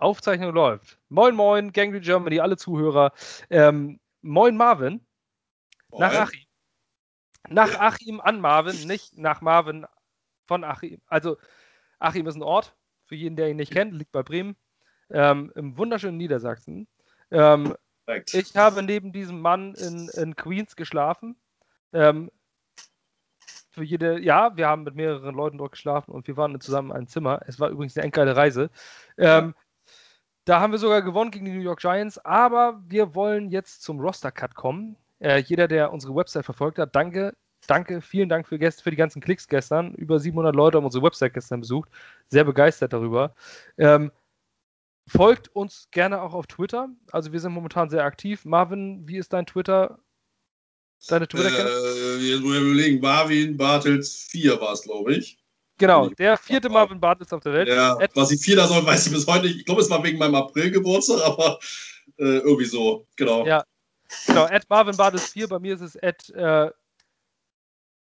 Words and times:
Aufzeichnung 0.00 0.54
läuft. 0.54 0.98
Moin, 1.08 1.34
moin, 1.34 1.72
Gangrene 1.72 2.00
Germany, 2.00 2.40
alle 2.40 2.56
Zuhörer. 2.56 3.12
Ähm, 3.50 4.00
moin, 4.22 4.56
Marvin. 4.56 5.04
Moin. 5.90 6.00
Nach 6.00 6.14
Achim. 6.14 6.46
Nach. 7.48 7.74
Achim 7.78 8.20
an 8.20 8.40
Marvin, 8.40 8.86
nicht 8.86 9.16
nach 9.16 9.40
Marvin 9.40 9.86
von 10.46 10.64
Achim. 10.64 11.00
Also, 11.06 11.36
Achim 11.98 12.26
ist 12.26 12.36
ein 12.36 12.42
Ort, 12.42 12.74
für 13.06 13.14
jeden, 13.14 13.36
der 13.36 13.50
ihn 13.50 13.56
nicht 13.56 13.72
kennt, 13.72 13.92
liegt 13.94 14.12
bei 14.12 14.22
Bremen, 14.22 14.56
ähm, 15.10 15.52
im 15.54 15.76
wunderschönen 15.76 16.16
Niedersachsen. 16.16 16.86
Ähm, 17.30 17.74
ich 18.32 18.56
habe 18.56 18.82
neben 18.82 19.12
diesem 19.12 19.40
Mann 19.40 19.74
in, 19.74 20.08
in 20.10 20.36
Queens 20.36 20.76
geschlafen. 20.76 21.36
Ähm, 21.92 22.30
für 23.70 23.84
jede, 23.84 24.18
ja, 24.20 24.56
wir 24.56 24.66
haben 24.66 24.82
mit 24.82 24.96
mehreren 24.96 25.34
Leuten 25.34 25.58
dort 25.58 25.72
geschlafen 25.72 26.10
und 26.10 26.26
wir 26.26 26.36
waren 26.36 26.60
zusammen 26.60 26.90
in 26.90 26.96
einem 26.96 27.08
Zimmer. 27.08 27.40
Es 27.46 27.60
war 27.60 27.70
übrigens 27.70 27.96
eine 27.96 28.04
endgeile 28.04 28.36
Reise. 28.36 28.70
Ähm. 29.16 29.54
Da 30.50 30.58
haben 30.58 30.72
wir 30.72 30.80
sogar 30.80 31.00
gewonnen 31.00 31.30
gegen 31.30 31.44
die 31.44 31.52
New 31.52 31.62
York 31.62 31.78
Giants, 31.78 32.18
aber 32.18 32.82
wir 32.88 33.14
wollen 33.14 33.50
jetzt 33.50 33.84
zum 33.84 34.00
Roster-Cut 34.00 34.56
kommen. 34.56 34.96
Äh, 35.20 35.44
jeder, 35.46 35.68
der 35.68 35.92
unsere 35.92 36.12
Website 36.16 36.44
verfolgt 36.44 36.80
hat, 36.80 36.96
danke, 36.96 37.36
danke, 37.68 38.00
vielen 38.00 38.28
Dank 38.28 38.48
für, 38.48 38.58
für 38.58 38.90
die 38.90 38.96
ganzen 38.96 39.22
Klicks 39.22 39.46
gestern. 39.46 39.94
Über 39.94 40.18
700 40.18 40.52
Leute 40.52 40.78
haben 40.78 40.84
unsere 40.84 41.04
Website 41.04 41.34
gestern 41.34 41.60
besucht. 41.60 41.88
Sehr 42.26 42.42
begeistert 42.42 42.92
darüber. 42.92 43.36
Ähm, 43.78 44.10
folgt 45.06 45.54
uns 45.54 45.86
gerne 45.92 46.20
auch 46.20 46.34
auf 46.34 46.48
Twitter. 46.48 46.88
Also 47.12 47.32
wir 47.32 47.38
sind 47.38 47.52
momentan 47.52 47.88
sehr 47.88 48.02
aktiv. 48.02 48.44
Marvin, 48.44 49.06
wie 49.06 49.18
ist 49.18 49.32
dein 49.32 49.46
Twitter? 49.46 50.00
Deine 51.06 51.28
twitter 51.28 51.46
äh, 51.46 52.16
Jetzt 52.18 52.40
überlegen. 52.40 53.00
Marvin 53.00 53.56
Bartels 53.56 54.26
4 54.30 54.60
war 54.60 54.72
es, 54.72 54.82
glaube 54.82 55.14
ich. 55.14 55.38
Genau, 55.80 56.08
der 56.10 56.36
vierte 56.36 56.68
Marvin 56.68 57.00
Bartels 57.00 57.32
auf 57.32 57.42
der 57.42 57.52
Welt. 57.52 57.68
Ja, 57.68 57.98
Ed 57.98 58.10
was 58.14 58.30
ich 58.30 58.40
vierter 58.40 58.66
soll, 58.66 58.84
weiß 58.84 59.06
ich 59.06 59.12
bis 59.12 59.26
heute 59.26 59.46
nicht. 59.46 59.56
Ich 59.56 59.64
glaube, 59.64 59.80
es 59.80 59.90
war 59.90 60.04
wegen 60.04 60.18
meinem 60.18 60.34
April-Geburtstag, 60.34 61.24
aber 61.24 61.58
äh, 62.18 62.38
irgendwie 62.38 62.66
so, 62.66 63.06
genau. 63.16 63.46
Ja, 63.46 63.64
genau. 64.26 64.46
Ed 64.46 64.64
Marvin 64.68 64.96
Bartels 64.96 65.32
4, 65.32 65.48
bei 65.48 65.58
mir 65.58 65.74
ist 65.74 65.80
es 65.80 65.96
Ed 65.96 66.30
äh, 66.30 66.70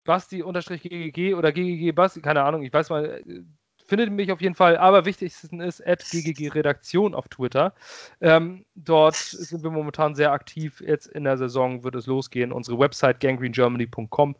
Basti-GGG 0.04 1.34
oder 1.34 1.52
GGG 1.52 1.92
Basti, 1.92 2.20
keine 2.20 2.42
Ahnung, 2.42 2.62
ich 2.62 2.72
weiß 2.72 2.90
mal, 2.90 3.22
äh, 3.26 3.42
findet 3.86 4.10
mich 4.10 4.32
auf 4.32 4.40
jeden 4.40 4.54
Fall, 4.54 4.76
aber 4.76 5.04
wichtigsten 5.04 5.60
ist 5.60 5.80
Ed 5.80 6.04
GGG 6.10 6.48
Redaktion 6.48 7.14
auf 7.14 7.28
Twitter. 7.28 7.74
Ähm, 8.20 8.64
dort 8.74 9.16
sind 9.16 9.62
wir 9.62 9.70
momentan 9.70 10.14
sehr 10.14 10.32
aktiv. 10.32 10.80
Jetzt 10.80 11.06
in 11.06 11.24
der 11.24 11.36
Saison 11.36 11.84
wird 11.84 11.94
es 11.94 12.06
losgehen. 12.06 12.52
Unsere 12.52 12.78
Website 12.78 13.20
gangrenegermany.com 13.20 14.36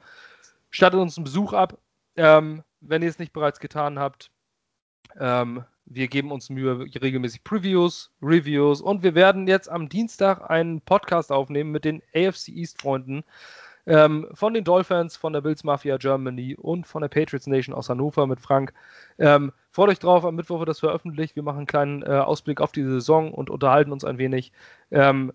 stattet 0.70 1.00
uns 1.00 1.16
einen 1.16 1.24
Besuch 1.24 1.52
ab. 1.52 1.78
Ähm, 2.16 2.62
wenn 2.88 3.02
ihr 3.02 3.08
es 3.08 3.18
nicht 3.18 3.32
bereits 3.32 3.60
getan 3.60 3.98
habt. 3.98 4.30
Ähm, 5.18 5.64
wir 5.86 6.08
geben 6.08 6.32
uns 6.32 6.48
Mühe, 6.48 6.80
regelmäßig 6.80 7.44
Previews, 7.44 8.10
Reviews 8.22 8.80
und 8.80 9.02
wir 9.02 9.14
werden 9.14 9.46
jetzt 9.46 9.68
am 9.68 9.88
Dienstag 9.88 10.50
einen 10.50 10.80
Podcast 10.80 11.30
aufnehmen 11.30 11.72
mit 11.72 11.84
den 11.84 12.02
AFC 12.14 12.48
East 12.48 12.80
Freunden 12.80 13.22
ähm, 13.86 14.28
von 14.32 14.54
den 14.54 14.64
Dolphins, 14.64 15.16
von 15.16 15.32
der 15.32 15.42
Bills 15.42 15.62
Mafia 15.62 15.98
Germany 15.98 16.56
und 16.56 16.86
von 16.86 17.02
der 17.02 17.08
Patriots 17.08 17.46
Nation 17.46 17.74
aus 17.74 17.88
Hannover 17.88 18.26
mit 18.26 18.40
Frank. 18.40 18.72
Ähm, 19.18 19.52
freut 19.70 19.90
euch 19.90 19.98
drauf, 19.98 20.24
am 20.24 20.36
Mittwoch 20.36 20.58
wird 20.58 20.68
das 20.68 20.80
veröffentlicht. 20.80 21.36
Wir 21.36 21.42
machen 21.42 21.58
einen 21.58 21.66
kleinen 21.66 22.02
äh, 22.02 22.06
Ausblick 22.06 22.60
auf 22.60 22.72
die 22.72 22.84
Saison 22.84 23.32
und 23.32 23.50
unterhalten 23.50 23.92
uns 23.92 24.04
ein 24.04 24.18
wenig. 24.18 24.52
Ähm, 24.90 25.32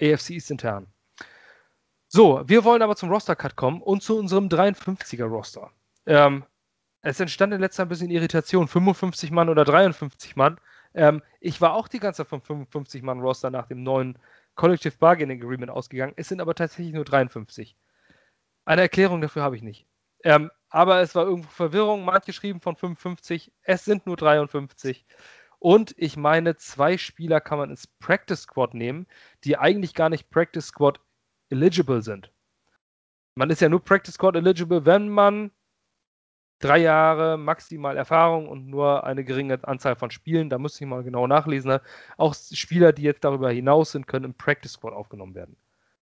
AFC 0.00 0.30
East 0.30 0.50
intern. 0.50 0.86
So, 2.08 2.42
wir 2.46 2.64
wollen 2.64 2.82
aber 2.82 2.96
zum 2.96 3.10
Roster-Cut 3.10 3.56
kommen 3.56 3.80
und 3.80 4.02
zu 4.02 4.18
unserem 4.18 4.48
53er-Roster. 4.48 5.70
Ähm, 6.06 6.44
es 7.02 7.20
entstand 7.20 7.52
in 7.52 7.60
letzter 7.60 7.82
Zeit 7.82 7.86
ein 7.86 7.88
bisschen 7.90 8.10
Irritation. 8.10 8.68
55 8.68 9.30
Mann 9.32 9.48
oder 9.48 9.64
53 9.64 10.36
Mann. 10.36 10.58
Ähm, 10.94 11.22
ich 11.40 11.60
war 11.60 11.74
auch 11.74 11.88
die 11.88 11.98
ganze 11.98 12.18
Zeit 12.18 12.28
vom 12.28 12.42
55 12.42 13.02
Mann 13.02 13.20
Roster 13.20 13.50
nach 13.50 13.66
dem 13.66 13.82
neuen 13.82 14.18
Collective 14.54 14.96
Bargaining 14.98 15.42
Agreement 15.42 15.70
ausgegangen. 15.70 16.14
Es 16.16 16.28
sind 16.28 16.40
aber 16.40 16.54
tatsächlich 16.54 16.94
nur 16.94 17.04
53. 17.04 17.76
Eine 18.64 18.82
Erklärung 18.82 19.20
dafür 19.20 19.42
habe 19.42 19.56
ich 19.56 19.62
nicht. 19.62 19.86
Ähm, 20.24 20.50
aber 20.68 21.00
es 21.00 21.14
war 21.14 21.24
irgendwo 21.24 21.50
Verwirrung. 21.50 22.04
Manche 22.04 22.32
schrieben 22.32 22.60
von 22.60 22.76
55. 22.76 23.52
Es 23.62 23.84
sind 23.84 24.06
nur 24.06 24.16
53. 24.16 25.04
Und 25.58 25.94
ich 25.96 26.16
meine, 26.16 26.56
zwei 26.56 26.98
Spieler 26.98 27.40
kann 27.40 27.58
man 27.58 27.70
ins 27.70 27.86
Practice 27.86 28.42
Squad 28.42 28.74
nehmen, 28.74 29.06
die 29.44 29.58
eigentlich 29.58 29.94
gar 29.94 30.08
nicht 30.08 30.30
Practice 30.30 30.66
Squad 30.66 31.00
eligible 31.50 32.02
sind. 32.02 32.32
Man 33.34 33.50
ist 33.50 33.60
ja 33.60 33.68
nur 33.68 33.82
Practice 33.82 34.14
Squad 34.14 34.36
eligible, 34.36 34.84
wenn 34.86 35.08
man 35.08 35.50
drei 36.62 36.78
Jahre 36.78 37.36
maximal 37.36 37.96
Erfahrung 37.96 38.48
und 38.48 38.68
nur 38.68 39.04
eine 39.04 39.24
geringe 39.24 39.58
Anzahl 39.66 39.96
von 39.96 40.10
Spielen. 40.10 40.48
Da 40.48 40.58
müsste 40.58 40.84
ich 40.84 40.88
mal 40.88 41.02
genau 41.02 41.26
nachlesen. 41.26 41.78
Auch 42.16 42.34
Spieler, 42.34 42.92
die 42.92 43.02
jetzt 43.02 43.24
darüber 43.24 43.50
hinaus 43.50 43.92
sind, 43.92 44.06
können 44.06 44.26
im 44.26 44.34
Practice 44.34 44.72
Squad 44.72 44.94
aufgenommen 44.94 45.34
werden. 45.34 45.56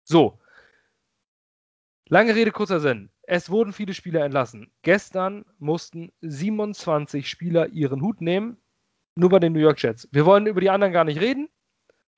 So. 0.05 0.39
Lange 2.09 2.35
Rede, 2.35 2.51
kurzer 2.51 2.81
Sinn. 2.81 3.11
Es 3.23 3.51
wurden 3.51 3.73
viele 3.73 3.95
Spieler 3.95 4.25
entlassen. 4.25 4.71
Gestern 4.83 5.45
mussten 5.59 6.11
27 6.23 7.29
Spieler 7.29 7.69
ihren 7.69 8.03
Hut 8.03 8.21
nehmen. 8.21 8.57
Nur 9.15 9.31
bei 9.31 9.39
den 9.39 9.53
New 9.53 9.59
York 9.61 9.83
Jets. 9.83 10.09
Wir 10.13 10.25
wollen 10.25 10.47
über 10.47 10.61
die 10.61 10.71
anderen 10.71 10.93
gar 10.93 11.05
nicht 11.05 11.21
reden. 11.21 11.49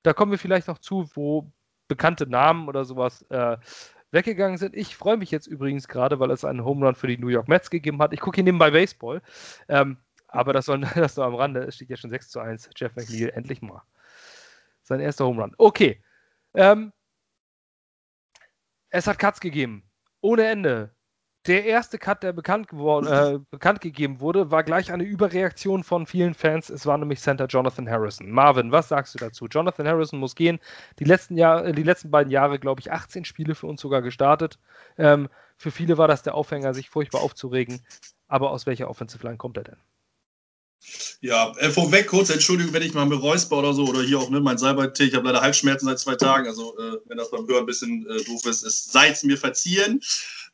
Da 0.03 0.13
kommen 0.13 0.31
wir 0.31 0.39
vielleicht 0.39 0.69
noch 0.69 0.79
zu, 0.79 1.09
wo 1.15 1.51
bekannte 1.89 2.27
Namen 2.27 2.69
oder 2.69 2.85
sowas 2.85 3.23
äh, 3.31 3.57
weggegangen 4.13 4.59
sind. 4.59 4.75
Ich 4.75 4.97
freue 4.97 5.17
mich 5.17 5.31
jetzt 5.31 5.47
übrigens 5.47 5.89
gerade, 5.89 6.19
weil 6.21 6.31
es 6.31 6.45
einen 6.45 6.65
Home 6.65 6.87
Run 6.87 6.95
für 6.95 7.07
die 7.07 7.19
New 7.19 7.29
York 7.29 7.49
Mets 7.49 7.71
gegeben 7.71 8.01
hat. 8.03 8.13
Ich 8.13 8.21
gucke 8.21 8.37
hier 8.37 8.45
nebenbei 8.45 8.71
Baseball. 8.71 9.23
Ähm, 9.69 9.99
aber 10.29 10.53
das, 10.53 10.67
soll, 10.67 10.81
das 10.95 11.17
nur 11.17 11.27
am 11.27 11.35
Rande. 11.35 11.61
Es 11.61 11.77
steht 11.77 11.91
ja 11.91 11.97
schon 11.97 12.11
6 12.11 12.31
zu 12.31 12.41
1. 12.41 12.71
Jeff 12.77 12.95
McNeil, 12.97 13.31
endlich 13.31 13.63
mal. 13.63 13.83
Sein 14.83 15.01
erster 15.01 15.27
Home 15.27 15.43
Run. 15.43 15.55
Okay. 15.59 16.03
Ähm, 16.55 16.93
es 18.91 19.07
hat 19.07 19.19
Cuts 19.19 19.41
gegeben. 19.41 19.89
Ohne 20.21 20.47
Ende 20.47 20.95
der 21.47 21.65
erste 21.65 21.99
Cut, 21.99 22.23
der 22.23 22.33
bekannt, 22.33 22.69
geworden, 22.69 23.07
äh, 23.07 23.39
bekannt 23.51 23.81
gegeben 23.81 24.21
wurde, 24.21 24.51
war 24.51 24.63
gleich 24.63 24.93
eine 24.93 25.05
Überreaktion 25.05 25.85
von 25.85 26.07
vielen 26.07 26.35
Fans. 26.35 26.69
Es 26.69 26.87
war 26.87 26.99
nämlich 26.99 27.21
Center 27.21 27.47
Jonathan 27.47 27.89
Harrison. 27.89 28.31
Marvin, 28.31 28.73
was 28.73 28.89
sagst 28.89 29.15
du 29.15 29.19
dazu? 29.19 29.47
Jonathan 29.47 29.87
Harrison 29.87 30.19
muss 30.19 30.35
gehen. 30.35 30.59
Die 30.99 31.05
letzten, 31.05 31.37
Jahr, 31.37 31.65
äh, 31.65 31.73
die 31.73 31.83
letzten 31.83 32.11
beiden 32.11 32.31
Jahre, 32.31 32.59
glaube 32.59 32.81
ich, 32.81 32.93
18 32.93 33.25
Spiele 33.25 33.55
für 33.55 33.67
uns 33.67 33.81
sogar 33.81 34.03
gestartet. 34.03 34.59
Ähm, 34.99 35.29
für 35.57 35.71
viele 35.71 35.99
war 35.99 36.09
das 36.09 36.23
der 36.23 36.35
Aufhänger, 36.35 36.75
sich 36.75 36.91
furchtbar 36.91 37.23
aufzuregen. 37.23 37.83
Aber 38.29 38.51
aus 38.51 38.67
welcher 38.67 38.89
Offensive 38.89 39.27
Line 39.27 39.39
kommt 39.39 39.57
er 39.57 39.65
denn? 39.65 39.77
Ja, 41.21 41.53
äh, 41.59 41.71
vorweg 41.71 42.07
kurz, 42.07 42.31
Entschuldigung, 42.31 42.73
wenn 42.73 42.83
ich 42.83 42.95
mal 42.95 43.05
mit 43.05 43.21
Räusper 43.21 43.59
oder 43.59 43.75
so 43.75 43.85
oder 43.87 44.03
hier 44.03 44.19
auch 44.19 44.31
ne, 44.31 44.41
mein 44.41 44.59
Salbeitee, 44.59 45.05
ich 45.05 45.15
habe 45.15 45.27
leider 45.27 45.43
Halsschmerzen 45.43 45.87
seit 45.87 45.99
zwei 45.99 46.17
Tagen, 46.17 46.49
also 46.49 46.77
äh, 46.79 46.97
wenn 47.07 47.19
das 47.19 47.31
beim 47.31 47.47
Hören 47.47 47.61
ein 47.61 47.67
bisschen 47.67 48.07
äh, 48.09 48.23
doof 48.25 48.47
ist, 48.47 48.63
ist 48.63 48.93
seid 48.93 49.15
es 49.15 49.23
mir 49.23 49.37
verziehen. 49.37 50.01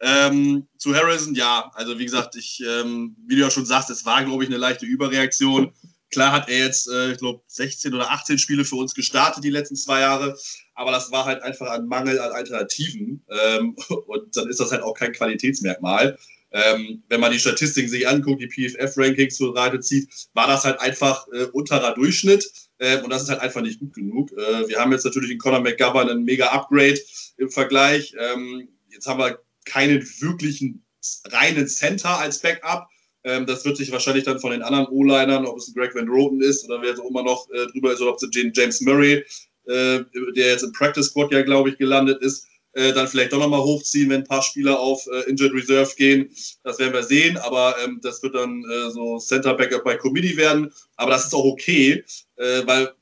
Ähm, 0.01 0.67
zu 0.77 0.95
Harrison, 0.95 1.35
ja, 1.35 1.71
also 1.75 1.99
wie 1.99 2.05
gesagt, 2.05 2.37
ich, 2.37 2.63
ähm, 2.67 3.17
wie 3.27 3.37
du 3.37 3.43
ja 3.43 3.51
schon 3.51 3.67
sagst, 3.67 3.89
es 3.91 4.05
war, 4.05 4.25
glaube 4.25 4.43
ich, 4.43 4.51
eine 4.51 4.59
leichte 4.59 4.85
Überreaktion. 4.85 5.73
Klar 6.11 6.33
hat 6.33 6.49
er 6.49 6.59
jetzt, 6.59 6.89
äh, 6.89 7.13
ich 7.13 7.19
glaube, 7.19 7.43
16 7.47 7.95
oder 7.95 8.11
18 8.11 8.39
Spiele 8.39 8.65
für 8.65 8.77
uns 8.77 8.95
gestartet 8.95 9.45
die 9.45 9.51
letzten 9.51 9.77
zwei 9.77 10.01
Jahre, 10.01 10.37
aber 10.75 10.91
das 10.91 11.11
war 11.13 11.25
halt 11.25 11.43
einfach 11.43 11.71
ein 11.71 11.87
Mangel 11.87 12.21
an 12.21 12.33
Alternativen 12.33 13.25
ähm, 13.29 13.77
und 14.07 14.37
dann 14.37 14.49
ist 14.49 14.61
das 14.61 14.73
halt 14.73 14.83
auch 14.83 14.95
kein 14.95 15.13
Qualitätsmerkmal. 15.13 16.19
Ähm, 16.53 17.03
wenn 17.09 17.21
man 17.21 17.33
die 17.33 17.39
Statistiken 17.39 17.89
sich 17.89 18.09
anguckt, 18.09 18.41
die 18.41 18.49
PFF-Rankings 18.49 19.37
zur 19.37 19.57
Rate 19.57 19.81
zieht, 19.81 20.09
war 20.33 20.47
das 20.47 20.65
halt 20.65 20.81
einfach 20.81 21.27
äh, 21.33 21.45
unterer 21.47 21.95
Durchschnitt. 21.95 22.51
Äh, 22.79 23.03
und 23.03 23.11
das 23.11 23.23
ist 23.23 23.29
halt 23.29 23.41
einfach 23.41 23.63
nicht 23.63 23.81
gut 23.81 23.95
genug. 23.95 24.33
Äh, 24.33 24.69
wir 24.69 24.79
haben 24.79 24.93
jetzt 24.93 25.05
natürlich 25.05 25.31
in 25.31 25.39
Conor 25.39 25.61
McGovern 25.61 26.09
ein 26.09 26.25
mega 26.25 26.47
Upgrade 26.49 26.99
im 27.37 27.51
Vergleich. 27.51 28.15
Ähm, 28.19 28.69
jetzt 28.89 29.07
haben 29.07 29.19
wir 29.19 29.39
keinen 29.65 30.03
wirklichen 30.21 30.85
reinen 31.27 31.69
Center 31.69 32.19
als 32.19 32.41
Backup. 32.41 32.89
Ähm, 33.25 33.45
das 33.47 33.65
wird 33.65 33.77
sich 33.77 33.91
wahrscheinlich 33.91 34.25
dann 34.25 34.41
von 34.41 34.53
den 34.53 34.63
anderen 34.63 34.87
O-Linern, 34.87 35.47
ob 35.47 35.59
es 35.59 35.69
ein 35.69 35.75
Greg 35.75 35.95
Van 35.95 36.09
Roten 36.09 36.41
ist 36.41 36.65
oder 36.65 36.81
wer 36.81 36.95
so 36.97 37.09
immer 37.09 37.23
noch 37.23 37.49
äh, 37.51 37.67
drüber 37.73 37.93
ist, 37.93 38.01
oder 38.01 38.13
ob 38.13 38.17
es 38.17 38.23
ein 38.23 38.53
James 38.55 38.81
Murray, 38.81 39.25
äh, 39.67 40.05
der 40.37 40.53
jetzt 40.53 40.63
im 40.63 40.73
Practice 40.73 41.07
Squad 41.07 41.33
ja, 41.33 41.43
glaube 41.43 41.71
ich, 41.71 41.79
gelandet 41.79 42.23
ist, 42.23 42.47
äh, 42.77 42.93
dann 42.93 43.09
vielleicht 43.09 43.33
doch 43.33 43.41
nochmal 43.41 43.63
hochziehen, 43.63 44.11
wenn 44.11 44.21
ein 44.21 44.27
paar 44.27 44.43
Spieler 44.43 44.79
auf 44.79 45.07
äh, 45.07 45.31
Injured 45.31 45.55
Reserve 45.55 45.95
gehen. 45.97 46.31
Das 46.63 46.79
werden 46.79 46.93
wir 46.93 47.03
sehen, 47.03 47.39
aber 47.39 47.75
ähm, 47.83 48.01
das 48.03 48.23
wird 48.23 48.35
dann 48.35 48.63
äh, 48.65 48.91
so 48.91 49.19
Center 49.19 49.55
Backup 49.55 49.83
bei 49.83 49.97
Committee 49.97 50.37
werden. 50.37 50.73
Aber 50.97 51.11
das 51.11 51.27
ist 51.27 51.35
auch 51.35 51.45
okay, 51.45 52.05
äh, 52.37 52.67
weil 52.67 52.93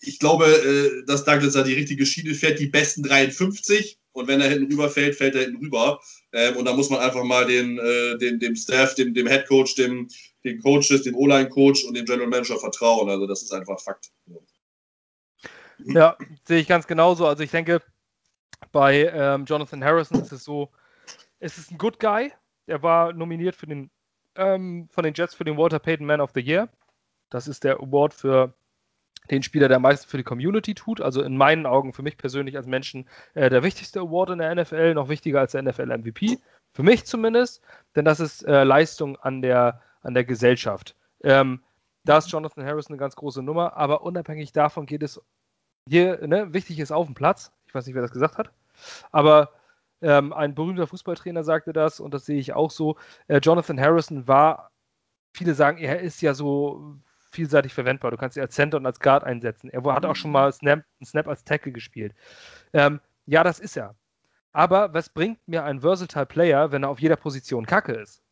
ich 0.00 0.20
glaube, 0.20 0.46
äh, 0.46 1.04
dass 1.06 1.24
Douglas 1.24 1.54
da 1.54 1.62
die 1.62 1.74
richtige 1.74 2.06
Schiene 2.06 2.34
fährt, 2.34 2.60
die 2.60 2.68
besten 2.68 3.02
53 3.02 3.98
und 4.12 4.28
wenn 4.28 4.40
er 4.40 4.48
hinten 4.48 4.70
rüber 4.70 4.88
fällt, 4.88 5.16
fällt 5.16 5.34
er 5.34 5.42
hinten 5.42 5.64
rüber. 5.64 6.00
Ähm, 6.32 6.56
und 6.56 6.64
da 6.64 6.72
muss 6.72 6.88
man 6.88 7.00
einfach 7.00 7.24
mal 7.24 7.46
den, 7.46 7.78
äh, 7.78 8.16
den, 8.18 8.38
dem 8.38 8.54
Staff, 8.54 8.94
dem, 8.94 9.12
dem 9.12 9.26
Head 9.26 9.48
Coach, 9.48 9.74
dem, 9.74 10.08
den 10.44 10.62
Coaches, 10.62 11.02
dem 11.02 11.16
O-Line-Coach 11.16 11.84
und 11.84 11.94
dem 11.94 12.06
General 12.06 12.28
Manager 12.28 12.58
vertrauen. 12.58 13.10
Also 13.10 13.26
das 13.26 13.42
ist 13.42 13.52
einfach 13.52 13.80
Fakt. 13.80 14.12
Ja, 15.84 16.16
sehe 16.46 16.60
ich 16.60 16.68
ganz 16.68 16.86
genauso. 16.86 17.26
Also 17.26 17.42
ich 17.42 17.50
denke, 17.50 17.82
bei 18.72 19.10
ähm, 19.12 19.44
Jonathan 19.44 19.84
Harrison 19.84 20.20
ist 20.20 20.32
es 20.32 20.44
so, 20.44 20.70
es 21.38 21.58
ist 21.58 21.70
ein 21.70 21.78
Good 21.78 21.98
Guy. 22.00 22.32
Er 22.66 22.82
war 22.82 23.12
nominiert 23.12 23.54
für 23.54 23.66
den, 23.66 23.90
ähm, 24.34 24.88
von 24.90 25.04
den 25.04 25.14
Jets 25.14 25.34
für 25.34 25.44
den 25.44 25.56
Walter 25.56 25.78
Payton 25.78 26.06
Man 26.06 26.20
of 26.20 26.32
the 26.34 26.40
Year. 26.40 26.68
Das 27.30 27.48
ist 27.48 27.64
der 27.64 27.80
Award 27.80 28.14
für 28.14 28.54
den 29.30 29.42
Spieler, 29.42 29.68
der 29.68 29.76
am 29.76 29.82
meisten 29.82 30.08
für 30.08 30.16
die 30.16 30.24
Community 30.24 30.74
tut. 30.74 31.00
Also 31.00 31.22
in 31.22 31.36
meinen 31.36 31.66
Augen 31.66 31.92
für 31.92 32.02
mich 32.02 32.16
persönlich 32.16 32.56
als 32.56 32.66
Menschen 32.66 33.08
äh, 33.34 33.50
der 33.50 33.62
wichtigste 33.62 34.00
Award 34.00 34.30
in 34.30 34.38
der 34.38 34.54
NFL, 34.54 34.94
noch 34.94 35.08
wichtiger 35.08 35.40
als 35.40 35.52
der 35.52 35.62
NFL 35.62 35.98
MVP. 35.98 36.38
Für 36.72 36.82
mich 36.82 37.06
zumindest, 37.06 37.62
denn 37.94 38.04
das 38.04 38.20
ist 38.20 38.42
äh, 38.42 38.64
Leistung 38.64 39.16
an 39.16 39.42
der, 39.42 39.82
an 40.02 40.14
der 40.14 40.24
Gesellschaft. 40.24 40.94
Ähm, 41.22 41.62
da 42.04 42.18
ist 42.18 42.30
Jonathan 42.30 42.64
Harris 42.64 42.88
eine 42.88 42.98
ganz 42.98 43.16
große 43.16 43.42
Nummer, 43.42 43.76
aber 43.76 44.02
unabhängig 44.02 44.52
davon 44.52 44.86
geht 44.86 45.02
es 45.02 45.20
hier, 45.88 46.24
ne, 46.26 46.52
wichtig 46.52 46.78
ist 46.78 46.92
auf 46.92 47.06
dem 47.06 47.14
Platz. 47.14 47.52
Ich 47.66 47.74
weiß 47.74 47.86
nicht, 47.86 47.94
wer 47.94 48.02
das 48.02 48.12
gesagt 48.12 48.38
hat, 48.38 48.50
aber 49.12 49.50
ähm, 50.02 50.32
ein 50.32 50.54
berühmter 50.54 50.86
Fußballtrainer 50.86 51.44
sagte 51.44 51.72
das 51.72 52.00
und 52.00 52.12
das 52.12 52.26
sehe 52.26 52.38
ich 52.38 52.52
auch 52.52 52.70
so. 52.70 52.96
Äh, 53.28 53.38
Jonathan 53.38 53.80
Harrison 53.80 54.28
war, 54.28 54.70
viele 55.32 55.54
sagen, 55.54 55.78
er 55.78 56.00
ist 56.00 56.20
ja 56.22 56.34
so 56.34 56.96
vielseitig 57.30 57.74
verwendbar. 57.74 58.10
Du 58.10 58.16
kannst 58.16 58.36
ihn 58.36 58.42
als 58.42 58.54
Center 58.54 58.76
und 58.76 58.86
als 58.86 59.00
Guard 59.00 59.24
einsetzen. 59.24 59.70
Er 59.70 59.82
hat 59.84 60.04
auch 60.04 60.16
schon 60.16 60.32
mal 60.32 60.52
Snap, 60.52 60.84
einen 61.00 61.06
Snap 61.06 61.28
als 61.28 61.44
Tackle 61.44 61.72
gespielt. 61.72 62.14
Ähm, 62.72 63.00
ja, 63.26 63.42
das 63.42 63.58
ist 63.58 63.76
er. 63.76 63.94
Aber 64.52 64.94
was 64.94 65.10
bringt 65.10 65.46
mir 65.46 65.64
ein 65.64 65.80
Versatile 65.80 66.26
Player, 66.26 66.72
wenn 66.72 66.82
er 66.82 66.88
auf 66.88 67.00
jeder 67.00 67.16
Position 67.16 67.66
kacke 67.66 67.92
ist? 67.92 68.22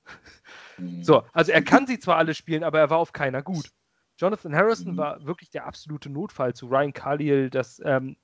so, 1.02 1.22
also 1.32 1.52
er 1.52 1.62
kann 1.62 1.86
sie 1.86 1.98
zwar 1.98 2.16
alle 2.16 2.34
spielen, 2.34 2.64
aber 2.64 2.78
er 2.78 2.90
war 2.90 2.98
auf 2.98 3.12
keiner 3.12 3.42
gut. 3.42 3.70
Jonathan 4.16 4.54
Harrison 4.54 4.92
mhm. 4.92 4.96
war 4.96 5.26
wirklich 5.26 5.50
der 5.50 5.66
absolute 5.66 6.08
Notfall 6.08 6.54
zu 6.54 6.66
Ryan 6.66 6.92
Khalil, 6.92 7.50
das 7.50 7.80
ähm, 7.84 8.16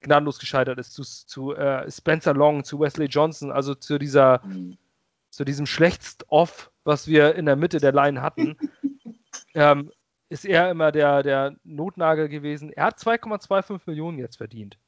gnadenlos 0.00 0.38
gescheitert 0.38 0.78
ist, 0.78 0.92
zu, 0.92 1.02
zu 1.02 1.54
äh, 1.54 1.90
Spencer 1.90 2.34
Long, 2.34 2.64
zu 2.64 2.80
Wesley 2.80 3.06
Johnson, 3.06 3.52
also 3.52 3.74
zu 3.74 3.98
dieser, 3.98 4.40
mhm. 4.44 4.76
zu 5.30 5.44
diesem 5.44 5.66
schlechtst 5.66 6.24
Off, 6.28 6.70
was 6.84 7.06
wir 7.06 7.34
in 7.34 7.46
der 7.46 7.56
Mitte 7.56 7.78
der 7.78 7.92
Line 7.92 8.22
hatten. 8.22 8.56
ähm, 9.54 9.90
ist 10.28 10.44
er 10.44 10.70
immer 10.70 10.92
der, 10.92 11.22
der 11.22 11.56
Notnagel 11.64 12.28
gewesen. 12.28 12.72
Er 12.72 12.84
hat 12.84 12.98
2,25 12.98 13.80
Millionen 13.86 14.18
jetzt 14.18 14.36
verdient. 14.36 14.78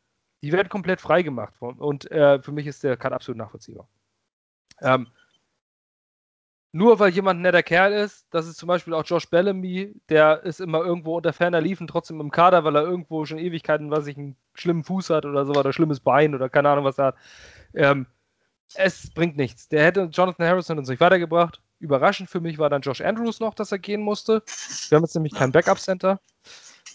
Die 0.43 0.53
werden 0.53 0.69
komplett 0.69 1.01
freigemacht. 1.01 1.55
Und 1.61 2.11
äh, 2.11 2.41
für 2.41 2.53
mich 2.53 2.67
ist 2.67 2.85
der 2.85 2.97
Cut 2.97 3.13
absolut 3.13 3.39
nachvollziehbar. 3.39 3.89
Ähm, 4.81 5.09
nur 6.73 6.99
weil 6.99 7.11
jemand 7.11 7.39
ein 7.39 7.43
netter 7.43 7.63
Kerl 7.63 7.93
ist, 7.93 8.27
das 8.31 8.47
ist 8.47 8.57
zum 8.57 8.67
Beispiel 8.67 8.95
auch 8.95 9.05
Josh 9.05 9.29
Bellamy, 9.29 9.95
der 10.09 10.43
ist 10.43 10.61
immer 10.61 10.81
irgendwo 10.81 11.17
unter 11.19 11.35
ferner 11.35 11.61
Liefen 11.61 11.87
trotzdem 11.87 12.21
im 12.21 12.31
Kader, 12.31 12.65
weil 12.65 12.77
er 12.77 12.83
irgendwo 12.83 13.27
schon 13.27 13.39
Ewigkeiten, 13.39 13.91
was 13.91 14.07
ich, 14.07 14.17
einen 14.17 14.37
schlimmen 14.55 14.83
Fuß 14.83 15.11
hat 15.11 15.27
oder 15.27 15.45
so, 15.45 15.53
oder 15.53 15.73
schlimmes 15.73 16.01
Bein 16.01 16.35
oder 16.35 16.49
keine 16.49 16.71
Ahnung, 16.71 16.85
was 16.85 16.99
er 16.99 17.07
hat. 17.07 17.17
Ähm, 17.75 18.07
es 18.75 19.11
bringt 19.13 19.37
nichts. 19.37 19.69
Der 19.69 19.85
hätte 19.85 20.09
Jonathan 20.11 20.47
Harrison 20.47 20.79
uns 20.79 20.89
nicht 20.89 21.01
weitergebracht. 21.01 21.61
Überraschend 21.79 22.31
für 22.31 22.41
mich 22.41 22.59
war 22.59 22.71
dann 22.71 22.81
Josh 22.81 23.03
Andrews 23.03 23.39
noch, 23.39 23.55
dass 23.55 23.71
er 23.73 23.79
gehen 23.79 24.01
musste. 24.01 24.43
Wir 24.89 24.97
haben 24.97 25.05
jetzt 25.05 25.15
nämlich 25.15 25.35
kein 25.35 25.53
Backup-Center. 25.53 26.21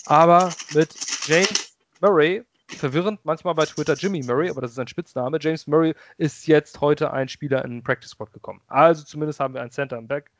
Aber 0.08 0.52
mit 0.74 0.96
James 1.26 1.78
Murray, 2.02 2.44
verwirrend 2.76 3.20
manchmal 3.24 3.56
bei 3.56 3.66
Twitter 3.66 3.94
Jimmy 3.94 4.22
Murray, 4.24 4.50
aber 4.50 4.62
das 4.62 4.72
ist 4.72 4.80
ein 4.80 4.88
Spitzname. 4.88 5.38
James 5.42 5.68
Murray 5.68 5.96
ist 6.18 6.48
jetzt 6.48 6.82
heute 6.82 7.12
ein 7.12 7.30
Spieler 7.30 7.64
in 7.64 7.72
den 7.72 7.84
Practice 7.84 8.12
Squad 8.12 8.34
gekommen. 8.34 8.62
Also 8.68 9.04
zumindest 9.04 9.40
haben 9.40 9.54
wir 9.54 9.62
ein 9.62 9.72
Center 9.72 9.98
im, 9.98 10.08
Back, 10.08 10.32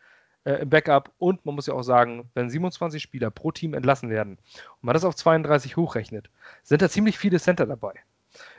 äh, 0.44 0.62
im 0.62 0.70
Backup. 0.70 1.12
Und 1.18 1.46
man 1.46 1.56
muss 1.56 1.68
ja 1.68 1.74
auch 1.74 1.84
sagen, 1.84 2.30
wenn 2.34 2.50
27 2.50 3.02
Spieler 3.02 3.32
pro 3.32 3.52
Team 3.52 3.74
entlassen 3.74 4.10
werden 4.10 4.34
und 4.34 4.84
man 4.84 4.94
das 4.94 5.06
auf 5.06 5.16
32 5.16 5.78
hochrechnet, 5.78 6.30
sind 6.64 6.82
da 6.82 6.90
ziemlich 6.90 7.18
viele 7.18 7.40
Center 7.40 7.66
dabei. 7.66 7.94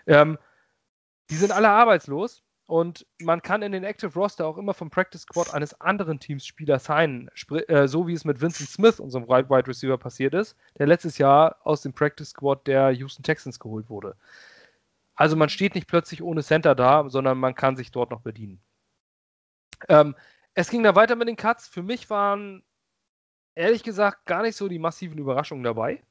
Ähm, 0.06 0.38
die 1.30 1.36
sind 1.36 1.52
alle 1.52 1.68
arbeitslos 1.68 2.42
und 2.68 3.06
man 3.18 3.40
kann 3.40 3.62
in 3.62 3.72
den 3.72 3.82
Active 3.82 4.12
Roster 4.12 4.46
auch 4.46 4.58
immer 4.58 4.74
vom 4.74 4.90
Practice 4.90 5.22
Squad 5.22 5.54
eines 5.54 5.80
anderen 5.80 6.20
Teams 6.20 6.44
Spieler 6.44 6.78
signen, 6.78 7.30
äh, 7.66 7.88
so 7.88 8.06
wie 8.06 8.12
es 8.12 8.26
mit 8.26 8.42
Vincent 8.42 8.68
Smith, 8.68 9.00
unserem 9.00 9.26
Wide 9.26 9.66
Receiver, 9.66 9.96
passiert 9.96 10.34
ist, 10.34 10.54
der 10.78 10.86
letztes 10.86 11.16
Jahr 11.16 11.56
aus 11.64 11.80
dem 11.80 11.94
Practice 11.94 12.28
Squad 12.28 12.66
der 12.66 12.90
Houston 12.90 13.22
Texans 13.22 13.58
geholt 13.58 13.88
wurde. 13.88 14.16
Also 15.14 15.34
man 15.34 15.48
steht 15.48 15.74
nicht 15.74 15.88
plötzlich 15.88 16.22
ohne 16.22 16.42
Center 16.42 16.74
da, 16.74 17.08
sondern 17.08 17.38
man 17.38 17.54
kann 17.54 17.74
sich 17.74 17.90
dort 17.90 18.10
noch 18.10 18.20
bedienen. 18.20 18.60
Ähm, 19.88 20.14
es 20.52 20.68
ging 20.68 20.82
da 20.82 20.94
weiter 20.94 21.16
mit 21.16 21.26
den 21.26 21.36
Cuts. 21.36 21.68
Für 21.68 21.82
mich 21.82 22.10
waren 22.10 22.62
ehrlich 23.54 23.82
gesagt 23.82 24.26
gar 24.26 24.42
nicht 24.42 24.56
so 24.56 24.68
die 24.68 24.78
massiven 24.78 25.16
Überraschungen 25.16 25.64
dabei. 25.64 26.02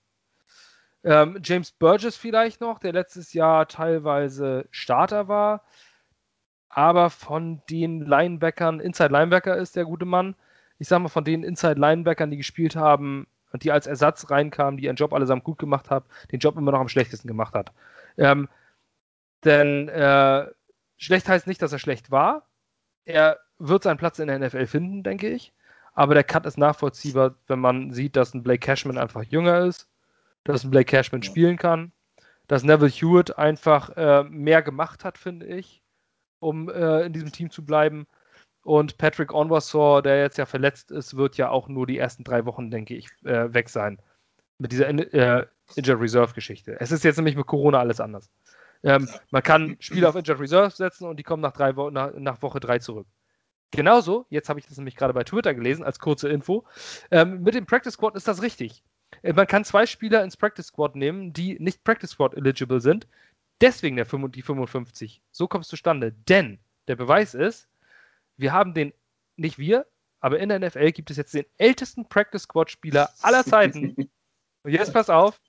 Ähm, 1.03 1.39
James 1.44 1.71
Burgess 1.71 2.18
vielleicht 2.18 2.62
noch, 2.62 2.80
der 2.80 2.94
letztes 2.94 3.33
Jahr 3.33 3.68
teilweise 3.68 4.68
Starter 4.71 5.27
war 5.27 5.63
aber 6.69 7.09
von 7.09 7.61
den 7.69 8.01
Linebackern, 8.01 8.79
Inside 8.79 9.11
Linebacker 9.11 9.57
ist 9.57 9.75
der 9.75 9.85
gute 9.85 10.05
Mann. 10.05 10.35
Ich 10.79 10.87
sag 10.87 10.99
mal, 10.99 11.09
von 11.09 11.23
den 11.23 11.43
Inside 11.43 11.79
Linebackern, 11.79 12.29
die 12.29 12.37
gespielt 12.37 12.75
haben 12.75 13.27
und 13.51 13.63
die 13.63 13.71
als 13.71 13.87
Ersatz 13.87 14.29
reinkamen, 14.29 14.77
die 14.77 14.85
ihren 14.85 14.95
Job 14.95 15.13
allesamt 15.13 15.43
gut 15.43 15.59
gemacht 15.59 15.89
haben, 15.89 16.05
den 16.31 16.39
Job 16.39 16.57
immer 16.57 16.71
noch 16.71 16.79
am 16.79 16.89
schlechtesten 16.89 17.27
gemacht 17.27 17.55
hat. 17.55 17.71
Ähm, 18.17 18.49
denn 19.43 19.87
äh, 19.89 20.47
schlecht 20.97 21.29
heißt 21.29 21.47
nicht, 21.47 21.61
dass 21.61 21.71
er 21.71 21.79
schlecht 21.79 22.11
war. 22.11 22.47
Er 23.05 23.39
wird 23.57 23.83
seinen 23.83 23.97
Platz 23.97 24.19
in 24.19 24.27
der 24.27 24.39
NFL 24.39 24.67
finden, 24.67 25.03
denke 25.03 25.29
ich. 25.29 25.53
Aber 25.93 26.13
der 26.13 26.23
Cut 26.23 26.45
ist 26.45 26.57
nachvollziehbar, 26.57 27.35
wenn 27.47 27.59
man 27.59 27.91
sieht, 27.91 28.15
dass 28.15 28.33
ein 28.33 28.43
Blake 28.43 28.59
Cashman 28.59 28.99
einfach 28.99 29.23
jünger 29.23 29.61
ist, 29.61 29.89
dass 30.43 30.63
ein 30.63 30.69
Blake 30.69 30.85
Cashman 30.85 31.23
spielen 31.23 31.57
kann, 31.57 31.91
dass 32.47 32.63
Neville 32.63 32.91
Hewitt 32.91 33.37
einfach 33.37 33.97
äh, 33.97 34.23
mehr 34.23 34.61
gemacht 34.61 35.03
hat, 35.03 35.17
finde 35.17 35.47
ich 35.47 35.81
um 36.39 36.69
äh, 36.69 37.01
in 37.01 37.13
diesem 37.13 37.31
Team 37.31 37.50
zu 37.50 37.66
bleiben. 37.66 38.07
Und 38.63 38.98
Patrick 38.98 39.34
Onwasor, 39.34 40.01
der 40.01 40.22
jetzt 40.22 40.38
ja 40.38 40.45
verletzt 40.45 40.92
ist, 40.92 41.16
wird 41.16 41.38
ja 41.38 41.50
auch 41.50 41.69
nur 41.69 41.88
die 41.88 41.98
ersten 41.98 42.24
drei 42.24 42.45
Wochen, 42.45 42.69
denke 42.69 42.95
ich, 42.95 43.10
äh, 43.24 43.54
weg 43.54 43.69
sein. 43.69 44.00
Mit 44.57 44.72
dieser 44.72 44.89
äh, 44.89 45.45
Injured 45.75 46.01
Reserve 46.01 46.34
Geschichte. 46.34 46.75
Es 46.80 46.92
ist 46.92 47.04
jetzt 47.04 47.18
nämlich 47.18 47.36
mit 47.36 47.45
Corona 47.45 47.80
alles 47.80 48.00
anders. 48.01 48.30
Ähm, 48.84 49.07
man 49.31 49.44
kann 49.44 49.78
Spiele 49.80 50.10
auf 50.10 50.16
Injured 50.16 50.39
Reserve 50.39 50.72
setzen 50.72 51.07
und 51.07 51.18
die 51.18 51.24
kommen 51.24 51.42
nach, 51.42 51.54
drei 51.54 51.75
Wo 51.75 51.89
nach, 51.89 52.12
nach 52.16 52.42
Woche 52.42 52.60
drei 52.60 52.80
zurück. 52.80 53.07
Genauso, 53.72 54.25
jetzt 54.30 54.50
habe 54.50 54.60
ich 54.60 54.68
das 54.68 54.78
nämlich 54.78 54.95
gerade 54.95 55.13
bei 55.13 55.24
Twitter 55.24 55.54
gelesen, 55.54 55.84
als 55.84 56.00
kurze 56.00 56.30
Info. 56.30 56.66
Ähm, 57.12 57.44
mit 57.44 57.54
dem 57.54 57.66
Practice 57.66 57.94
Squad 57.94 58.16
ist 58.16 58.28
das 58.28 58.42
richtig. 58.42 58.84
Äh, 59.24 59.34
man 59.34 59.48
kann 59.48 59.66
zwei 59.66 59.86
Spieler 59.86 60.24
ins 60.24 60.38
Practice 60.38 60.68
Squad 60.68 60.95
nehmen, 60.95 61.34
die 61.34 61.57
nicht 61.60 61.84
Practice 61.84 62.12
Squad 62.12 62.36
eligible 62.36 62.81
sind, 62.81 63.07
Deswegen 63.62 63.95
der 63.95 64.06
5, 64.06 64.31
die 64.31 64.42
55. 64.42 65.21
So 65.31 65.48
kommt 65.48 65.65
es 65.65 65.69
zustande. 65.69 66.12
Denn 66.12 66.59
der 66.88 66.95
Beweis 66.95 67.33
ist, 67.33 67.68
wir 68.38 68.54
haben 68.54 68.74
den, 68.74 68.94
nicht 69.36 69.57
wir, 69.57 69.86
aber 70.19 70.39
in 70.39 70.50
der 70.50 70.59
NFL 70.59 70.92
gibt 70.92 71.12
es 71.12 71.18
jetzt 71.18 71.33
den 71.33 71.45
ältesten 71.57 72.07
Practice 72.07 72.44
Squad 72.44 72.71
Spieler 72.71 73.09
aller 73.21 73.44
Zeiten. 73.44 73.95
Und 74.63 74.72
jetzt 74.72 74.93
pass 74.93 75.10
auf, 75.10 75.39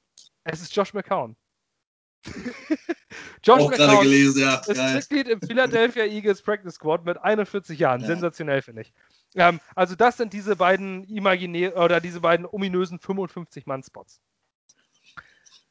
es 0.44 0.62
ist 0.62 0.74
Josh 0.74 0.94
McCown. 0.94 1.36
Josh 3.42 3.60
Auch 3.60 3.70
McCown 3.70 4.02
gelesen, 4.02 4.42
ja. 4.42 4.56
ist 4.66 4.76
Geil. 4.76 4.94
Mitglied 4.94 5.28
im 5.28 5.40
Philadelphia 5.40 6.04
Eagles 6.06 6.42
Practice 6.42 6.74
Squad 6.74 7.04
mit 7.04 7.18
41 7.18 7.78
Jahren. 7.78 8.00
Ja. 8.00 8.06
Sensationell, 8.06 8.62
finde 8.62 8.82
ich. 8.82 8.92
Ähm, 9.34 9.60
also 9.74 9.94
das 9.94 10.16
sind 10.16 10.32
diese 10.32 10.56
beiden 10.56 11.04
imaginär 11.04 11.76
oder 11.76 12.00
diese 12.00 12.20
beiden 12.20 12.46
ominösen 12.46 12.98
55-Mann-Spots. 12.98 14.20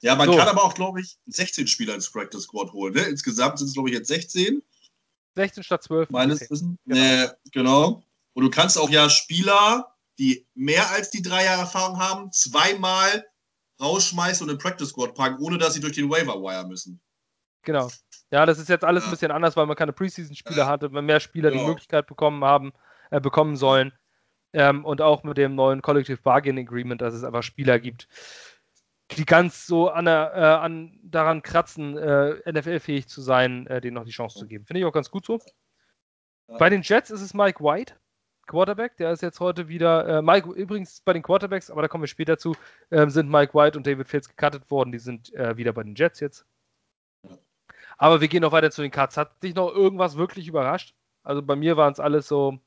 Ja, 0.02 0.16
man 0.16 0.30
so. 0.30 0.38
kann 0.38 0.48
aber 0.48 0.64
auch, 0.64 0.74
glaube 0.74 1.02
ich, 1.02 1.18
16 1.28 1.68
Spieler 1.68 1.96
ins 1.96 2.10
Practice 2.10 2.44
Squad 2.44 2.72
holen. 2.72 2.94
Ne? 2.94 3.02
Insgesamt 3.02 3.58
sind 3.58 3.68
es, 3.68 3.74
glaube 3.74 3.90
ich, 3.90 3.96
jetzt 3.96 4.08
16. 4.08 4.62
16 5.36 5.64
statt 5.64 5.84
12. 5.84 6.10
Meines 6.10 6.42
Wissens. 6.50 6.78
Genau. 6.86 7.00
Äh, 7.00 7.30
genau. 7.52 8.04
Und 8.34 8.44
du 8.44 8.50
kannst 8.50 8.78
auch 8.78 8.90
ja 8.90 9.10
Spieler, 9.10 9.96
die 10.20 10.46
mehr 10.54 10.90
als 10.92 11.10
die 11.10 11.22
drei 11.22 11.46
Jahre 11.46 11.62
Erfahrung 11.62 12.00
haben, 12.00 12.32
zweimal 12.32 13.26
rausschmeißen 13.82 14.46
und 14.46 14.54
in 14.54 14.60
Practice 14.60 14.90
Squad 14.90 15.16
packen, 15.16 15.42
ohne 15.44 15.58
dass 15.58 15.74
sie 15.74 15.80
durch 15.80 15.94
den 15.94 16.10
Waiver 16.10 16.42
Wire 16.42 16.68
müssen. 16.68 17.00
Genau. 17.64 17.90
Ja, 18.32 18.46
das 18.46 18.60
ist 18.60 18.70
jetzt 18.70 18.84
alles 18.84 19.04
ja. 19.04 19.10
ein 19.10 19.12
bisschen 19.12 19.32
anders, 19.32 19.56
weil 19.56 19.66
man 19.66 19.76
keine 19.76 19.94
Preseason-Spieler 19.94 20.58
ja. 20.58 20.68
hatte, 20.68 20.92
weil 20.92 21.02
mehr 21.02 21.20
Spieler 21.20 21.52
genau. 21.52 21.64
die 21.64 21.70
Möglichkeit 21.70 22.08
bekommen 22.08 22.44
haben, 22.44 22.74
äh, 23.12 23.20
bekommen 23.20 23.56
sollen. 23.56 23.94
Ähm, 24.54 24.86
und 24.86 25.02
auch 25.02 25.24
mit 25.24 25.38
dem 25.38 25.56
neuen 25.56 25.82
Collective 25.82 26.22
Bargaining 26.22 26.68
Agreement, 26.68 27.02
dass 27.02 27.14
es 27.14 27.24
einfach 27.24 27.44
Spieler 27.44 27.80
gibt, 27.80 28.08
die 29.12 29.26
ganz 29.26 29.66
so 29.66 29.90
an 29.90 30.06
der, 30.06 30.34
äh, 30.36 30.40
an, 30.40 31.00
daran 31.02 31.42
kratzen, 31.42 31.98
äh, 31.98 32.52
NFL-fähig 32.52 33.08
zu 33.08 33.22
sein, 33.22 33.68
äh, 33.68 33.80
denen 33.80 33.96
noch 33.96 34.06
die 34.06 34.12
Chance 34.12 34.40
zu 34.40 34.48
geben. 34.48 34.66
Finde 34.66 34.82
ich 34.82 34.86
auch 34.86 34.92
ganz 34.92 35.10
gut 35.10 35.26
so. 35.26 35.40
Ja. 36.48 36.58
Bei 36.58 36.70
den 36.70 36.82
Jets 36.82 37.10
ist 37.10 37.22
es 37.22 37.34
Mike 37.34 37.64
White, 37.64 37.96
Quarterback. 38.48 38.98
Der 38.98 39.12
ist 39.12 39.22
jetzt 39.22 39.40
heute 39.40 39.68
wieder. 39.68 40.08
Äh, 40.08 40.22
Mike, 40.22 40.50
übrigens 40.52 41.02
bei 41.02 41.14
den 41.14 41.24
Quarterbacks, 41.24 41.70
aber 41.70 41.82
da 41.82 41.88
kommen 41.88 42.04
wir 42.04 42.08
später 42.08 42.38
zu, 42.38 42.56
ähm, 42.92 43.10
sind 43.10 43.30
Mike 43.30 43.54
White 43.54 43.78
und 43.78 43.88
David 43.88 44.08
Fields 44.08 44.30
gecuttet 44.30 44.70
worden. 44.70 44.92
Die 44.92 45.00
sind 45.00 45.34
äh, 45.34 45.56
wieder 45.58 45.74
bei 45.74 45.84
den 45.84 45.96
Jets 45.96 46.20
jetzt. 46.20 46.46
Aber 47.98 48.22
wir 48.22 48.28
gehen 48.28 48.42
noch 48.42 48.52
weiter 48.52 48.72
zu 48.72 48.82
den 48.82 48.92
Cuts. 48.92 49.18
Hat 49.18 49.42
dich 49.42 49.56
noch 49.56 49.74
irgendwas 49.74 50.18
wirklich 50.18 50.48
überrascht? 50.48 50.96
Also 51.24 51.42
bei 51.42 51.56
mir 51.56 51.78
waren 51.78 51.94
es 51.94 52.00
alles 52.00 52.28
so, 52.28 52.60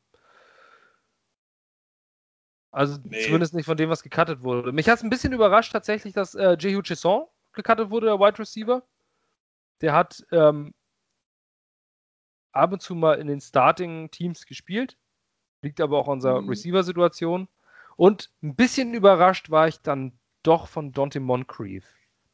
also 2.70 2.98
nee. 3.04 3.24
zumindest 3.24 3.54
nicht 3.54 3.66
von 3.66 3.76
dem, 3.76 3.90
was 3.90 4.02
gecuttet 4.02 4.42
wurde. 4.42 4.72
Mich 4.72 4.88
hat 4.88 4.98
es 4.98 5.04
ein 5.04 5.10
bisschen 5.10 5.32
überrascht 5.32 5.72
tatsächlich, 5.72 6.14
dass 6.14 6.34
äh, 6.34 6.56
Jehu 6.58 6.82
Chesson 6.82 7.26
gecuttet 7.52 7.90
wurde, 7.90 8.06
der 8.06 8.20
Wide 8.20 8.38
Receiver. 8.38 8.82
Der 9.80 9.92
hat 9.92 10.24
ähm, 10.30 10.74
ab 12.52 12.72
und 12.72 12.82
zu 12.82 12.94
mal 12.94 13.18
in 13.18 13.26
den 13.26 13.40
Starting-Teams 13.40 14.46
gespielt. 14.46 14.96
Liegt 15.62 15.80
aber 15.80 15.98
auch 15.98 16.06
an 16.06 16.14
unserer 16.14 16.40
mhm. 16.40 16.48
Receiver-Situation. 16.48 17.48
Und 17.96 18.30
ein 18.42 18.54
bisschen 18.54 18.94
überrascht 18.94 19.50
war 19.50 19.68
ich 19.68 19.80
dann 19.80 20.18
doch 20.42 20.68
von 20.68 20.92
Dante 20.92 21.20
Moncrief, 21.20 21.84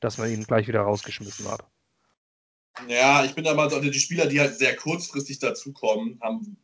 dass 0.00 0.18
man 0.18 0.30
ihn 0.30 0.44
gleich 0.44 0.68
wieder 0.68 0.82
rausgeschmissen 0.82 1.50
hat. 1.50 1.64
Ja, 2.88 3.24
ich 3.24 3.34
bin 3.34 3.44
da 3.44 3.54
mal 3.54 3.70
so, 3.70 3.80
die 3.80 3.92
Spieler, 3.94 4.26
die 4.26 4.38
halt 4.38 4.54
sehr 4.54 4.76
kurzfristig 4.76 5.38
dazukommen, 5.38 6.20
haben 6.22 6.56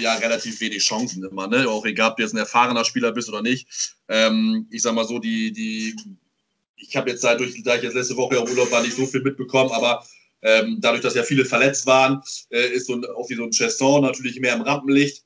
ja 0.00 0.14
relativ 0.14 0.60
wenig 0.60 0.82
Chancen 0.82 1.24
immer, 1.24 1.46
ne? 1.46 1.68
Auch 1.68 1.84
egal, 1.84 2.10
ob 2.10 2.16
du 2.16 2.22
jetzt 2.22 2.34
ein 2.34 2.38
erfahrener 2.38 2.84
Spieler 2.84 3.12
bist 3.12 3.28
oder 3.28 3.42
nicht. 3.42 3.96
Ähm, 4.08 4.66
ich 4.70 4.82
sag 4.82 4.94
mal 4.94 5.06
so, 5.06 5.18
die, 5.18 5.52
die, 5.52 5.94
ich 6.76 6.96
habe 6.96 7.10
jetzt 7.10 7.24
dadurch, 7.24 7.62
da 7.62 7.76
ich 7.76 7.82
jetzt 7.82 7.94
letzte 7.94 8.16
Woche 8.16 8.36
im 8.36 8.44
Urlaub 8.48 8.70
war, 8.70 8.82
nicht 8.82 8.96
so 8.96 9.06
viel 9.06 9.22
mitbekommen, 9.22 9.70
aber 9.70 10.04
ähm, 10.42 10.78
dadurch, 10.80 11.02
dass 11.02 11.14
ja 11.14 11.22
viele 11.22 11.44
verletzt 11.44 11.86
waren, 11.86 12.22
äh, 12.50 12.68
ist 12.68 12.86
so 12.86 12.94
ein, 12.94 13.04
auch 13.04 13.28
wie 13.28 13.34
so 13.34 13.44
ein 13.44 13.50
Chesson 13.50 14.02
natürlich 14.02 14.38
mehr 14.40 14.54
im 14.54 14.62
Rampenlicht. 14.62 15.24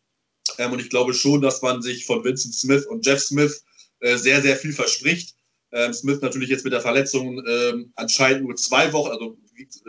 Ähm, 0.59 0.73
und 0.73 0.81
ich 0.81 0.91
glaube 0.91 1.15
schon, 1.15 1.41
dass 1.41 1.63
man 1.63 1.83
sich 1.83 2.07
von 2.07 2.25
Vincent 2.25 2.55
Smith 2.55 2.87
und 2.87 3.07
Jeff 3.07 3.21
Smith 3.21 3.65
äh, 4.01 4.17
sehr, 4.17 4.43
sehr 4.43 4.57
viel 4.57 4.73
verspricht. 4.73 5.37
Ähm, 5.71 5.93
Smith 5.93 6.21
natürlich 6.21 6.51
jetzt 6.51 6.65
mit 6.65 6.73
der 6.73 6.81
Verletzung 6.81 7.43
ähm, 7.47 7.93
anscheinend 7.97 8.45
nur 8.45 8.57
zwei 8.57 8.93
Wochen, 8.93 9.11
also 9.11 9.39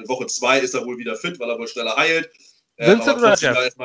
Woche 0.05 0.27
zwei 0.27 0.59
ist 0.59 0.73
er 0.73 0.85
wohl 0.85 0.97
wieder 0.97 1.15
fit, 1.15 1.39
weil 1.39 1.49
er 1.49 1.57
wohl 1.57 1.67
schneller 1.67 1.95
heilt. 1.95 2.29
Ähm, 2.77 2.99
Vincent 2.99 3.17
oder 3.17 3.35
Jeff? 3.35 3.77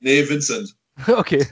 Nee, 0.00 0.28
Vincent. 0.28 0.76
okay. 1.06 1.46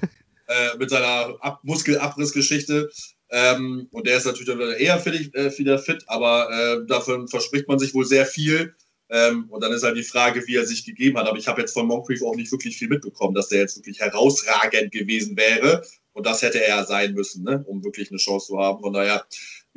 Äh, 0.48 0.76
mit 0.78 0.90
seiner 0.90 1.36
Ab 1.40 1.60
Muskelabrissgeschichte. 1.62 2.90
Ähm, 3.30 3.88
und 3.92 4.06
der 4.06 4.16
ist 4.16 4.24
natürlich 4.24 4.48
dann 4.48 4.60
eher 4.60 4.98
fit, 4.98 5.34
äh, 5.34 5.56
wieder 5.58 5.78
fit, 5.78 6.04
aber 6.06 6.48
äh, 6.50 6.86
davon 6.86 7.28
verspricht 7.28 7.68
man 7.68 7.78
sich 7.78 7.92
wohl 7.94 8.06
sehr 8.06 8.24
viel. 8.24 8.74
Ähm, 9.10 9.46
und 9.50 9.62
dann 9.62 9.72
ist 9.72 9.82
halt 9.82 9.96
die 9.96 10.02
Frage, 10.02 10.46
wie 10.46 10.56
er 10.56 10.66
sich 10.66 10.84
gegeben 10.84 11.18
hat. 11.18 11.26
Aber 11.26 11.38
ich 11.38 11.48
habe 11.48 11.60
jetzt 11.60 11.72
von 11.72 11.86
Moncrief 11.86 12.22
auch 12.22 12.34
nicht 12.34 12.52
wirklich 12.52 12.76
viel 12.76 12.88
mitbekommen, 12.88 13.34
dass 13.34 13.48
der 13.48 13.60
jetzt 13.60 13.76
wirklich 13.76 14.00
herausragend 14.00 14.92
gewesen 14.92 15.36
wäre. 15.36 15.82
Und 16.12 16.26
das 16.26 16.42
hätte 16.42 16.62
er 16.62 16.68
ja 16.68 16.84
sein 16.84 17.14
müssen, 17.14 17.44
ne? 17.44 17.64
um 17.66 17.84
wirklich 17.84 18.10
eine 18.10 18.18
Chance 18.18 18.48
zu 18.48 18.58
haben. 18.58 18.80
Von 18.80 18.92
daher 18.92 19.24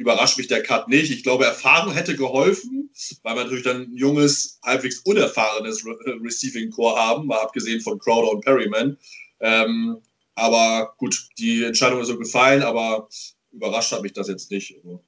überrascht 0.01 0.37
mich 0.37 0.47
der 0.47 0.63
Cut 0.63 0.87
nicht. 0.87 1.11
Ich 1.11 1.23
glaube, 1.23 1.45
Erfahrung 1.45 1.93
hätte 1.93 2.15
geholfen, 2.15 2.89
weil 3.23 3.35
wir 3.35 3.43
natürlich 3.43 3.63
dann 3.63 3.83
ein 3.83 3.95
junges, 3.95 4.59
halbwegs 4.63 4.99
unerfahrenes 4.99 5.85
Re 5.85 5.95
Receiving 6.21 6.71
Core 6.71 6.99
haben, 6.99 7.27
mal 7.27 7.39
abgesehen 7.39 7.81
von 7.81 7.99
Crowder 7.99 8.31
und 8.31 8.43
Perryman. 8.43 8.97
Ähm, 9.39 10.01
aber 10.35 10.93
gut, 10.97 11.29
die 11.37 11.63
Entscheidung 11.63 12.01
ist 12.01 12.07
so 12.07 12.17
gefallen, 12.17 12.63
aber 12.63 13.07
überrascht 13.51 13.91
hat 13.91 14.01
mich 14.01 14.13
das 14.13 14.27
jetzt 14.27 14.49
nicht. 14.51 14.75
Also 14.77 15.03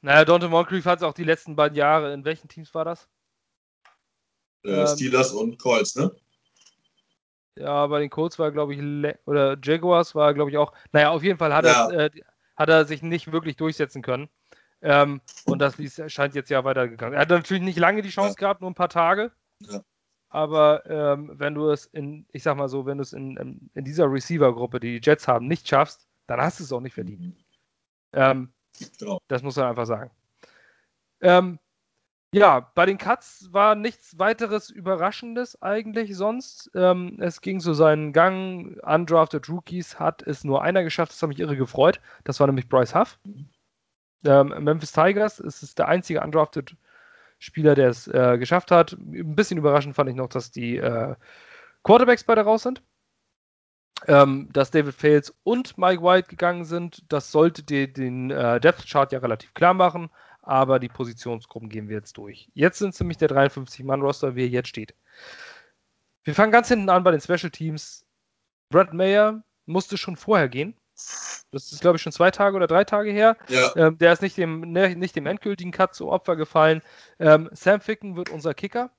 naja, 0.00 0.24
Dante 0.24 0.48
Moncrief 0.48 0.84
hat 0.84 0.98
es 0.98 1.02
auch 1.02 1.14
die 1.14 1.24
letzten 1.24 1.56
beiden 1.56 1.76
Jahre. 1.76 2.12
In 2.12 2.24
welchen 2.24 2.48
Teams 2.48 2.72
war 2.74 2.84
das? 2.84 3.08
Äh, 4.64 4.70
ähm, 4.70 4.86
Steelers 4.86 5.32
und 5.32 5.58
Colts, 5.58 5.96
ne? 5.96 6.14
Ja, 7.56 7.86
bei 7.88 7.98
den 7.98 8.10
Colts 8.10 8.38
war, 8.38 8.52
glaube 8.52 8.74
ich, 8.74 8.80
oder 9.26 9.56
Jaguars 9.60 10.14
war, 10.14 10.32
glaube 10.34 10.50
ich, 10.50 10.56
auch. 10.56 10.72
Naja, 10.92 11.10
auf 11.10 11.24
jeden 11.24 11.38
Fall 11.38 11.52
hat, 11.52 11.64
ja. 11.64 11.90
er, 11.90 12.14
äh, 12.14 12.20
hat 12.58 12.68
er 12.68 12.84
sich 12.84 13.02
nicht 13.02 13.32
wirklich 13.32 13.56
durchsetzen 13.56 14.02
können. 14.02 14.28
Ähm, 14.80 15.20
und 15.44 15.60
das 15.60 15.76
scheint 16.08 16.34
jetzt 16.34 16.50
ja 16.50 16.64
weitergegangen. 16.64 17.14
Er 17.14 17.22
hat 17.22 17.30
natürlich 17.30 17.62
nicht 17.62 17.78
lange 17.78 18.02
die 18.02 18.10
Chance 18.10 18.36
ja. 18.38 18.40
gehabt, 18.40 18.60
nur 18.60 18.70
ein 18.70 18.74
paar 18.74 18.88
Tage. 18.88 19.32
Ja. 19.60 19.82
Aber 20.28 20.84
ähm, 20.86 21.32
wenn 21.34 21.54
du 21.54 21.70
es 21.70 21.86
in, 21.86 22.26
ich 22.32 22.42
sag 22.42 22.56
mal 22.56 22.68
so, 22.68 22.84
wenn 22.84 22.98
du 22.98 23.02
es 23.02 23.12
in, 23.14 23.70
in 23.74 23.84
dieser 23.84 24.12
Receiver-Gruppe, 24.12 24.78
die 24.78 25.00
die 25.00 25.06
Jets 25.06 25.26
haben, 25.26 25.46
nicht 25.46 25.66
schaffst, 25.66 26.06
dann 26.26 26.40
hast 26.40 26.60
du 26.60 26.64
es 26.64 26.72
auch 26.72 26.80
nicht 26.80 26.94
verdient. 26.94 27.20
Mhm. 27.20 27.36
Ähm, 28.12 28.52
Genau. 28.98 29.20
Das 29.28 29.42
muss 29.42 29.56
man 29.56 29.66
einfach 29.66 29.86
sagen. 29.86 30.10
Ja, 32.34 32.70
bei 32.74 32.84
den 32.84 32.98
Cuts 32.98 33.48
war 33.52 33.74
nichts 33.74 34.18
weiteres 34.18 34.68
Überraschendes 34.68 35.62
eigentlich 35.62 36.14
sonst. 36.14 36.70
Ähm, 36.74 37.16
es 37.20 37.40
ging 37.40 37.58
so 37.60 37.72
seinen 37.72 38.12
Gang. 38.12 38.78
Undrafted 38.82 39.48
Rookies 39.48 39.98
hat 39.98 40.22
es 40.22 40.44
nur 40.44 40.62
einer 40.62 40.84
geschafft. 40.84 41.12
Das 41.12 41.22
hat 41.22 41.30
mich 41.30 41.40
irre 41.40 41.56
gefreut. 41.56 42.00
Das 42.24 42.38
war 42.38 42.46
nämlich 42.46 42.68
Bryce 42.68 42.94
Huff. 42.94 43.18
Ähm, 44.26 44.48
Memphis 44.62 44.92
Tigers 44.92 45.38
ist 45.40 45.62
es 45.62 45.74
der 45.74 45.88
einzige 45.88 46.20
Undrafted 46.20 46.76
Spieler, 47.38 47.74
der 47.74 47.88
es 47.88 48.08
äh, 48.08 48.36
geschafft 48.38 48.70
hat. 48.72 48.92
Ein 48.92 49.34
bisschen 49.34 49.56
überraschend 49.58 49.94
fand 49.94 50.10
ich 50.10 50.16
noch, 50.16 50.28
dass 50.28 50.50
die 50.50 50.76
äh, 50.76 51.14
Quarterbacks 51.82 52.24
beide 52.24 52.42
raus 52.42 52.62
sind 52.64 52.82
ähm, 54.06 54.48
dass 54.52 54.70
David 54.70 54.94
Fales 54.94 55.34
und 55.42 55.76
Mike 55.76 56.02
White 56.02 56.28
gegangen 56.28 56.64
sind. 56.64 57.02
Das 57.08 57.32
sollte 57.32 57.62
die, 57.62 57.92
den 57.92 58.30
äh, 58.30 58.60
Depth 58.60 58.86
Chart 58.86 59.10
ja 59.12 59.18
relativ 59.18 59.54
klar 59.54 59.74
machen, 59.74 60.10
aber 60.48 60.78
die 60.78 60.88
Positionsgruppen 60.88 61.68
gehen 61.68 61.90
wir 61.90 61.96
jetzt 61.96 62.16
durch. 62.16 62.48
Jetzt 62.54 62.78
sind 62.78 62.94
es 62.94 63.00
nämlich 63.00 63.18
der 63.18 63.28
53-Mann-Roster, 63.28 64.34
wie 64.34 64.44
er 64.44 64.48
jetzt 64.48 64.68
steht. 64.68 64.94
Wir 66.24 66.34
fangen 66.34 66.52
ganz 66.52 66.68
hinten 66.68 66.88
an 66.88 67.04
bei 67.04 67.10
den 67.10 67.20
Special 67.20 67.50
Teams. 67.50 68.06
Brad 68.70 68.94
Mayer 68.94 69.42
musste 69.66 69.98
schon 69.98 70.16
vorher 70.16 70.48
gehen. 70.48 70.74
Das 71.52 71.70
ist, 71.70 71.82
glaube 71.82 71.96
ich, 71.96 72.02
schon 72.02 72.12
zwei 72.12 72.30
Tage 72.30 72.56
oder 72.56 72.66
drei 72.66 72.84
Tage 72.84 73.10
her. 73.10 73.36
Ja. 73.48 73.76
Ähm, 73.76 73.98
der 73.98 74.14
ist 74.14 74.22
nicht 74.22 74.38
dem, 74.38 74.72
ne, 74.72 74.96
nicht 74.96 75.16
dem 75.16 75.26
endgültigen 75.26 75.70
Cut 75.70 75.94
zum 75.94 76.08
Opfer 76.08 76.34
gefallen. 76.34 76.80
Ähm, 77.18 77.50
Sam 77.52 77.82
Ficken 77.82 78.16
wird 78.16 78.30
unser 78.30 78.54
Kicker 78.54 78.90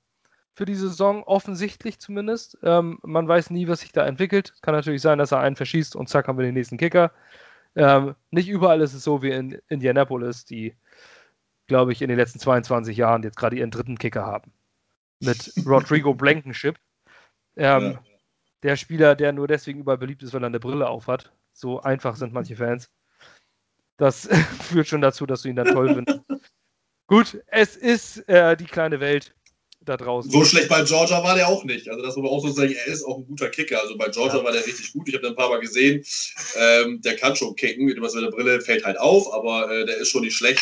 für 0.54 0.64
die 0.66 0.76
Saison, 0.76 1.24
offensichtlich 1.24 1.98
zumindest. 1.98 2.58
Ähm, 2.62 3.00
man 3.02 3.26
weiß 3.26 3.50
nie, 3.50 3.66
was 3.66 3.80
sich 3.80 3.90
da 3.90 4.06
entwickelt. 4.06 4.52
Es 4.54 4.62
kann 4.62 4.74
natürlich 4.74 5.02
sein, 5.02 5.18
dass 5.18 5.32
er 5.32 5.40
einen 5.40 5.56
verschießt 5.56 5.96
und 5.96 6.08
zack 6.08 6.28
haben 6.28 6.38
wir 6.38 6.44
den 6.44 6.54
nächsten 6.54 6.78
Kicker. 6.78 7.10
Ähm, 7.74 8.14
nicht 8.30 8.48
überall 8.48 8.80
ist 8.80 8.94
es 8.94 9.02
so 9.02 9.22
wie 9.22 9.30
in 9.30 9.60
Indianapolis, 9.68 10.44
die, 10.44 10.76
glaube 11.70 11.92
ich, 11.92 12.02
in 12.02 12.08
den 12.08 12.18
letzten 12.18 12.40
22 12.40 12.96
Jahren 12.96 13.22
jetzt 13.22 13.36
gerade 13.36 13.54
ihren 13.54 13.70
dritten 13.70 13.96
Kicker 13.96 14.26
haben. 14.26 14.50
Mit 15.20 15.52
Rodrigo 15.64 16.14
Blankenship. 16.14 16.76
Ähm, 17.56 17.92
ja. 17.92 18.04
Der 18.64 18.76
Spieler, 18.76 19.14
der 19.14 19.32
nur 19.32 19.46
deswegen 19.46 19.78
überall 19.78 19.96
beliebt 19.96 20.24
ist, 20.24 20.34
weil 20.34 20.42
er 20.42 20.48
eine 20.48 20.58
Brille 20.58 20.88
aufhat. 20.88 21.32
So 21.52 21.80
einfach 21.80 22.16
sind 22.16 22.32
manche 22.32 22.56
Fans. 22.56 22.90
Das 23.98 24.28
führt 24.68 24.88
schon 24.88 25.00
dazu, 25.00 25.26
dass 25.26 25.42
du 25.42 25.48
ihn 25.48 25.54
dann 25.54 25.68
toll 25.68 25.94
findest. 25.94 26.20
Gut, 27.06 27.40
es 27.46 27.76
ist 27.76 28.28
äh, 28.28 28.56
die 28.56 28.64
kleine 28.64 28.98
Welt 28.98 29.32
da 29.80 29.96
draußen. 29.96 30.28
So 30.30 30.44
schlecht 30.44 30.68
bei 30.68 30.82
Georgia 30.82 31.22
war 31.22 31.36
der 31.36 31.46
auch 31.46 31.62
nicht. 31.62 31.88
Also 31.88 32.02
das 32.02 32.16
muss 32.16 32.24
man 32.24 32.32
auch 32.32 32.42
so 32.44 32.50
sagen, 32.50 32.72
er 32.72 32.86
ist 32.92 33.04
auch 33.04 33.18
ein 33.18 33.26
guter 33.26 33.48
Kicker. 33.48 33.80
Also 33.80 33.96
bei 33.96 34.08
Georgia 34.08 34.38
ja. 34.38 34.44
war 34.44 34.52
der 34.52 34.66
richtig 34.66 34.92
gut. 34.92 35.08
Ich 35.08 35.14
habe 35.14 35.22
den 35.22 35.32
ein 35.32 35.36
paar 35.36 35.50
Mal 35.50 35.60
gesehen. 35.60 36.04
Ähm, 36.56 37.00
der 37.00 37.16
kann 37.16 37.36
schon 37.36 37.54
kicken. 37.54 37.84
Mit 37.84 37.96
der 37.96 38.30
Brille 38.30 38.60
fällt 38.60 38.84
halt 38.84 38.98
auf, 38.98 39.32
aber 39.32 39.70
äh, 39.70 39.86
der 39.86 39.98
ist 39.98 40.10
schon 40.10 40.22
nicht 40.22 40.36
schlecht. 40.36 40.60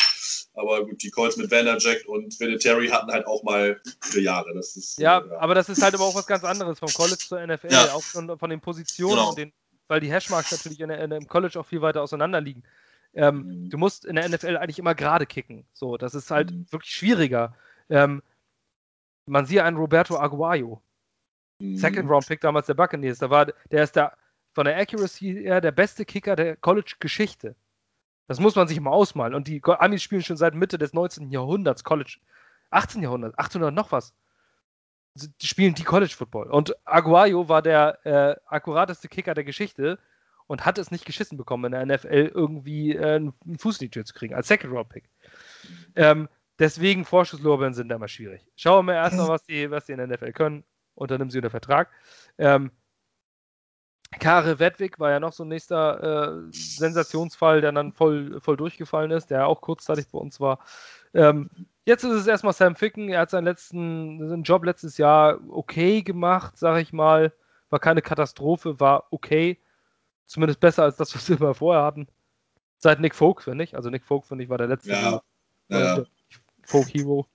Aber 0.53 0.85
gut, 0.85 1.01
die 1.03 1.09
Colts 1.09 1.37
mit 1.37 1.51
Vanderjack 1.51 2.05
und 2.07 2.37
Terry 2.59 2.87
hatten 2.87 3.11
halt 3.11 3.25
auch 3.27 3.43
mal 3.43 3.79
viele 4.01 4.25
Jahre. 4.25 4.53
Das 4.53 4.75
ist, 4.75 4.97
ja, 4.97 5.19
äh, 5.19 5.29
ja, 5.29 5.39
aber 5.39 5.55
das 5.55 5.69
ist 5.69 5.81
halt 5.81 5.93
aber 5.93 6.03
auch 6.03 6.15
was 6.15 6.27
ganz 6.27 6.43
anderes 6.43 6.79
vom 6.79 6.89
College 6.89 7.23
zur 7.27 7.45
NFL, 7.45 7.71
ja. 7.71 7.93
auch 7.93 8.03
von, 8.03 8.37
von, 8.37 8.49
den 8.49 8.59
Positionen 8.59 9.15
genau. 9.15 9.33
den, 9.33 9.53
weil 9.87 9.99
die 9.99 10.11
Hashmarks 10.11 10.51
natürlich 10.51 10.79
in 10.79 10.89
der, 10.89 10.99
in, 11.03 11.11
im 11.11 11.27
College 11.27 11.59
auch 11.59 11.65
viel 11.65 11.81
weiter 11.81 12.01
auseinander 12.01 12.41
liegen. 12.41 12.63
Ähm, 13.13 13.63
mhm. 13.63 13.69
Du 13.69 13.77
musst 13.77 14.05
in 14.05 14.15
der 14.15 14.27
NFL 14.27 14.57
eigentlich 14.57 14.79
immer 14.79 14.95
gerade 14.95 15.25
kicken. 15.25 15.65
So, 15.73 15.97
das 15.97 16.13
ist 16.13 16.31
halt 16.31 16.51
mhm. 16.51 16.65
wirklich 16.71 16.93
schwieriger. 16.93 17.55
Ähm, 17.89 18.21
man 19.25 19.45
sieht 19.45 19.59
einen 19.59 19.77
Roberto 19.77 20.17
Aguayo. 20.17 20.81
Mhm. 21.59 21.77
Second 21.77 22.09
Round 22.09 22.27
Pick 22.27 22.41
damals 22.41 22.67
der 22.67 22.73
Buccaneers. 22.73 23.19
Da 23.19 23.29
war, 23.29 23.47
der 23.71 23.83
ist 23.83 23.95
da 23.95 24.13
von 24.53 24.65
der 24.65 24.77
Accuracy 24.77 25.33
her 25.43 25.61
der 25.61 25.71
beste 25.71 26.05
Kicker 26.05 26.35
der 26.35 26.55
College-Geschichte. 26.57 27.55
Das 28.29 28.39
muss 28.39 28.55
man 28.55 28.67
sich 28.67 28.79
mal 28.79 28.91
ausmalen. 28.91 29.33
Und 29.33 29.47
die 29.47 29.61
Amis 29.63 30.01
spielen 30.01 30.23
schon 30.23 30.37
seit 30.37 30.55
Mitte 30.55 30.77
des 30.77 30.93
19. 30.93 31.31
Jahrhunderts 31.31 31.83
College. 31.83 32.19
18. 32.69 33.01
Jahrhundert, 33.01 33.37
1800 33.37 33.73
noch 33.73 33.91
was. 33.91 34.13
Die 35.15 35.47
spielen 35.47 35.73
die 35.73 35.83
College 35.83 36.13
Football. 36.15 36.49
Und 36.49 36.75
Aguayo 36.85 37.49
war 37.49 37.61
der 37.61 38.05
äh, 38.05 38.35
akkurateste 38.45 39.09
Kicker 39.09 39.33
der 39.33 39.43
Geschichte 39.43 39.99
und 40.47 40.65
hat 40.65 40.77
es 40.77 40.91
nicht 40.91 41.05
geschissen 41.05 41.37
bekommen, 41.37 41.73
in 41.73 41.87
der 41.87 41.97
NFL 41.97 42.31
irgendwie 42.33 42.95
äh, 42.95 43.15
einen 43.15 43.33
Fuß 43.57 43.81
in 43.81 43.87
die 43.87 43.91
Tür 43.91 44.05
zu 44.05 44.13
kriegen, 44.13 44.33
als 44.33 44.47
Second 44.47 44.71
Round 44.71 44.89
Pick. 44.89 45.09
Ähm, 45.95 46.29
Deswegen 46.59 47.05
Vorschusslorbeeren 47.05 47.73
sind 47.73 47.87
da 47.87 47.95
immer 47.95 48.09
schwierig. 48.09 48.45
Schauen 48.57 48.85
wir 48.85 48.95
erstmal, 48.95 49.29
was 49.29 49.45
die, 49.45 49.71
was 49.71 49.85
die 49.85 49.93
in 49.93 49.97
der 49.97 50.07
NFL 50.07 50.33
können 50.33 50.65
und 50.93 51.09
dann 51.09 51.19
nehmen 51.19 51.31
sie 51.31 51.37
unter 51.37 51.49
Vertrag. 51.49 51.89
Ähm, 52.37 52.71
Kare 54.17 54.59
Wedwig 54.59 54.99
war 54.99 55.11
ja 55.11 55.19
noch 55.19 55.33
so 55.33 55.43
ein 55.43 55.49
nächster 55.49 56.47
äh, 56.47 56.51
Sensationsfall, 56.51 57.61
der 57.61 57.71
dann 57.71 57.93
voll, 57.93 58.39
voll 58.41 58.57
durchgefallen 58.57 59.11
ist, 59.11 59.29
der 59.29 59.47
auch 59.47 59.61
kurzzeitig 59.61 60.07
bei 60.11 60.17
uns 60.17 60.39
war. 60.39 60.59
Ähm, 61.13 61.49
jetzt 61.85 62.03
ist 62.03 62.13
es 62.13 62.27
erstmal 62.27 62.53
Sam 62.53 62.75
Ficken. 62.75 63.09
Er 63.09 63.21
hat 63.21 63.29
seinen 63.29 63.45
letzten 63.45 64.27
seinen 64.27 64.43
Job 64.43 64.63
letztes 64.63 64.97
Jahr 64.97 65.39
okay 65.49 66.01
gemacht, 66.01 66.57
sag 66.57 66.81
ich 66.81 66.91
mal. 66.91 67.33
War 67.69 67.79
keine 67.79 68.01
Katastrophe, 68.01 68.79
war 68.79 69.05
okay. 69.11 69.59
Zumindest 70.25 70.59
besser 70.59 70.83
als 70.83 70.97
das, 70.97 71.13
was 71.15 71.29
wir 71.29 71.37
immer 71.37 71.53
vorher 71.53 71.83
hatten. 71.83 72.07
Seit 72.77 72.99
Nick 72.99 73.15
Folk, 73.15 73.43
finde 73.43 73.63
ich. 73.63 73.75
Also 73.75 73.89
Nick 73.89 74.05
Folk, 74.05 74.25
finde 74.25 74.43
ich, 74.43 74.49
war 74.49 74.57
der 74.57 74.67
letzte. 74.67 74.91
Ja. 74.91 75.21
ja. 75.69 76.03
Folk 76.63 76.87
Hero. 76.87 77.27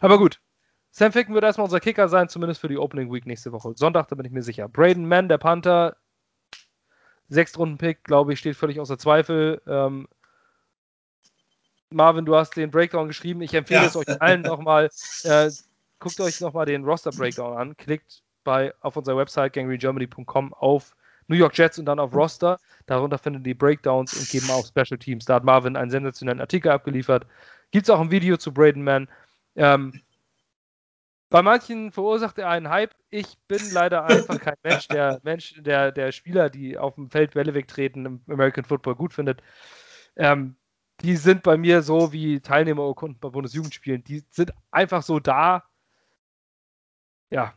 Aber 0.00 0.18
gut. 0.18 0.40
Sam 0.90 1.12
Ficken 1.12 1.34
wird 1.34 1.44
erstmal 1.44 1.66
unser 1.66 1.80
Kicker 1.80 2.08
sein, 2.08 2.30
zumindest 2.30 2.60
für 2.60 2.68
die 2.68 2.78
Opening 2.78 3.12
Week 3.12 3.26
nächste 3.26 3.52
Woche. 3.52 3.74
Sonntag, 3.76 4.08
da 4.08 4.16
bin 4.16 4.24
ich 4.24 4.32
mir 4.32 4.42
sicher. 4.42 4.66
Braden 4.66 5.06
Mann, 5.06 5.28
der 5.28 5.36
Panther, 5.36 5.96
Sechstrunden-Pick, 7.28 8.04
glaube 8.04 8.32
ich, 8.32 8.38
steht 8.38 8.56
völlig 8.56 8.80
außer 8.80 8.98
Zweifel. 8.98 9.60
Ähm, 9.66 10.08
Marvin, 11.90 12.24
du 12.24 12.36
hast 12.36 12.56
den 12.56 12.70
Breakdown 12.70 13.08
geschrieben. 13.08 13.40
Ich 13.42 13.54
empfehle 13.54 13.82
ja. 13.82 13.86
es 13.86 13.96
euch 13.96 14.20
allen 14.20 14.42
nochmal. 14.42 14.90
Äh, 15.24 15.50
guckt 15.98 16.20
euch 16.20 16.40
nochmal 16.40 16.66
den 16.66 16.84
Roster-Breakdown 16.84 17.56
an. 17.56 17.76
Klickt 17.76 18.22
bei, 18.44 18.72
auf 18.80 18.96
unserer 18.96 19.16
Website 19.16 19.54
gangregermany.com 19.54 20.54
auf 20.54 20.94
New 21.28 21.36
York 21.36 21.56
Jets 21.56 21.78
und 21.78 21.86
dann 21.86 21.98
auf 21.98 22.14
Roster. 22.14 22.60
Darunter 22.86 23.18
finden 23.18 23.42
die 23.42 23.54
Breakdowns 23.54 24.14
und 24.14 24.28
geben 24.28 24.50
auch 24.50 24.66
Special 24.66 24.98
Teams. 24.98 25.24
Da 25.24 25.34
hat 25.34 25.44
Marvin 25.44 25.76
einen 25.76 25.90
sensationellen 25.90 26.40
Artikel 26.40 26.70
abgeliefert. 26.70 27.26
Gibt 27.70 27.86
es 27.86 27.90
auch 27.90 28.00
ein 28.00 28.10
Video 28.10 28.36
zu 28.36 28.52
Braden 28.52 28.84
Mann. 28.84 29.08
Ähm, 29.56 30.00
bei 31.28 31.42
manchen 31.42 31.90
verursacht 31.90 32.38
er 32.38 32.48
einen 32.48 32.68
Hype. 32.68 32.94
Ich 33.10 33.38
bin 33.48 33.60
leider 33.72 34.04
einfach 34.04 34.40
kein 34.40 34.56
Mensch, 34.62 34.88
der 34.88 35.20
Mensch, 35.24 35.54
der, 35.58 35.92
der 35.92 36.12
Spieler, 36.12 36.50
die 36.50 36.78
auf 36.78 36.94
dem 36.94 37.10
Feld 37.10 37.34
Welle 37.34 37.54
wegtreten, 37.54 38.06
im 38.06 38.22
American 38.28 38.64
Football 38.64 38.94
gut 38.94 39.12
findet. 39.12 39.42
Ähm, 40.16 40.56
die 41.00 41.16
sind 41.16 41.42
bei 41.42 41.56
mir 41.56 41.82
so 41.82 42.12
wie 42.12 42.40
Teilnehmerurkunden 42.40 43.18
bei 43.20 43.28
Bundesjugendspielen. 43.28 44.04
Die 44.04 44.24
sind 44.30 44.52
einfach 44.70 45.02
so 45.02 45.20
da. 45.20 45.64
Ja, 47.30 47.54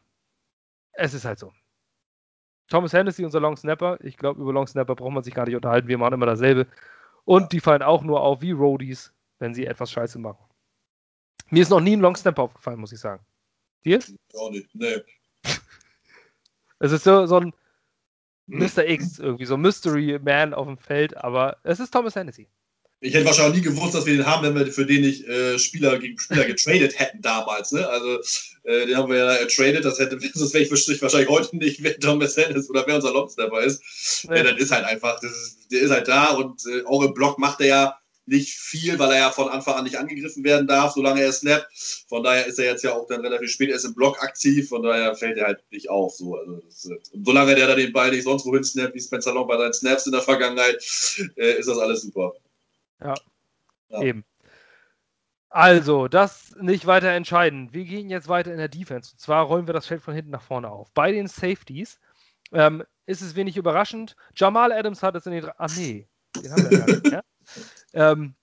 es 0.93 1.13
ist 1.13 1.25
halt 1.25 1.39
so. 1.39 1.53
Thomas 2.69 2.93
Hennessy, 2.93 3.23
unser 3.23 3.39
Long 3.39 3.55
Snapper. 3.55 3.97
Ich 4.01 4.17
glaube, 4.17 4.41
über 4.41 4.53
Long 4.53 4.67
Snapper 4.67 4.95
braucht 4.95 5.13
man 5.13 5.23
sich 5.23 5.33
gar 5.33 5.45
nicht 5.45 5.55
unterhalten. 5.55 5.87
Wir 5.87 5.97
machen 5.97 6.13
immer 6.13 6.25
dasselbe. 6.25 6.67
Und 7.25 7.51
die 7.53 7.59
fallen 7.59 7.81
auch 7.81 8.03
nur 8.03 8.21
auf 8.21 8.41
wie 8.41 8.51
Roadies, 8.51 9.13
wenn 9.39 9.53
sie 9.53 9.65
etwas 9.65 9.91
Scheiße 9.91 10.19
machen. 10.19 10.43
Mir 11.49 11.61
ist 11.61 11.69
noch 11.69 11.79
nie 11.79 11.95
ein 11.95 12.01
Long 12.01 12.15
Snapper 12.15 12.43
aufgefallen, 12.43 12.79
muss 12.79 12.91
ich 12.91 12.99
sagen. 12.99 13.23
Dir? 13.85 13.99
Auch 14.33 14.51
nicht, 14.51 14.73
nee. 14.73 15.01
Es 16.81 16.93
ist 16.93 17.03
so, 17.03 17.25
so 17.25 17.41
ein 17.41 17.53
Mr. 18.47 18.87
X, 18.87 19.19
irgendwie 19.19 19.45
so 19.45 19.55
ein 19.55 19.61
Mystery 19.61 20.17
Man 20.23 20.53
auf 20.53 20.65
dem 20.65 20.77
Feld, 20.77 21.15
aber 21.17 21.57
es 21.63 21.79
ist 21.79 21.91
Thomas 21.91 22.15
Hennessy. 22.15 22.47
Ich 23.01 23.13
hätte 23.13 23.25
wahrscheinlich 23.25 23.63
nie 23.63 23.69
gewusst, 23.69 23.95
dass 23.95 24.05
wir 24.05 24.17
den 24.17 24.25
haben, 24.25 24.43
wenn 24.43 24.55
wir 24.55 24.73
für 24.73 24.85
den 24.85 25.01
nicht 25.01 25.25
äh, 25.25 25.57
Spieler 25.57 25.99
gegen 25.99 26.19
Spieler 26.19 26.43
getradet 26.45 26.99
hätten 26.99 27.21
damals. 27.21 27.71
Ne? 27.71 27.87
Also 27.87 28.19
äh, 28.63 28.87
den 28.87 28.97
haben 28.97 29.09
wir 29.09 29.19
ja 29.19 29.37
getradet, 29.43 29.85
das 29.85 29.99
hätte, 29.99 30.19
sonst 30.33 30.53
wäre 30.53 30.63
ich 30.63 31.01
wahrscheinlich 31.01 31.29
heute 31.29 31.55
nicht, 31.55 31.81
wer 31.81 31.97
Thomas 31.97 32.35
Hennis 32.35 32.69
oder 32.69 32.85
wer 32.87 32.95
unser 32.95 33.13
Lobster 33.13 33.49
ist. 33.63 34.25
Nee. 34.27 34.37
Ja, 34.37 34.43
dann 34.43 34.57
ist 34.57 34.71
halt 34.71 34.83
einfach, 34.83 35.21
ist, 35.23 35.71
der 35.71 35.81
ist 35.81 35.91
halt 35.91 36.09
da 36.09 36.33
und 36.33 36.61
äh, 36.65 36.83
auch 36.85 37.01
im 37.03 37.13
Block 37.13 37.39
macht 37.39 37.61
er 37.61 37.67
ja 37.67 37.98
nicht 38.29 38.53
viel, 38.53 38.97
weil 38.99 39.11
er 39.11 39.17
ja 39.17 39.31
von 39.31 39.49
Anfang 39.49 39.75
an 39.75 39.83
nicht 39.83 39.97
angegriffen 39.97 40.43
werden 40.43 40.67
darf, 40.67 40.93
solange 40.93 41.21
er 41.21 41.31
snappt. 41.31 42.05
Von 42.07 42.23
daher 42.23 42.45
ist 42.45 42.59
er 42.59 42.65
jetzt 42.65 42.83
ja 42.83 42.93
auch 42.93 43.07
dann 43.07 43.21
relativ 43.21 43.51
spät 43.51 43.69
erst 43.69 43.85
im 43.85 43.95
Block 43.95 44.21
aktiv, 44.23 44.69
von 44.69 44.83
daher 44.83 45.15
fällt 45.15 45.37
er 45.37 45.47
halt 45.47 45.63
nicht 45.71 45.89
auf. 45.89 46.15
So. 46.15 46.35
Also 46.35 46.61
das, 46.65 46.85
äh, 46.85 46.97
solange 47.23 47.55
der 47.55 47.67
da 47.67 47.75
den 47.75 47.93
Ball 47.93 48.11
nicht 48.11 48.23
sonst 48.23 48.45
wohin 48.45 48.63
snappt, 48.63 48.95
wie 48.95 49.01
Spencer 49.01 49.33
Long 49.33 49.47
bei 49.47 49.57
seinen 49.57 49.73
Snaps 49.73 50.05
in 50.05 50.11
der 50.11 50.21
Vergangenheit, 50.21 50.75
äh, 51.35 51.59
ist 51.59 51.67
das 51.67 51.77
alles 51.77 52.03
super. 52.03 52.33
Ja, 53.01 53.15
ja. 53.89 54.01
eben. 54.01 54.25
Also, 55.51 56.07
das 56.07 56.55
nicht 56.61 56.85
weiter 56.85 57.09
entscheiden. 57.09 57.73
Wir 57.73 57.85
gehen 57.85 58.09
jetzt 58.09 58.27
weiter 58.27 58.51
in 58.51 58.59
der 58.59 58.67
Defense. 58.67 59.13
Und 59.13 59.19
zwar 59.19 59.45
rollen 59.45 59.67
wir 59.67 59.73
das 59.73 59.87
Feld 59.87 60.01
von 60.01 60.13
hinten 60.13 60.29
nach 60.29 60.43
vorne 60.43 60.69
auf. 60.69 60.91
Bei 60.93 61.11
den 61.11 61.27
Safeties 61.27 61.99
ähm, 62.51 62.83
ist 63.07 63.21
es 63.21 63.35
wenig 63.35 63.57
überraschend. 63.57 64.15
Jamal 64.35 64.71
Adams 64.71 65.01
hat 65.01 65.15
es 65.15 65.25
in 65.25 65.31
den. 65.31 65.45
Ah, 65.57 65.67
nee. 65.75 66.07
Den 66.35 66.51
haben 66.51 66.69
wir 66.69 66.77
gar 66.79 66.87
nicht 66.87 67.03
mehr. 67.11 67.23
Ähm, 67.93 68.35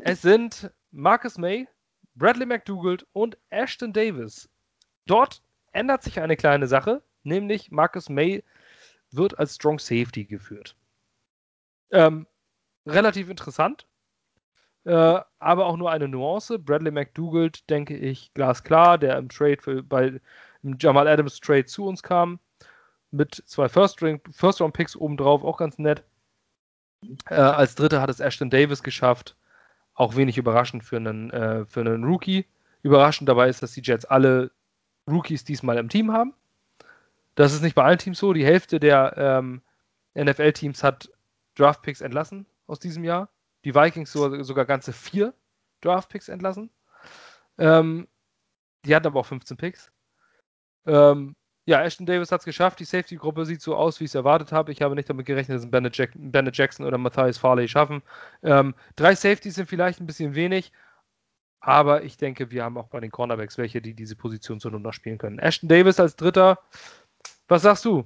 es 0.00 0.22
sind 0.22 0.70
Marcus 0.90 1.38
May, 1.38 1.68
Bradley 2.14 2.46
McDougald 2.46 3.06
und 3.12 3.36
Ashton 3.50 3.92
Davis. 3.92 4.48
Dort 5.06 5.42
ändert 5.72 6.02
sich 6.02 6.20
eine 6.20 6.36
kleine 6.36 6.66
Sache, 6.66 7.02
nämlich 7.22 7.70
Marcus 7.70 8.08
May 8.08 8.42
wird 9.10 9.38
als 9.38 9.56
Strong 9.56 9.78
Safety 9.78 10.24
geführt. 10.24 10.76
Ähm, 11.90 12.26
relativ 12.86 13.28
interessant, 13.28 13.86
äh, 14.84 15.20
aber 15.38 15.66
auch 15.66 15.76
nur 15.76 15.90
eine 15.90 16.08
Nuance. 16.08 16.58
Bradley 16.58 16.90
McDougald, 16.90 17.68
denke 17.70 17.96
ich, 17.96 18.32
glasklar, 18.34 18.98
der 18.98 19.18
im 19.18 19.28
Trade 19.28 19.58
für, 19.60 19.82
bei 19.82 20.20
im 20.62 20.76
Jamal 20.78 21.06
Adams 21.08 21.40
Trade 21.40 21.66
zu 21.66 21.86
uns 21.86 22.02
kam, 22.02 22.40
mit 23.14 23.42
zwei 23.46 23.68
First-Round-Picks 23.68 24.36
First 24.36 24.96
obendrauf, 24.96 25.44
auch 25.44 25.56
ganz 25.56 25.78
nett. 25.78 26.02
Äh, 27.28 27.34
als 27.34 27.74
Dritter 27.74 28.00
hat 28.00 28.10
es 28.10 28.20
Ashton 28.20 28.50
Davis 28.50 28.82
geschafft. 28.82 29.36
Auch 29.94 30.16
wenig 30.16 30.36
überraschend 30.36 30.84
für 30.84 30.96
einen, 30.96 31.30
äh, 31.30 31.64
für 31.66 31.80
einen 31.80 32.04
Rookie. 32.04 32.46
Überraschend 32.82 33.28
dabei 33.28 33.48
ist, 33.48 33.62
dass 33.62 33.72
die 33.72 33.82
Jets 33.82 34.04
alle 34.04 34.50
Rookies 35.08 35.44
diesmal 35.44 35.78
im 35.78 35.88
Team 35.88 36.12
haben. 36.12 36.34
Das 37.36 37.52
ist 37.52 37.62
nicht 37.62 37.74
bei 37.74 37.84
allen 37.84 37.98
Teams 37.98 38.18
so. 38.18 38.32
Die 38.32 38.44
Hälfte 38.44 38.80
der 38.80 39.14
ähm, 39.16 39.62
NFL-Teams 40.14 40.82
hat 40.82 41.10
Draftpicks 41.54 42.00
entlassen 42.00 42.46
aus 42.66 42.80
diesem 42.80 43.04
Jahr. 43.04 43.28
Die 43.64 43.74
Vikings 43.74 44.12
so, 44.12 44.42
sogar 44.42 44.64
ganze 44.64 44.92
vier 44.92 45.34
Draftpicks 45.80 46.28
entlassen. 46.28 46.70
Ähm, 47.58 48.08
die 48.84 48.94
hatten 48.94 49.06
aber 49.06 49.20
auch 49.20 49.26
15 49.26 49.56
Picks. 49.56 49.90
Ähm, 50.86 51.36
ja, 51.66 51.82
Ashton 51.82 52.04
Davis 52.04 52.30
hat 52.30 52.40
es 52.40 52.44
geschafft. 52.44 52.78
Die 52.80 52.84
Safety-Gruppe 52.84 53.46
sieht 53.46 53.62
so 53.62 53.74
aus, 53.74 53.98
wie 53.98 54.04
ich 54.04 54.10
es 54.10 54.14
erwartet 54.14 54.52
habe. 54.52 54.70
Ich 54.70 54.82
habe 54.82 54.94
nicht 54.94 55.08
damit 55.08 55.24
gerechnet, 55.24 55.58
dass 55.58 55.70
Bennett, 55.70 55.96
Jack 55.96 56.10
Bennett 56.14 56.56
Jackson 56.56 56.84
oder 56.84 56.98
Matthias 56.98 57.38
Farley 57.38 57.68
schaffen. 57.68 58.02
Ähm, 58.42 58.74
drei 58.96 59.14
Safeties 59.14 59.54
sind 59.54 59.68
vielleicht 59.68 60.00
ein 60.00 60.06
bisschen 60.06 60.34
wenig, 60.34 60.72
aber 61.60 62.04
ich 62.04 62.18
denke, 62.18 62.50
wir 62.50 62.64
haben 62.64 62.76
auch 62.76 62.88
bei 62.88 63.00
den 63.00 63.10
Cornerbacks 63.10 63.56
welche, 63.56 63.80
die 63.80 63.94
diese 63.94 64.14
Position 64.14 64.60
zur 64.60 64.72
Not 64.72 64.82
noch 64.82 64.92
spielen 64.92 65.16
können. 65.16 65.38
Ashton 65.38 65.68
Davis 65.68 65.98
als 65.98 66.16
Dritter. 66.16 66.58
Was 67.48 67.62
sagst 67.62 67.86
du 67.86 68.04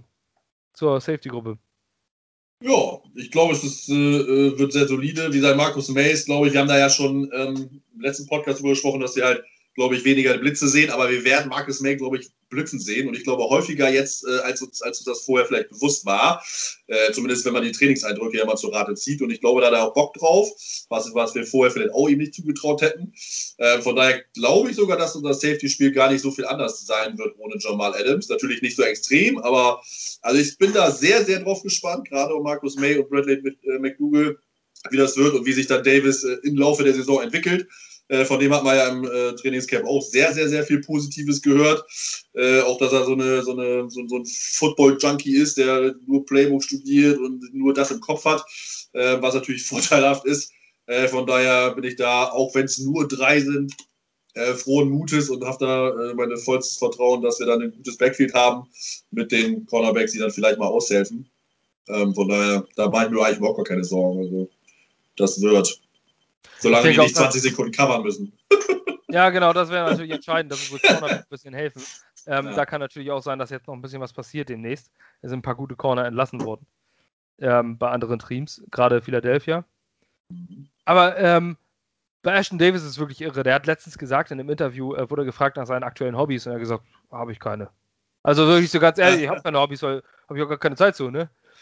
zur 0.72 1.00
Safety-Gruppe? 1.00 1.58
Ja, 2.60 3.00
ich 3.14 3.30
glaube, 3.30 3.52
es 3.52 3.64
ist, 3.64 3.88
äh, 3.88 4.58
wird 4.58 4.72
sehr 4.72 4.86
solide. 4.86 5.32
Wie 5.32 5.40
sein 5.40 5.56
Markus 5.56 5.88
Mays, 5.88 6.26
glaube 6.26 6.46
ich, 6.46 6.52
wir 6.52 6.60
haben 6.60 6.68
da 6.68 6.78
ja 6.78 6.90
schon 6.90 7.30
ähm, 7.32 7.82
im 7.94 8.00
letzten 8.00 8.26
Podcast 8.26 8.58
darüber 8.58 8.70
gesprochen, 8.70 9.00
dass 9.00 9.14
sie 9.14 9.22
halt 9.22 9.44
glaube 9.78 9.94
ich, 9.94 10.04
weniger 10.04 10.36
Blitze 10.36 10.66
sehen, 10.66 10.90
aber 10.90 11.08
wir 11.08 11.22
werden 11.22 11.50
Marcus 11.50 11.78
May, 11.78 11.94
glaube 11.94 12.18
ich, 12.18 12.30
blitzen 12.48 12.80
sehen 12.80 13.06
und 13.06 13.14
ich 13.14 13.22
glaube 13.22 13.44
häufiger 13.44 13.88
jetzt, 13.88 14.26
äh, 14.26 14.40
als, 14.40 14.60
uns, 14.60 14.82
als 14.82 14.98
uns 14.98 15.04
das 15.04 15.20
vorher 15.24 15.46
vielleicht 15.46 15.68
bewusst 15.68 16.04
war, 16.04 16.42
äh, 16.88 17.12
zumindest 17.12 17.44
wenn 17.44 17.52
man 17.52 17.62
die 17.62 17.70
Trainingseindrücke 17.70 18.38
ja 18.38 18.44
mal 18.44 18.56
zur 18.56 18.74
Rate 18.74 18.96
zieht 18.96 19.22
und 19.22 19.30
ich 19.30 19.40
glaube, 19.40 19.60
da 19.60 19.68
hat 19.68 19.74
er 19.74 19.84
auch 19.84 19.94
Bock 19.94 20.14
drauf, 20.14 20.50
was, 20.88 21.14
was 21.14 21.36
wir 21.36 21.46
vorher 21.46 21.70
vielleicht 21.70 21.94
auch 21.94 22.08
ihm 22.08 22.18
nicht 22.18 22.34
zugetraut 22.34 22.82
hätten. 22.82 23.12
Äh, 23.58 23.80
von 23.80 23.94
daher 23.94 24.24
glaube 24.34 24.70
ich 24.70 24.76
sogar, 24.76 24.98
dass 24.98 25.14
unser 25.14 25.34
Safety-Spiel 25.34 25.92
gar 25.92 26.10
nicht 26.10 26.22
so 26.22 26.32
viel 26.32 26.46
anders 26.46 26.84
sein 26.84 27.16
wird 27.16 27.38
ohne 27.38 27.54
Jamal 27.60 27.94
Adams. 27.94 28.28
Natürlich 28.28 28.62
nicht 28.62 28.74
so 28.74 28.82
extrem, 28.82 29.38
aber 29.38 29.80
also 30.22 30.40
ich 30.40 30.58
bin 30.58 30.72
da 30.72 30.90
sehr, 30.90 31.24
sehr 31.24 31.38
drauf 31.38 31.62
gespannt, 31.62 32.08
gerade 32.08 32.34
um 32.34 32.42
Marcus 32.42 32.74
May 32.74 32.98
und 32.98 33.08
Bradley 33.10 33.42
mit, 33.42 33.62
äh, 33.62 33.78
McDougall, 33.78 34.38
wie 34.90 34.96
das 34.96 35.16
wird 35.16 35.34
und 35.34 35.46
wie 35.46 35.52
sich 35.52 35.68
dann 35.68 35.84
Davis 35.84 36.24
äh, 36.24 36.38
im 36.42 36.56
Laufe 36.56 36.82
der 36.82 36.94
Saison 36.94 37.22
entwickelt. 37.22 37.68
Äh, 38.08 38.24
von 38.24 38.40
dem 38.40 38.52
hat 38.52 38.64
man 38.64 38.76
ja 38.76 38.88
im 38.88 39.04
äh, 39.04 39.34
Trainingscamp 39.34 39.86
auch 39.86 40.02
sehr, 40.02 40.32
sehr, 40.32 40.48
sehr 40.48 40.64
viel 40.64 40.80
Positives 40.80 41.42
gehört. 41.42 41.84
Äh, 42.34 42.60
auch, 42.60 42.78
dass 42.78 42.92
er 42.92 43.04
so, 43.04 43.12
eine, 43.12 43.42
so, 43.42 43.52
eine, 43.52 43.90
so, 43.90 44.06
so 44.06 44.16
ein 44.16 44.26
Football-Junkie 44.26 45.36
ist, 45.36 45.58
der 45.58 45.94
nur 46.06 46.24
Playbook 46.24 46.64
studiert 46.64 47.18
und 47.18 47.42
nur 47.52 47.74
das 47.74 47.90
im 47.90 48.00
Kopf 48.00 48.24
hat, 48.24 48.44
äh, 48.92 49.20
was 49.20 49.34
natürlich 49.34 49.62
vorteilhaft 49.66 50.24
ist. 50.24 50.52
Äh, 50.86 51.08
von 51.08 51.26
daher 51.26 51.74
bin 51.74 51.84
ich 51.84 51.96
da, 51.96 52.30
auch 52.30 52.54
wenn 52.54 52.64
es 52.64 52.78
nur 52.78 53.06
drei 53.06 53.40
sind, 53.40 53.74
äh, 54.34 54.54
frohen 54.54 54.88
Mutes 54.88 55.28
und 55.28 55.44
habe 55.44 55.58
da 55.60 56.14
mein 56.14 56.36
vollstes 56.38 56.78
Vertrauen, 56.78 57.22
dass 57.22 57.40
wir 57.40 57.46
dann 57.46 57.60
ein 57.60 57.72
gutes 57.72 57.98
Backfield 57.98 58.32
haben 58.34 58.68
mit 59.10 59.32
den 59.32 59.66
Cornerbacks, 59.66 60.12
die 60.12 60.18
dann 60.18 60.30
vielleicht 60.30 60.58
mal 60.58 60.66
aushelfen. 60.66 61.28
Ähm, 61.88 62.14
von 62.14 62.28
daher, 62.28 62.66
da 62.76 62.88
mache 62.88 63.06
ich 63.06 63.10
mir 63.10 63.22
eigentlich 63.22 63.38
überhaupt 63.38 63.56
gar 63.56 63.64
keine 63.64 63.84
Sorgen. 63.84 64.20
Also, 64.20 64.50
das 65.16 65.40
wird. 65.40 65.80
Solange 66.58 66.92
die 66.92 66.98
nicht 66.98 67.16
20 67.16 67.42
Sekunden 67.42 67.72
covern 67.72 68.02
müssen. 68.02 68.32
Ja, 69.10 69.30
genau, 69.30 69.54
das 69.54 69.70
wäre 69.70 69.88
natürlich 69.88 70.10
entscheidend, 70.10 70.52
dass 70.52 70.68
unsere 70.68 70.98
Corner 70.98 71.16
ein 71.16 71.24
bisschen 71.30 71.54
helfen. 71.54 71.82
Ähm, 72.26 72.44
ja. 72.44 72.54
Da 72.54 72.66
kann 72.66 72.78
natürlich 72.78 73.10
auch 73.10 73.22
sein, 73.22 73.38
dass 73.38 73.48
jetzt 73.48 73.66
noch 73.66 73.72
ein 73.72 73.80
bisschen 73.80 74.02
was 74.02 74.12
passiert 74.12 74.50
demnächst. 74.50 74.92
Es 75.22 75.30
sind 75.30 75.38
ein 75.38 75.42
paar 75.42 75.54
gute 75.54 75.76
Corner 75.76 76.04
entlassen 76.04 76.44
worden 76.44 76.66
ähm, 77.38 77.78
bei 77.78 77.88
anderen 77.88 78.18
Teams, 78.18 78.62
gerade 78.70 79.00
Philadelphia. 79.00 79.64
Aber 80.84 81.16
ähm, 81.16 81.56
bei 82.22 82.34
Ashton 82.34 82.58
Davis 82.58 82.82
ist 82.82 82.90
es 82.90 82.98
wirklich 82.98 83.22
irre. 83.22 83.42
Der 83.44 83.54
hat 83.54 83.66
letztens 83.66 83.96
gesagt 83.96 84.30
in 84.30 84.40
einem 84.40 84.50
Interview, 84.50 84.94
äh, 84.94 85.08
wurde 85.08 85.24
gefragt 85.24 85.56
nach 85.56 85.66
seinen 85.66 85.84
aktuellen 85.84 86.18
Hobbys 86.18 86.46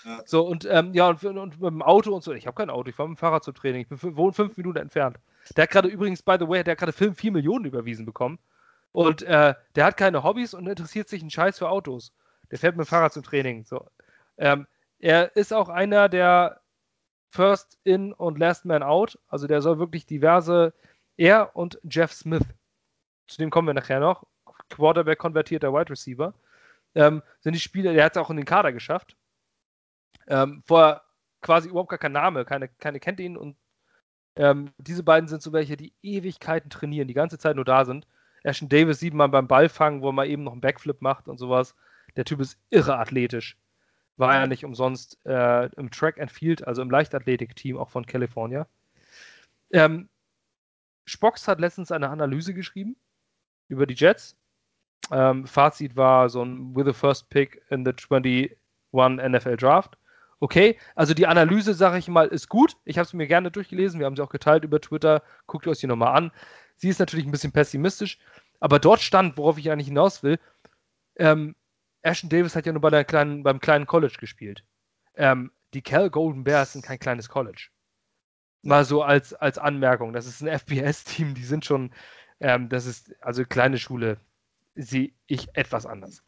wirklich 0.05 0.29
so 0.29 0.47
und 0.47 0.67
ähm, 0.71 0.93
ja, 0.95 1.09
und, 1.09 1.25
und, 1.25 1.61
mit 1.61 1.71
dem 1.71 1.83
Auto 1.83 2.15
und 2.15 2.23
so. 2.23 2.33
Ich 2.33 2.47
habe 2.47 2.57
kein 2.57 2.71
Auto, 2.71 2.89
ich 2.89 2.95
fahre 2.95 3.09
mit 3.09 3.19
dem 3.19 3.21
Fahrrad 3.21 3.45
zum 3.45 3.55
Training. 3.55 3.83
Ich 3.83 3.89
bin, 3.89 4.17
wohne 4.17 4.33
fünf 4.33 4.57
Minuten 4.57 4.79
entfernt. 4.79 5.19
Der 5.57 5.63
hat 5.63 5.71
gerade 5.71 5.89
übrigens, 5.89 6.23
by 6.23 6.37
the 6.39 6.49
way, 6.49 6.65
der 6.65 6.73
hat 6.73 6.79
gerade 6.79 6.93
Film 6.93 7.15
4 7.15 7.33
Millionen 7.33 7.65
überwiesen 7.65 8.05
bekommen. 8.05 8.39
Und 8.93 9.23
äh, 9.23 9.55
der 9.75 9.85
hat 9.85 9.97
keine 9.97 10.23
Hobbys 10.23 10.55
und 10.55 10.67
interessiert 10.67 11.09
sich 11.09 11.21
einen 11.21 11.31
Scheiß 11.31 11.59
für 11.59 11.69
Autos. 11.69 12.13
Der 12.51 12.59
fährt 12.59 12.77
mit 12.77 12.87
dem 12.87 12.89
Fahrrad 12.89 13.13
zum 13.13 13.23
Training. 13.23 13.65
So. 13.65 13.87
Ähm, 14.39 14.67
er 14.99 15.37
ist 15.37 15.53
auch 15.53 15.69
einer 15.69 16.09
der 16.09 16.61
First 17.31 17.79
in 17.85 18.13
und 18.13 18.39
Last 18.39 18.65
Man 18.65 18.83
Out. 18.83 19.19
Also 19.29 19.47
der 19.47 19.61
soll 19.61 19.79
wirklich 19.79 20.07
diverse. 20.07 20.73
Er 21.17 21.55
und 21.55 21.79
Jeff 21.85 22.13
Smith. 22.13 22.45
Zu 23.27 23.39
dem 23.39 23.51
kommen 23.51 23.69
wir 23.69 23.75
nachher 23.75 24.01
noch. 24.01 24.25
Quarterback 24.71 25.19
konvertierter 25.19 25.73
Wide 25.73 25.91
Receiver. 25.91 26.35
Ähm, 26.95 27.23
sind 27.41 27.53
die 27.53 27.61
Spieler, 27.61 27.93
der 27.93 28.05
hat 28.05 28.17
es 28.17 28.23
auch 28.23 28.31
in 28.31 28.37
den 28.37 28.47
Kader 28.47 28.73
geschafft. 28.73 29.17
Ähm, 30.27 30.63
vorher 30.67 31.03
quasi 31.41 31.69
überhaupt 31.69 31.91
gar 31.91 31.99
kein 31.99 32.13
Name, 32.13 32.45
keine, 32.45 32.69
keine 32.69 33.01
kennt 33.01 33.21
ihn 33.21 33.37
und 33.37 33.57
ähm, 34.37 34.73
diese 34.79 35.03
beiden 35.03 35.29
sind 35.29 35.43
so 35.43 35.53
welche, 35.53 35.77
die 35.77 35.95
Ewigkeiten 36.03 36.71
trainieren, 36.71 37.09
die 37.09 37.15
ganze 37.15 37.39
Zeit 37.39 37.57
nur 37.57 37.65
da 37.65 37.85
sind. 37.85 38.07
Ashton 38.43 38.69
Davis 38.69 39.01
sieht 39.01 39.15
man 39.15 39.31
beim 39.31 39.49
Ballfangen, 39.49 40.03
wo 40.03 40.13
man 40.13 40.29
eben 40.29 40.45
noch 40.45 40.53
einen 40.53 40.61
Backflip 40.61 41.01
macht 41.01 41.27
und 41.27 41.39
sowas. 41.39 41.75
Der 42.17 42.25
Typ 42.25 42.41
ist 42.41 42.59
irre 42.71 42.99
athletisch. 42.99 43.57
War 44.17 44.35
ja 44.35 44.47
nicht 44.47 44.65
umsonst 44.65 45.19
äh, 45.27 45.67
im 45.77 45.91
Track 45.91 46.21
and 46.21 46.31
Field, 46.31 46.67
also 46.67 46.81
im 46.81 46.91
Leichtathletik-Team 46.91 47.77
auch 47.77 47.91
von 47.91 48.07
California. 48.07 48.67
Ähm, 49.73 50.09
Spox 51.07 51.49
hat 51.49 51.61
letztens 51.61 51.91
eine 51.91 52.09
Analyse 52.09 52.55
geschrieben 52.55 52.97
über 53.69 53.87
die 53.87 53.95
Jets. 53.95 54.37
Ähm, 55.11 55.47
Fazit 55.47 55.97
war 55.97 56.29
so 56.29 56.43
ein 56.43 56.75
with 56.75 56.87
the 56.87 56.93
first 56.93 57.29
pick 57.31 57.63
in 57.71 57.85
the 57.85 57.93
21 57.93 58.57
NFL 58.93 59.57
Draft. 59.57 59.99
Okay, 60.39 60.79
also 60.95 61.15
die 61.15 61.27
Analyse, 61.27 61.73
sage 61.73 61.99
ich 61.99 62.09
mal, 62.09 62.29
ist 62.29 62.49
gut. 62.49 62.77
Ich 62.85 62.99
habe 62.99 63.09
sie 63.09 63.17
mir 63.17 63.27
gerne 63.27 63.51
durchgelesen. 63.51 63.99
Wir 64.01 64.07
haben 64.07 64.17
sie 64.17 64.23
auch 64.23 64.31
geteilt 64.31 64.65
über 64.65 64.81
Twitter. 64.81 65.23
Guckt 65.47 65.67
euch 65.67 65.79
die 65.79 65.87
nochmal 65.87 66.15
an. 66.15 66.33
Sie 66.77 66.89
ist 66.89 66.99
natürlich 66.99 67.25
ein 67.27 67.31
bisschen 67.33 67.53
pessimistisch, 67.53 68.19
aber 68.61 68.79
dort 68.79 69.01
stand, 69.01 69.39
worauf 69.39 69.57
ich 69.59 69.71
eigentlich 69.71 69.89
hinaus 69.89 70.23
will, 70.23 70.39
ähm, 71.17 71.57
Ashton 72.03 72.31
Davis 72.31 72.55
hat 72.55 72.67
ja 72.67 72.73
nur 72.73 72.83
bei 72.83 73.05
kleinen, 73.05 73.43
beim 73.43 73.61
kleinen 73.61 73.87
College 73.87 74.17
gespielt. 74.21 74.63
Ähm, 75.15 75.51
die 75.75 75.83
Cal 75.83 76.11
Golden 76.11 76.45
Bears 76.45 76.73
sind 76.73 76.85
kein 76.85 76.99
kleines 76.99 77.29
College. 77.29 77.69
Mal 78.63 78.85
so 78.85 79.03
als, 79.03 79.33
als 79.35 79.59
Anmerkung. 79.59 80.13
Das 80.13 80.27
ist 80.27 80.43
ein 80.43 80.49
FBS-Team, 80.59 81.35
die 81.35 81.45
sind 81.45 81.65
schon, 81.65 81.93
ähm, 82.41 82.69
das 82.69 82.87
ist, 82.87 83.15
also 83.23 83.45
kleine 83.45 83.79
Schule, 83.79 84.19
sehe 84.75 85.13
ich 85.27 85.49
etwas 85.55 85.87
anders. 85.87 86.23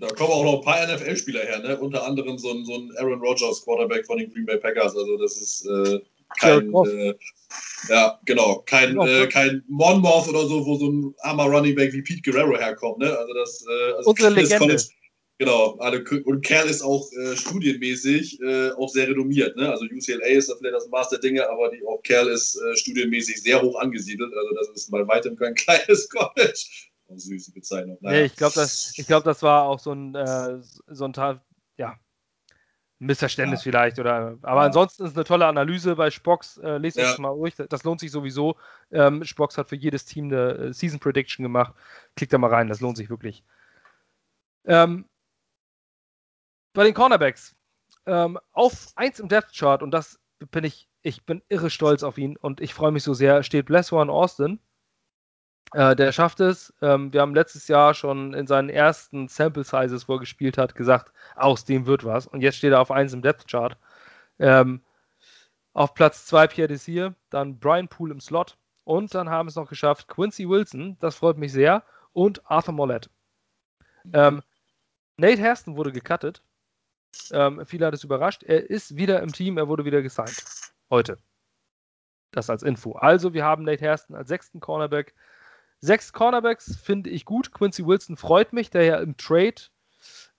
Da 0.00 0.06
kommen 0.08 0.30
auch 0.30 0.44
noch 0.44 0.58
ein 0.58 0.64
paar 0.64 0.86
NFL-Spieler 0.86 1.40
her, 1.40 1.58
ne? 1.58 1.76
Unter 1.76 2.06
anderem 2.06 2.38
so 2.38 2.50
ein, 2.52 2.64
so 2.64 2.74
ein 2.74 2.92
Aaron 2.98 3.20
Rodgers, 3.20 3.64
Quarterback 3.64 4.06
von 4.06 4.18
den 4.18 4.32
Green 4.32 4.46
Bay 4.46 4.56
Packers. 4.56 4.96
Also 4.96 5.16
das 5.16 5.36
ist 5.36 5.66
äh, 5.66 6.00
kein, 6.38 6.72
äh, 6.72 7.14
ja, 7.88 8.20
genau, 8.24 8.62
kein, 8.66 8.96
äh, 9.00 9.26
kein 9.26 9.64
Monmouth 9.66 10.28
oder 10.28 10.46
so, 10.46 10.64
wo 10.64 10.76
so 10.76 10.88
ein 10.88 11.14
armer 11.20 11.46
Running 11.46 11.74
Back 11.74 11.92
wie 11.92 12.02
Pete 12.02 12.22
Guerrero 12.22 12.56
herkommt, 12.56 12.98
ne? 12.98 13.16
Also 13.18 13.34
das, 13.34 13.64
äh, 13.66 13.92
also 13.94 14.10
Unsere 14.10 14.30
Legende. 14.30 14.58
College, 14.58 14.84
genau, 15.38 15.78
und 16.24 16.44
Kerl 16.44 16.68
ist 16.68 16.82
auch 16.82 17.10
äh, 17.12 17.34
studienmäßig 17.36 18.40
äh, 18.40 18.70
auch 18.72 18.88
sehr 18.88 19.08
renommiert, 19.08 19.56
ne? 19.56 19.68
Also 19.68 19.84
UCLA 19.86 20.26
ist 20.26 20.48
da 20.48 20.54
vielleicht 20.56 20.76
das 20.76 20.88
Maß 20.88 21.08
der 21.08 21.18
Dinge, 21.18 21.48
aber 21.48 21.70
die, 21.70 21.84
auch 21.84 22.02
Kerl 22.02 22.28
ist 22.28 22.56
äh, 22.56 22.76
studienmäßig 22.76 23.42
sehr 23.42 23.60
hoch 23.62 23.80
angesiedelt. 23.80 24.32
Also 24.32 24.54
das 24.54 24.68
ist 24.76 24.90
bei 24.92 25.06
weitem 25.08 25.34
kein 25.34 25.54
kleines 25.56 26.08
College 26.08 26.64
süße 27.16 27.52
Bezeichnung. 27.52 27.98
Naja. 28.00 28.18
Nee, 28.18 28.24
ich 28.26 28.36
glaube, 28.36 28.54
das, 28.54 28.94
glaub, 29.06 29.24
das 29.24 29.42
war 29.42 29.62
auch 29.62 29.78
so 29.78 29.92
ein, 29.92 30.14
äh, 30.14 30.60
so 30.60 31.04
ein 31.04 31.40
ja, 31.76 31.98
Missverständnis 32.98 33.60
ja. 33.60 33.70
vielleicht. 33.70 33.98
Oder, 33.98 34.38
aber 34.42 34.60
ja. 34.60 34.66
ansonsten 34.66 35.04
ist 35.04 35.10
es 35.12 35.16
eine 35.16 35.24
tolle 35.24 35.46
Analyse 35.46 35.96
bei 35.96 36.10
Spox. 36.10 36.58
Äh, 36.58 36.78
lest 36.78 36.96
ja. 36.96 37.04
das 37.04 37.18
mal 37.18 37.34
durch. 37.34 37.54
Das 37.56 37.84
lohnt 37.84 38.00
sich 38.00 38.10
sowieso. 38.10 38.56
Ähm, 38.90 39.24
Spox 39.24 39.56
hat 39.56 39.68
für 39.68 39.76
jedes 39.76 40.04
Team 40.04 40.26
eine 40.26 40.52
äh, 40.52 40.72
Season 40.72 41.00
Prediction 41.00 41.42
gemacht. 41.42 41.74
Klickt 42.16 42.32
da 42.32 42.38
mal 42.38 42.50
rein, 42.50 42.68
das 42.68 42.80
lohnt 42.80 42.96
sich 42.96 43.10
wirklich. 43.10 43.44
Ähm, 44.64 45.06
bei 46.74 46.84
den 46.84 46.94
Cornerbacks. 46.94 47.54
Ähm, 48.06 48.38
auf 48.52 48.92
1 48.96 49.20
im 49.20 49.28
Depth 49.28 49.54
Chart, 49.54 49.82
und 49.82 49.90
das 49.90 50.18
bin 50.50 50.64
ich, 50.64 50.88
ich 51.02 51.24
bin 51.26 51.42
irre 51.48 51.70
stolz 51.70 52.02
auf 52.02 52.16
ihn 52.16 52.36
und 52.36 52.60
ich 52.60 52.72
freue 52.72 52.90
mich 52.90 53.02
so 53.02 53.12
sehr, 53.12 53.42
steht 53.42 53.66
Bless 53.66 53.92
One 53.92 54.10
Austin. 54.10 54.60
Äh, 55.72 55.96
der 55.96 56.12
schafft 56.12 56.40
es. 56.40 56.72
Ähm, 56.80 57.12
wir 57.12 57.20
haben 57.20 57.34
letztes 57.34 57.68
Jahr 57.68 57.94
schon 57.94 58.34
in 58.34 58.46
seinen 58.46 58.70
ersten 58.70 59.28
Sample 59.28 59.64
Sizes, 59.64 60.08
wo 60.08 60.14
er 60.14 60.20
gespielt 60.20 60.58
hat, 60.58 60.74
gesagt, 60.74 61.12
aus 61.36 61.64
dem 61.64 61.86
wird 61.86 62.04
was. 62.04 62.26
Und 62.26 62.40
jetzt 62.40 62.56
steht 62.56 62.72
er 62.72 62.80
auf 62.80 62.90
1 62.90 63.12
im 63.12 63.22
Depth 63.22 63.48
Chart. 63.48 63.76
Ähm, 64.38 64.82
auf 65.72 65.94
Platz 65.94 66.26
2 66.26 66.46
Pierre 66.48 66.68
Desir, 66.68 67.14
dann 67.30 67.58
Brian 67.58 67.88
Poole 67.88 68.12
im 68.12 68.20
Slot 68.20 68.56
und 68.84 69.14
dann 69.14 69.28
haben 69.28 69.48
es 69.48 69.54
noch 69.54 69.68
geschafft 69.68 70.08
Quincy 70.08 70.48
Wilson, 70.48 70.96
das 70.98 71.16
freut 71.16 71.36
mich 71.36 71.52
sehr, 71.52 71.84
und 72.12 72.50
Arthur 72.50 72.74
Mollett. 72.74 73.10
Ähm, 74.12 74.42
Nate 75.18 75.42
Hairston 75.42 75.76
wurde 75.76 75.92
gecuttet. 75.92 76.42
Ähm, 77.30 77.64
viele 77.66 77.86
hat 77.86 77.94
es 77.94 78.04
überrascht. 78.04 78.42
Er 78.42 78.68
ist 78.70 78.96
wieder 78.96 79.22
im 79.22 79.32
Team, 79.32 79.58
er 79.58 79.68
wurde 79.68 79.84
wieder 79.84 80.02
gesigned. 80.02 80.42
Heute. 80.90 81.18
Das 82.30 82.50
als 82.50 82.62
Info. 82.62 82.92
Also, 82.92 83.34
wir 83.34 83.44
haben 83.44 83.64
Nate 83.64 83.84
Hairston 83.84 84.16
als 84.16 84.28
sechsten 84.28 84.60
Cornerback, 84.60 85.14
Sechs 85.80 86.12
Cornerbacks 86.12 86.76
finde 86.76 87.10
ich 87.10 87.24
gut. 87.24 87.52
Quincy 87.52 87.86
Wilson 87.86 88.16
freut 88.16 88.52
mich, 88.52 88.70
der 88.70 88.84
ja 88.84 88.96
im 88.98 89.16
Trade, 89.16 89.54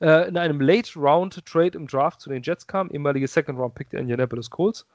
äh, 0.01 0.27
in 0.27 0.37
einem 0.37 0.59
Late-Round-Trade 0.59 1.77
im 1.77 1.87
Draft 1.87 2.21
zu 2.21 2.29
den 2.29 2.43
Jets 2.43 2.67
kam, 2.67 2.89
ehemalige 2.91 3.27
Second-Round-Pick 3.27 3.89
der 3.89 4.01
Indianapolis 4.01 4.49
Colts. 4.49 4.85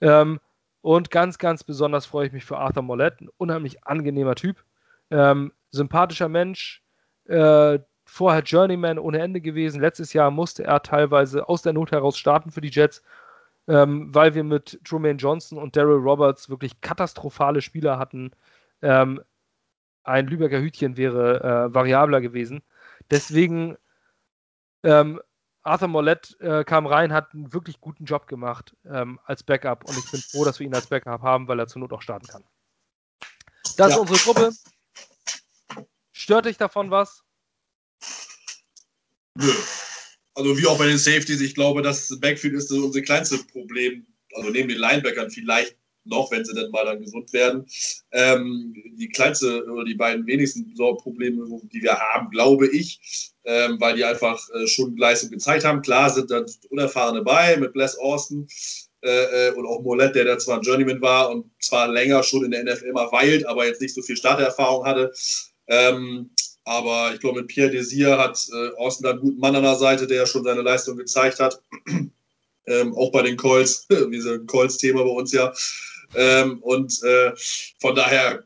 Ähm, 0.00 0.40
und 0.80 1.10
ganz, 1.10 1.38
ganz 1.38 1.62
besonders 1.62 2.06
freue 2.06 2.26
ich 2.26 2.32
mich 2.32 2.44
für 2.44 2.58
Arthur 2.58 2.82
Mollett, 2.82 3.20
ein 3.20 3.28
unheimlich 3.36 3.86
angenehmer 3.86 4.34
Typ. 4.34 4.64
Ähm, 5.10 5.52
sympathischer 5.70 6.28
Mensch, 6.28 6.82
äh, 7.26 7.78
vorher 8.04 8.42
Journeyman 8.42 8.98
ohne 8.98 9.20
Ende 9.20 9.40
gewesen. 9.40 9.80
Letztes 9.80 10.12
Jahr 10.12 10.30
musste 10.30 10.64
er 10.64 10.82
teilweise 10.82 11.48
aus 11.48 11.62
der 11.62 11.72
Not 11.72 11.92
heraus 11.92 12.18
starten 12.18 12.50
für 12.50 12.60
die 12.60 12.70
Jets, 12.70 13.02
ähm, 13.68 14.12
weil 14.14 14.34
wir 14.34 14.42
mit 14.42 14.80
Truman 14.84 15.18
Johnson 15.18 15.58
und 15.58 15.76
Daryl 15.76 15.98
Roberts 15.98 16.50
wirklich 16.50 16.80
katastrophale 16.80 17.62
Spieler 17.62 17.98
hatten. 17.98 18.32
Ähm, 18.82 19.20
ein 20.04 20.26
Lübecker 20.26 20.60
Hütchen 20.60 20.96
wäre 20.96 21.68
äh, 21.70 21.74
variabler 21.74 22.20
gewesen. 22.20 22.62
Deswegen 23.10 23.76
ähm, 24.82 25.20
Arthur 25.62 25.88
Mollett 25.88 26.36
äh, 26.40 26.64
kam 26.64 26.86
rein, 26.86 27.12
hat 27.12 27.32
einen 27.32 27.52
wirklich 27.52 27.80
guten 27.80 28.04
Job 28.04 28.26
gemacht 28.26 28.76
ähm, 28.84 29.20
als 29.24 29.42
Backup 29.42 29.84
und 29.84 29.96
ich 29.96 30.10
bin 30.10 30.20
froh, 30.20 30.44
dass 30.44 30.58
wir 30.58 30.66
ihn 30.66 30.74
als 30.74 30.88
Backup 30.88 31.22
haben, 31.22 31.46
weil 31.46 31.58
er 31.58 31.68
zur 31.68 31.80
Not 31.80 31.92
auch 31.92 32.02
starten 32.02 32.26
kann. 32.26 32.44
Das 33.76 33.90
ja. 33.90 33.94
ist 33.94 33.98
unsere 33.98 34.18
Gruppe. 34.18 34.50
Stört 36.12 36.46
dich 36.46 36.58
davon 36.58 36.90
was? 36.90 37.22
Nö. 39.34 39.52
Also 40.34 40.58
wie 40.58 40.66
auch 40.66 40.78
bei 40.78 40.86
den 40.86 40.98
Safeties, 40.98 41.40
ich 41.40 41.54
glaube, 41.54 41.82
das 41.82 42.18
Backfield 42.20 42.54
ist 42.54 42.68
so 42.68 42.86
unser 42.86 43.02
kleinstes 43.02 43.46
Problem. 43.46 44.06
Also 44.34 44.50
neben 44.50 44.68
den 44.68 44.78
Linebackern 44.78 45.30
vielleicht 45.30 45.76
noch, 46.04 46.30
wenn 46.30 46.44
sie 46.44 46.54
dann 46.54 46.70
mal 46.70 46.84
dann 46.84 47.00
gesund 47.00 47.32
werden. 47.32 47.66
Ähm, 48.12 48.74
die 48.96 49.08
kleinste 49.08 49.64
oder 49.64 49.84
die 49.84 49.94
beiden 49.94 50.26
wenigsten 50.26 50.74
Probleme, 50.74 51.44
die 51.72 51.82
wir 51.82 51.98
haben, 51.98 52.30
glaube 52.30 52.68
ich, 52.68 53.32
ähm, 53.44 53.76
weil 53.80 53.96
die 53.96 54.04
einfach 54.04 54.40
äh, 54.54 54.66
schon 54.66 54.96
Leistung 54.96 55.30
gezeigt 55.30 55.64
haben. 55.64 55.82
Klar 55.82 56.10
sind 56.10 56.30
dann 56.30 56.46
Unerfahrene 56.70 57.22
bei 57.22 57.56
mit 57.56 57.72
Bless 57.72 57.96
Austin 57.96 58.46
äh, 59.02 59.48
äh, 59.48 59.52
und 59.54 59.66
auch 59.66 59.82
Mollett, 59.82 60.14
der 60.14 60.24
da 60.24 60.38
zwar 60.38 60.58
ein 60.58 60.62
Journeyman 60.62 61.00
war 61.00 61.30
und 61.30 61.50
zwar 61.60 61.88
länger 61.88 62.22
schon 62.22 62.44
in 62.44 62.52
der 62.52 62.64
NFL 62.64 62.92
mal 62.92 63.10
weilt, 63.12 63.46
aber 63.46 63.66
jetzt 63.66 63.80
nicht 63.80 63.94
so 63.94 64.02
viel 64.02 64.16
Starterfahrung 64.16 64.84
hatte. 64.84 65.12
Ähm, 65.68 66.30
aber 66.64 67.12
ich 67.12 67.20
glaube, 67.20 67.40
mit 67.40 67.48
Pierre 67.48 67.70
Desir 67.70 68.18
hat 68.18 68.38
äh, 68.52 68.76
Austin 68.76 69.04
dann 69.04 69.12
einen 69.14 69.22
guten 69.22 69.40
Mann 69.40 69.56
an 69.56 69.64
der 69.64 69.74
Seite, 69.74 70.06
der 70.06 70.26
schon 70.26 70.44
seine 70.44 70.62
Leistung 70.62 70.96
gezeigt 70.96 71.40
hat. 71.40 71.60
Ähm, 72.64 72.94
auch 72.94 73.10
bei 73.10 73.22
den 73.22 73.36
Colts, 73.36 73.86
wie 73.90 74.46
Colts-Thema 74.46 75.02
bei 75.02 75.10
uns 75.10 75.32
ja. 75.32 75.52
Ähm, 76.14 76.58
und 76.62 77.02
äh, 77.02 77.32
von 77.80 77.94
daher, 77.94 78.44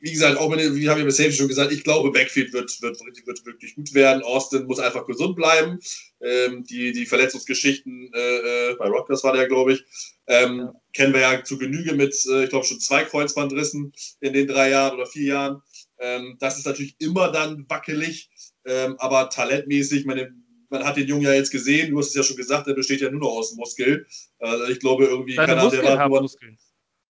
wie 0.00 0.12
gesagt, 0.12 0.38
auch 0.38 0.50
wenn, 0.50 0.76
wie 0.76 0.88
haben 0.88 0.98
wir 0.98 1.06
bisher 1.06 1.32
schon 1.32 1.48
gesagt, 1.48 1.72
ich 1.72 1.82
glaube, 1.82 2.12
Backfield 2.12 2.52
wird, 2.52 2.82
wird, 2.82 3.00
wird 3.00 3.46
wirklich 3.46 3.74
gut 3.74 3.94
werden. 3.94 4.22
Austin 4.22 4.66
muss 4.66 4.78
einfach 4.78 5.06
gesund 5.06 5.34
bleiben. 5.34 5.78
Ähm, 6.20 6.64
die, 6.64 6.92
die 6.92 7.06
Verletzungsgeschichten 7.06 8.10
äh, 8.14 8.18
äh 8.18 8.76
bei 8.76 8.88
Rutgers 8.88 9.24
war 9.24 9.32
der, 9.32 9.48
glaube 9.48 9.74
ich, 9.74 9.84
ähm, 10.26 10.58
ja. 10.58 10.74
kennen 10.92 11.14
wir 11.14 11.20
ja 11.20 11.44
zu 11.44 11.58
Genüge 11.58 11.94
mit, 11.94 12.14
äh, 12.26 12.44
ich 12.44 12.50
glaube, 12.50 12.66
schon 12.66 12.80
zwei 12.80 13.04
Kreuzbandrissen 13.04 13.92
in 14.20 14.32
den 14.32 14.46
drei 14.46 14.70
Jahren 14.70 14.94
oder 14.94 15.06
vier 15.06 15.26
Jahren. 15.26 15.62
Ähm, 15.98 16.36
das 16.38 16.58
ist 16.58 16.66
natürlich 16.66 16.96
immer 16.98 17.30
dann 17.30 17.64
wackelig, 17.68 18.30
ähm, 18.66 18.96
aber 18.98 19.30
talentmäßig, 19.30 20.04
meine, 20.04 20.34
man 20.70 20.84
hat 20.84 20.96
den 20.96 21.08
Jungen 21.08 21.22
ja 21.22 21.32
jetzt 21.32 21.50
gesehen, 21.50 21.90
du 21.90 21.98
hast 21.98 22.08
es 22.08 22.14
ja 22.14 22.22
schon 22.22 22.36
gesagt, 22.36 22.66
der 22.66 22.74
besteht 22.74 23.00
ja 23.00 23.10
nur 23.10 23.20
noch 23.20 23.30
aus 23.30 23.54
Muskeln. 23.54 24.04
Also 24.38 24.64
ich 24.64 24.80
glaube 24.80 25.04
irgendwie, 25.04 25.36
kann 25.36 25.58
Muskeln 25.58 25.84
er, 25.84 25.96
der 25.96 26.10
war 26.10 26.20
Muskeln. 26.20 26.58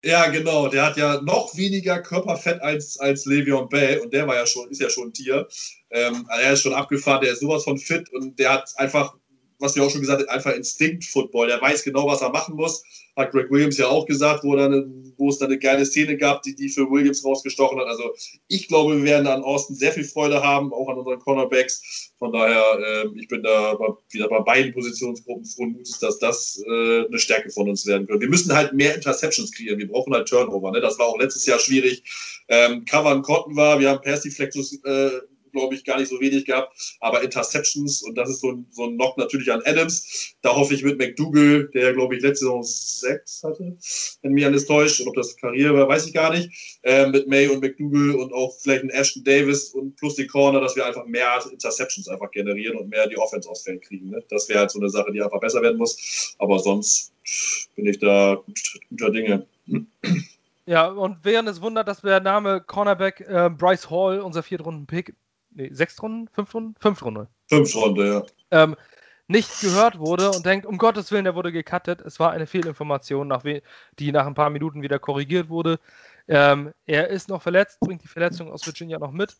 Ja, 0.04 0.28
genau. 0.28 0.68
Der 0.68 0.84
hat 0.84 0.96
ja 0.96 1.20
noch 1.22 1.56
weniger 1.56 2.00
Körperfett 2.00 2.62
als, 2.62 2.98
als 3.00 3.26
Le'Veon 3.26 3.68
Bell 3.68 3.98
und 3.98 4.12
der 4.12 4.28
war 4.28 4.36
ja 4.36 4.46
schon, 4.46 4.70
ist 4.70 4.80
ja 4.80 4.88
schon 4.90 5.08
ein 5.08 5.12
Tier. 5.12 5.48
Ähm, 5.90 6.24
also 6.28 6.42
er 6.44 6.52
ist 6.52 6.62
schon 6.62 6.74
abgefahren, 6.74 7.20
der 7.22 7.32
ist 7.32 7.40
sowas 7.40 7.64
von 7.64 7.78
fit 7.78 8.08
und 8.12 8.38
der 8.38 8.52
hat 8.52 8.72
einfach, 8.76 9.16
was 9.58 9.76
wir 9.76 9.82
auch 9.82 9.90
schon 9.90 10.00
gesagt 10.00 10.20
haben, 10.20 10.28
einfach 10.28 10.54
Instinkt-Football. 10.54 11.48
Der 11.48 11.60
weiß 11.60 11.84
genau, 11.84 12.06
was 12.06 12.22
er 12.22 12.30
machen 12.30 12.56
muss 12.56 12.82
hat 13.18 13.32
Greg 13.32 13.50
Williams 13.50 13.76
ja 13.76 13.88
auch 13.88 14.06
gesagt, 14.06 14.44
wo, 14.44 14.54
dann, 14.54 15.12
wo 15.16 15.28
es 15.28 15.38
dann 15.38 15.48
eine 15.48 15.58
geile 15.58 15.84
Szene 15.84 16.16
gab, 16.16 16.42
die, 16.42 16.54
die 16.54 16.68
für 16.68 16.88
Williams 16.88 17.24
rausgestochen 17.24 17.78
hat. 17.78 17.86
Also 17.86 18.14
ich 18.46 18.68
glaube, 18.68 18.96
wir 18.96 19.02
werden 19.02 19.26
an 19.26 19.42
Austin 19.42 19.74
sehr 19.74 19.92
viel 19.92 20.04
Freude 20.04 20.42
haben, 20.42 20.72
auch 20.72 20.88
an 20.88 20.98
unseren 20.98 21.18
Cornerbacks. 21.18 22.12
Von 22.18 22.32
daher, 22.32 22.62
äh, 22.78 23.06
ich 23.16 23.26
bin 23.26 23.42
da 23.42 23.76
wieder 24.10 24.28
bei 24.28 24.40
beiden 24.40 24.72
Positionsgruppen 24.72 25.44
frohen 25.44 25.72
Mutes, 25.72 25.98
dass 25.98 26.18
das 26.20 26.62
äh, 26.64 27.06
eine 27.06 27.18
Stärke 27.18 27.50
von 27.50 27.68
uns 27.68 27.84
werden 27.86 28.06
könnte. 28.06 28.22
Wir 28.22 28.30
müssen 28.30 28.54
halt 28.54 28.72
mehr 28.72 28.94
Interceptions 28.94 29.52
kreieren. 29.52 29.78
Wir 29.78 29.88
brauchen 29.88 30.14
halt 30.14 30.28
Turnover. 30.28 30.70
Ne? 30.70 30.80
Das 30.80 30.98
war 30.98 31.06
auch 31.06 31.18
letztes 31.18 31.44
Jahr 31.44 31.58
schwierig. 31.58 32.04
Ähm, 32.48 32.84
Covern 32.84 33.22
konnten 33.22 33.56
wir, 33.56 33.80
wir 33.80 33.90
haben 33.90 34.00
Persiflexus 34.00 34.78
äh, 34.84 35.10
glaube 35.52 35.74
ich, 35.74 35.84
gar 35.84 35.98
nicht 35.98 36.08
so 36.08 36.20
wenig 36.20 36.44
gehabt. 36.44 36.96
Aber 37.00 37.22
Interceptions, 37.22 38.02
und 38.02 38.16
das 38.16 38.30
ist 38.30 38.40
so 38.40 38.52
ein, 38.52 38.66
so 38.70 38.84
ein 38.84 38.94
Knock 38.94 39.18
natürlich 39.18 39.50
an 39.52 39.62
Adams. 39.64 40.34
Da 40.42 40.54
hoffe 40.54 40.74
ich 40.74 40.82
mit 40.82 40.98
McDougal, 40.98 41.68
der, 41.74 41.92
glaube 41.92 42.16
ich, 42.16 42.22
letzte 42.22 42.46
Saison 42.46 42.62
sechs 42.62 43.42
hatte, 43.42 43.76
wenn 44.22 44.32
mich 44.32 44.44
alles 44.44 44.66
täuscht. 44.66 45.00
Und 45.00 45.08
ob 45.08 45.14
das 45.14 45.36
Karriere 45.36 45.74
war, 45.74 45.88
weiß 45.88 46.06
ich 46.06 46.14
gar 46.14 46.32
nicht. 46.32 46.78
Äh, 46.82 47.08
mit 47.08 47.28
May 47.28 47.48
und 47.48 47.60
McDougal 47.60 48.14
und 48.16 48.32
auch 48.32 48.54
vielleicht 48.60 48.84
ein 48.84 48.90
Ashton 48.90 49.24
Davis 49.24 49.70
und 49.70 49.96
plus 49.96 50.14
die 50.14 50.26
Corner, 50.26 50.60
dass 50.60 50.76
wir 50.76 50.86
einfach 50.86 51.06
mehr 51.06 51.42
Interceptions 51.50 52.08
einfach 52.08 52.30
generieren 52.30 52.76
und 52.76 52.88
mehr 52.88 53.08
die 53.08 53.18
Offense 53.18 53.48
Feld 53.62 53.82
kriegen. 53.82 54.10
Ne? 54.10 54.22
Das 54.28 54.48
wäre 54.48 54.60
halt 54.60 54.70
so 54.70 54.78
eine 54.78 54.90
Sache, 54.90 55.12
die 55.12 55.22
einfach 55.22 55.40
besser 55.40 55.62
werden 55.62 55.78
muss. 55.78 56.34
Aber 56.38 56.58
sonst 56.58 57.12
bin 57.76 57.86
ich 57.86 57.98
da 57.98 58.42
guter 58.90 59.10
Dinge. 59.10 59.46
Ja, 60.66 60.88
und 60.88 61.18
während 61.22 61.48
es 61.48 61.60
wundert, 61.60 61.88
dass 61.88 62.02
der 62.02 62.20
Name 62.20 62.60
Cornerback 62.60 63.20
äh, 63.20 63.50
Bryce 63.50 63.90
Hall, 63.90 64.20
unser 64.20 64.42
Viertrunden-Pick, 64.42 65.14
nee, 65.58 65.70
sechs 65.72 66.02
Runden, 66.02 66.28
fünf 66.28 66.54
Runden, 66.54 66.74
fünf 66.80 67.02
Runde. 67.04 67.28
Fünf 67.48 67.74
Runde, 67.74 68.08
ja. 68.08 68.22
Ähm, 68.50 68.76
nicht 69.26 69.60
gehört 69.60 69.98
wurde 69.98 70.30
und 70.30 70.46
denkt, 70.46 70.64
um 70.64 70.78
Gottes 70.78 71.12
Willen, 71.12 71.24
der 71.24 71.34
wurde 71.34 71.52
gecuttet. 71.52 72.00
Es 72.00 72.18
war 72.18 72.30
eine 72.30 72.46
Fehlinformation, 72.46 73.28
nach 73.28 73.44
die 73.98 74.12
nach 74.12 74.26
ein 74.26 74.34
paar 74.34 74.48
Minuten 74.48 74.80
wieder 74.80 74.98
korrigiert 74.98 75.50
wurde. 75.50 75.78
Ähm, 76.28 76.72
er 76.86 77.08
ist 77.08 77.28
noch 77.28 77.42
verletzt, 77.42 77.78
bringt 77.80 78.02
die 78.02 78.08
Verletzung 78.08 78.50
aus 78.50 78.64
Virginia 78.66 78.98
noch 78.98 79.12
mit 79.12 79.36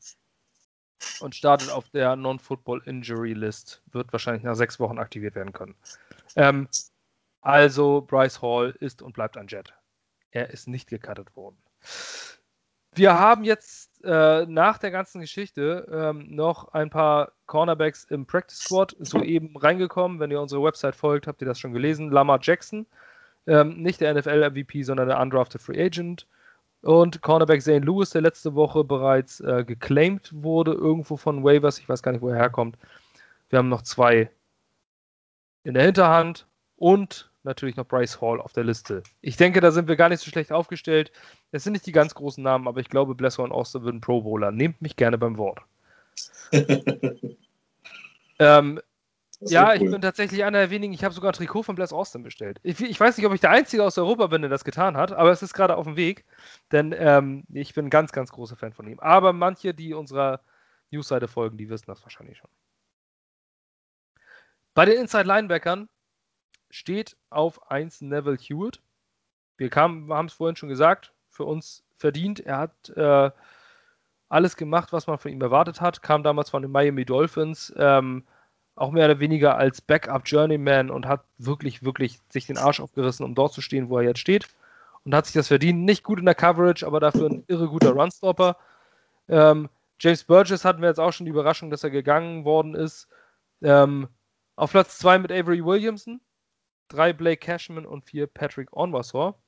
und 1.21 1.35
startet 1.35 1.71
auf 1.71 1.89
der 1.91 2.17
Non-Football 2.17 2.83
Injury 2.85 3.33
List. 3.33 3.83
Wird 3.93 4.13
wahrscheinlich 4.13 4.43
nach 4.43 4.57
sechs 4.57 4.79
Wochen 4.79 4.99
aktiviert 4.99 5.35
werden 5.35 5.53
können. 5.53 5.75
Ähm, 6.37 6.69
also 7.41 8.03
Bryce 8.03 8.43
Hall 8.43 8.77
ist 8.81 9.01
und 9.01 9.15
bleibt 9.15 9.39
ein 9.39 9.49
Jet. 9.49 9.73
Er 10.33 10.51
ist 10.51 10.69
nicht 10.69 10.89
gecuttet 10.89 11.35
worden. 11.35 11.57
Wir 12.95 13.19
haben 13.19 13.45
jetzt 13.45 13.88
äh, 14.05 14.47
nach 14.47 14.79
der 14.79 14.91
ganzen 14.91 15.21
Geschichte 15.21 15.87
ähm, 15.91 16.27
noch 16.35 16.73
ein 16.73 16.91
paar 16.91 17.33
Cornerbacks 17.47 18.05
im 18.05 18.27
Practice 18.27 18.61
Squad 18.61 18.97
soeben 19.01 19.57
reingekommen. 19.57 20.21
Wenn 20.21 20.31
ihr 20.31 20.41
unsere 20.41 20.63
Website 20.63 20.95
folgt, 20.95 21.27
habt 21.27 21.43
ihr 21.43 21.47
das 21.49 21.59
schon 21.59 21.73
gelesen. 21.73 22.11
Lamar 22.11 22.39
Jackson, 22.41 22.87
ähm, 23.47 23.83
nicht 23.83 24.01
der 24.01 24.15
NFL-MVP, 24.15 24.83
sondern 24.85 25.09
der 25.09 25.21
Undrafted 25.21 25.61
Free 25.61 25.83
Agent. 25.83 26.27
Und 26.83 27.23
Cornerback 27.23 27.61
Zane 27.61 27.81
Lewis, 27.81 28.11
der 28.11 28.23
letzte 28.23 28.55
Woche 28.55 28.85
bereits 28.85 29.41
äh, 29.41 29.65
geclaimed 29.67 30.31
wurde, 30.33 30.73
irgendwo 30.73 31.17
von 31.17 31.43
Waivers. 31.43 31.79
Ich 31.79 31.89
weiß 31.89 32.03
gar 32.03 32.13
nicht, 32.13 32.23
wo 32.23 32.29
er 32.29 32.37
herkommt. 32.37 32.79
Wir 33.51 33.59
haben 33.59 33.69
noch 33.69 33.83
zwei 33.83 34.31
in 35.65 35.75
der 35.75 35.85
Hinterhand 35.85 36.47
und 36.77 37.31
natürlich 37.49 37.77
noch 37.77 37.87
Bryce 37.87 38.21
Hall 38.21 38.41
auf 38.41 38.53
der 38.53 38.65
Liste. 38.65 39.03
Ich 39.21 39.37
denke, 39.37 39.61
da 39.61 39.73
sind 39.73 39.89
wir 39.89 39.97
gar 39.97 40.09
nicht 40.09 40.21
so 40.23 40.31
schlecht 40.31 40.53
aufgestellt. 40.53 41.11
Es 41.51 41.65
sind 41.65 41.73
nicht 41.73 41.87
die 41.87 41.93
ganz 41.93 42.15
großen 42.15 42.43
Namen, 42.43 42.69
aber 42.69 42.81
ich 42.81 42.89
glaube, 42.89 43.15
Blesser 43.17 43.43
und 43.43 43.51
Austin 43.53 43.83
würden 43.83 44.01
Pro 44.01 44.23
Bowler. 44.23 44.53
Nehmt 44.53 44.81
mich 44.81 44.95
gerne 44.95 45.19
beim 45.19 45.37
Wort. 45.37 45.61
ähm, 48.39 48.81
ja, 49.41 49.69
cool. 49.69 49.75
ich 49.75 49.91
bin 49.91 50.01
tatsächlich 50.01 50.45
einer 50.45 50.59
der 50.59 50.71
wenigen. 50.71 50.93
Ich 50.93 51.05
habe 51.05 51.15
sogar 51.15 51.31
ein 51.31 51.35
Trikot 51.35 51.63
von 51.63 51.77
Bless 51.77 51.93
Austin 51.93 52.23
bestellt. 52.23 52.59
Ich, 52.63 52.81
ich, 52.81 52.99
weiß 52.99 53.17
nicht, 53.17 53.27
ob 53.27 53.35
ich 53.35 53.41
der 53.41 53.51
Einzige 53.51 53.85
aus 53.85 53.99
Europa 53.99 54.27
bin, 54.29 54.43
der 54.43 54.51
das 54.51 54.65
getan 54.65 54.97
hat, 54.97 55.13
aber 55.13 55.31
es 55.31 55.43
ist 55.43 55.55
gerade 55.55 55.77
auf 55.77 55.87
dem 55.87 55.97
Weg, 55.97 56.25
denn 56.73 56.95
ähm, 56.97 57.45
ich 57.53 57.75
bin 57.75 57.87
ein 57.87 57.91
ganz, 57.91 58.13
ganz 58.13 58.31
großer 58.31 58.57
Fan 58.57 58.73
von 58.73 58.87
ihm. 58.89 58.99
Aber 59.01 59.33
manche, 59.33 59.75
die 59.75 59.95
unserer 59.95 60.41
Newsseite 60.91 61.29
folgen, 61.29 61.57
die 61.57 61.69
wissen 61.69 61.87
das 61.87 62.03
wahrscheinlich 62.03 62.39
schon. 62.39 62.51
Bei 64.75 64.85
den 64.85 65.01
Inside 65.01 65.25
Linebackern 65.25 65.89
steht 66.71 67.17
auf 67.31 67.71
1 67.71 68.03
Neville 68.03 68.37
Hewitt. 68.37 68.81
Wir, 69.57 69.71
haben 69.71 70.27
es 70.27 70.33
vorhin 70.33 70.57
schon 70.57 70.69
gesagt, 70.69 71.13
für 71.31 71.45
uns 71.45 71.83
verdient. 71.97 72.41
Er 72.41 72.59
hat 72.59 72.91
äh, 72.91 73.31
alles 74.29 74.57
gemacht, 74.57 74.93
was 74.93 75.07
man 75.07 75.19
von 75.19 75.33
ihm 75.33 75.41
erwartet 75.41 75.81
hat. 75.81 76.03
Kam 76.03 76.23
damals 76.23 76.51
von 76.51 76.63
den 76.63 76.71
Miami 76.71 77.05
Dolphins, 77.05 77.73
ähm, 77.77 78.25
auch 78.77 78.93
mehr 78.93 79.07
oder 79.07 79.19
weniger 79.19 79.57
als 79.57 79.81
Backup 79.81 80.23
Journeyman 80.27 80.91
und 80.91 81.07
hat 81.07 81.25
wirklich, 81.39 81.83
wirklich 81.83 82.21
sich 82.29 82.47
den 82.47 82.59
Arsch 82.59 82.81
aufgerissen, 82.81 83.25
um 83.25 83.35
dort 83.35 83.53
zu 83.53 83.61
stehen, 83.61 83.89
wo 83.89 83.99
er 83.99 84.05
jetzt 84.05 84.21
steht. 84.21 84.49
Und 85.05 85.15
hat 85.15 85.27
sich 85.27 85.35
das 85.35 85.49
verdient. 85.49 85.85
Nicht 85.85 86.05
gut 86.05 86.19
in 86.19 86.27
der 86.27 86.35
Coverage, 86.35 86.87
aber 86.87 87.01
dafür 87.01 87.31
ein 87.31 87.45
irre 87.49 87.69
guter 87.69 87.93
Runstopper. 87.93 88.57
Ähm, 89.29 89.69
James 89.99 90.25
Burgess 90.25 90.65
hatten 90.65 90.81
wir 90.81 90.89
jetzt 90.89 91.01
auch 91.01 91.13
schon 91.13 91.27
die 91.27 91.31
Überraschung, 91.31 91.71
dass 91.71 91.83
er 91.83 91.91
gegangen 91.91 92.45
worden 92.45 92.75
ist. 92.75 93.09
Ähm, 93.63 94.09
auf 94.55 94.71
Platz 94.71 94.99
2 94.99 95.19
mit 95.19 95.33
Avery 95.33 95.65
Williamson 95.65 96.21
drei 96.89 97.13
Blake 97.13 97.41
Cashman 97.41 97.87
und 97.87 98.05
vier 98.05 98.27
Patrick 98.27 98.73
Onwasor, 98.77 99.41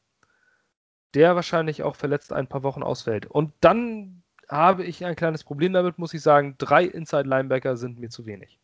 der 1.15 1.35
wahrscheinlich 1.35 1.83
auch 1.83 1.97
verletzt 1.97 2.33
ein 2.33 2.47
paar 2.47 2.63
Wochen 2.63 2.83
ausfällt. 2.83 3.27
Und 3.27 3.53
dann 3.61 4.23
habe 4.49 4.85
ich 4.85 5.05
ein 5.05 5.17
kleines 5.17 5.45
Problem 5.45 5.73
damit, 5.73 5.99
muss 5.99 6.15
ich 6.15 6.23
sagen. 6.23 6.57
Drei 6.59 6.85
Inside 6.85 7.29
Linebacker 7.29 7.77
sind 7.77 7.99
mir 7.99 8.11
zu 8.11 8.27
wenig. 8.27 8.59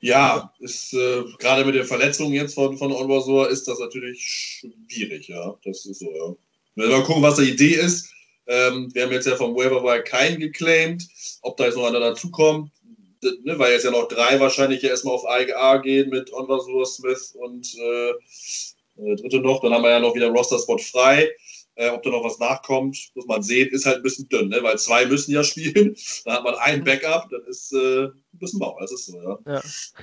Ja, 0.00 0.52
ist 0.58 0.94
äh, 0.94 1.22
gerade 1.38 1.64
mit 1.64 1.76
den 1.76 1.84
Verletzungen 1.84 2.32
jetzt 2.32 2.54
von, 2.54 2.76
von 2.76 2.90
Onwasor 2.90 3.48
ist 3.48 3.68
das 3.68 3.78
natürlich 3.78 4.20
schwierig, 4.20 5.28
ja. 5.28 5.56
Das 5.64 5.86
ist 5.86 6.00
so, 6.00 6.12
ja. 6.12 6.34
Mal 6.74 7.04
gucken, 7.04 7.22
was 7.22 7.36
die 7.36 7.50
Idee 7.50 7.74
ist. 7.74 8.12
Ähm, 8.46 8.92
wir 8.92 9.04
haben 9.04 9.12
jetzt 9.12 9.26
ja 9.26 9.36
vom 9.36 9.54
Waiver 9.54 10.00
keinen 10.00 10.40
geclaimed. 10.40 11.06
Ob 11.42 11.56
da 11.56 11.66
jetzt 11.66 11.76
noch 11.76 11.86
einer 11.86 12.00
dazukommt, 12.00 12.72
ne, 13.22 13.58
weil 13.58 13.72
jetzt 13.72 13.84
ja 13.84 13.90
noch 13.90 14.08
drei 14.08 14.40
wahrscheinlich 14.40 14.82
ja 14.82 14.90
erstmal 14.90 15.14
auf 15.14 15.24
IGA 15.28 15.78
gehen 15.78 16.10
mit 16.10 16.32
Onwasur, 16.32 16.86
Smith 16.86 17.34
und 17.38 17.74
äh, 17.74 18.10
äh, 18.10 19.16
dritte 19.16 19.40
noch. 19.40 19.60
Dann 19.60 19.72
haben 19.72 19.84
wir 19.84 19.90
ja 19.90 20.00
noch 20.00 20.14
wieder 20.14 20.28
Roster-Spot 20.28 20.78
frei. 20.78 21.30
Äh, 21.74 21.88
ob 21.88 22.02
da 22.02 22.10
noch 22.10 22.22
was 22.22 22.38
nachkommt, 22.38 22.98
muss 23.14 23.26
man 23.26 23.42
sehen, 23.42 23.70
ist 23.70 23.86
halt 23.86 23.96
ein 23.96 24.02
bisschen 24.02 24.28
dünn, 24.28 24.50
ne? 24.50 24.62
weil 24.62 24.78
zwei 24.78 25.06
müssen 25.06 25.32
ja 25.32 25.42
spielen. 25.44 25.96
Dann 26.24 26.34
hat 26.34 26.44
man 26.44 26.54
ein 26.56 26.80
mhm. 26.80 26.84
Backup, 26.84 27.30
dann 27.30 27.42
ist 27.46 27.72
äh, 27.72 28.04
ein 28.04 28.12
bisschen 28.32 28.58
mau. 28.58 28.76
Das 28.78 28.92
ist 28.92 29.06
so, 29.06 29.18
ja. 29.18 29.38
ja. 29.46 29.62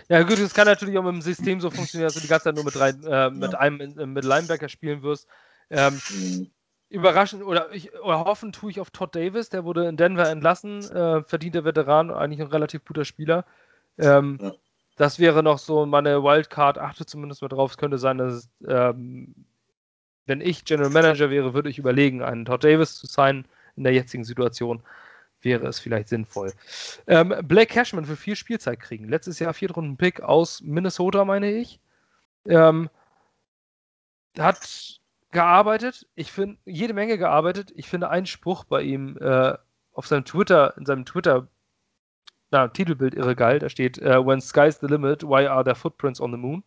Ja, 0.10 0.24
gut, 0.24 0.40
es 0.40 0.54
kann 0.54 0.66
natürlich 0.66 0.98
auch 0.98 1.04
mit 1.04 1.14
dem 1.14 1.22
System 1.22 1.62
so 1.62 1.70
funktionieren, 1.70 2.08
dass 2.08 2.16
du 2.16 2.22
die 2.22 2.28
ganze 2.28 2.46
Zeit 2.46 2.56
nur 2.56 2.64
mit, 2.64 2.74
drei, 2.74 2.90
äh, 2.90 3.30
mit 3.30 3.54
ja. 3.54 3.60
einem 3.60 3.82
äh, 3.82 4.06
mit 4.08 4.26
Linebacker 4.26 4.68
spielen 4.68 5.04
wirst. 5.04 5.28
Ähm, 5.70 6.02
mhm 6.10 6.50
überraschend 6.90 7.44
oder, 7.44 7.72
ich, 7.72 7.94
oder 8.02 8.26
hoffen 8.26 8.52
tue 8.52 8.72
ich 8.72 8.80
auf 8.80 8.90
Todd 8.90 9.16
Davis, 9.16 9.50
der 9.50 9.64
wurde 9.64 9.88
in 9.88 9.98
Denver 9.98 10.28
entlassen, 10.30 10.80
äh, 10.92 11.24
verdienter 11.24 11.64
Veteran, 11.64 12.12
eigentlich 12.12 12.42
ein 12.42 12.48
relativ 12.48 12.84
guter 12.86 13.06
Spieler. 13.06 13.46
Ähm, 13.98 14.40
ja. 14.42 14.54
Das 14.96 15.20
wäre 15.20 15.44
noch 15.44 15.60
so 15.60 15.86
meine 15.86 16.24
Wildcard, 16.24 16.78
achte 16.78 17.06
zumindest 17.06 17.42
mal 17.42 17.48
drauf. 17.48 17.72
Es 17.72 17.78
könnte 17.78 17.98
sein, 17.98 18.18
dass 18.18 18.34
es, 18.34 18.50
ähm, 18.68 19.34
wenn 20.26 20.42
ich 20.42 20.66
General 20.66 20.90
Manager 20.90 21.30
wäre, 21.30 21.54
würde 21.54 21.70
ich 21.70 21.80
überlegen, 21.80 22.22
einen 22.22 22.44
Todd 22.44 22.64
Davis 22.64 22.96
zu 22.96 23.08
sein. 23.08 23.46
In 23.78 23.84
der 23.84 23.94
jetzigen 23.94 24.26
Situation 24.26 24.84
wäre 25.42 25.68
es 25.68 25.80
vielleicht 25.80 26.10
sinnvoll. 26.10 26.52
Ähm, 27.08 27.34
Blake 27.44 27.74
Cashman 27.74 28.04
für 28.04 28.18
vier 28.18 28.36
Spielzeit 28.36 28.82
kriegen. 28.82 29.08
Letztes 29.08 29.40
Jahr 29.40 29.54
Viertrunden-Pick 29.54 30.22
aus 30.22 30.62
Minnesota, 30.62 31.24
meine 31.24 31.52
ich. 31.52 31.80
Ähm, 32.46 32.90
hat 34.38 35.00
gearbeitet. 35.32 36.08
Ich 36.16 36.32
finde 36.32 36.58
jede 36.66 36.94
Menge 36.94 37.18
gearbeitet. 37.18 37.72
Ich 37.76 37.88
finde 37.88 38.10
einen 38.10 38.26
Spruch 38.26 38.64
bei 38.64 38.82
ihm 38.82 39.18
äh, 39.18 39.58
auf 39.94 40.08
seinem 40.08 40.26
Twitter, 40.26 40.76
in 40.78 40.86
seinem 40.86 41.06
Twitter 41.06 41.48
na, 42.52 42.68
Titelbild 42.68 43.14
irre 43.14 43.36
geil. 43.36 43.60
Da 43.60 43.70
steht, 43.70 44.00
uh, 44.00 44.26
When 44.26 44.42
sky's 44.42 44.80
the 44.80 44.88
limit, 44.88 45.24
why 45.24 45.48
are 45.48 45.64
there 45.64 45.76
footprints 45.76 46.20
on 46.20 46.32
the 46.32 46.38
moon? 46.38 46.64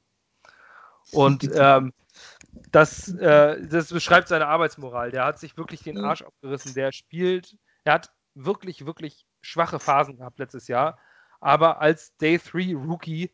Und 1.11 1.51
ähm, 1.55 1.92
das, 2.70 3.09
äh, 3.09 3.66
das 3.66 3.92
beschreibt 3.92 4.29
seine 4.29 4.46
Arbeitsmoral. 4.46 5.11
Der 5.11 5.25
hat 5.25 5.38
sich 5.38 5.57
wirklich 5.57 5.83
den 5.83 5.98
Arsch 5.98 6.22
aufgerissen. 6.22 6.75
Der 6.75 6.92
spielt, 6.92 7.57
er 7.85 7.94
hat 7.94 8.12
wirklich, 8.35 8.87
wirklich 8.87 9.27
schwache 9.40 9.79
Phasen 9.79 10.16
gehabt 10.16 10.38
letztes 10.38 10.68
Jahr. 10.68 10.98
Aber 11.40 11.81
als 11.81 12.16
Day 12.18 12.38
3 12.38 12.77
Rookie, 12.77 13.33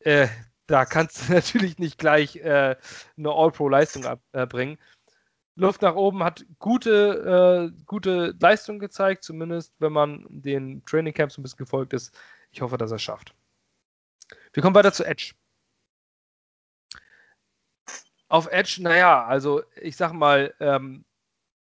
äh, 0.00 0.28
da 0.68 0.84
kannst 0.84 1.28
du 1.28 1.32
natürlich 1.32 1.78
nicht 1.78 1.98
gleich 1.98 2.36
äh, 2.36 2.76
eine 3.16 3.30
All-Pro-Leistung 3.30 4.06
abbringen. 4.32 4.74
Äh, 4.76 4.98
Luft 5.56 5.82
nach 5.82 5.96
oben 5.96 6.22
hat 6.22 6.46
gute, 6.60 7.72
äh, 7.74 7.82
gute 7.84 8.36
Leistung 8.38 8.78
gezeigt, 8.78 9.24
zumindest 9.24 9.74
wenn 9.80 9.92
man 9.92 10.24
den 10.28 10.84
Training 10.84 11.12
Camps 11.12 11.36
ein 11.36 11.42
bisschen 11.42 11.58
gefolgt 11.58 11.92
ist. 11.94 12.16
Ich 12.52 12.60
hoffe, 12.60 12.78
dass 12.78 12.92
er 12.92 12.96
es 12.96 13.02
schafft. 13.02 13.34
Wir 14.52 14.62
kommen 14.62 14.76
weiter 14.76 14.92
zu 14.92 15.04
Edge. 15.04 15.34
Auf 18.28 18.46
Edge, 18.52 18.76
naja, 18.82 19.24
also 19.24 19.62
ich 19.80 19.96
sag 19.96 20.12
mal, 20.12 20.54
ähm, 20.60 21.04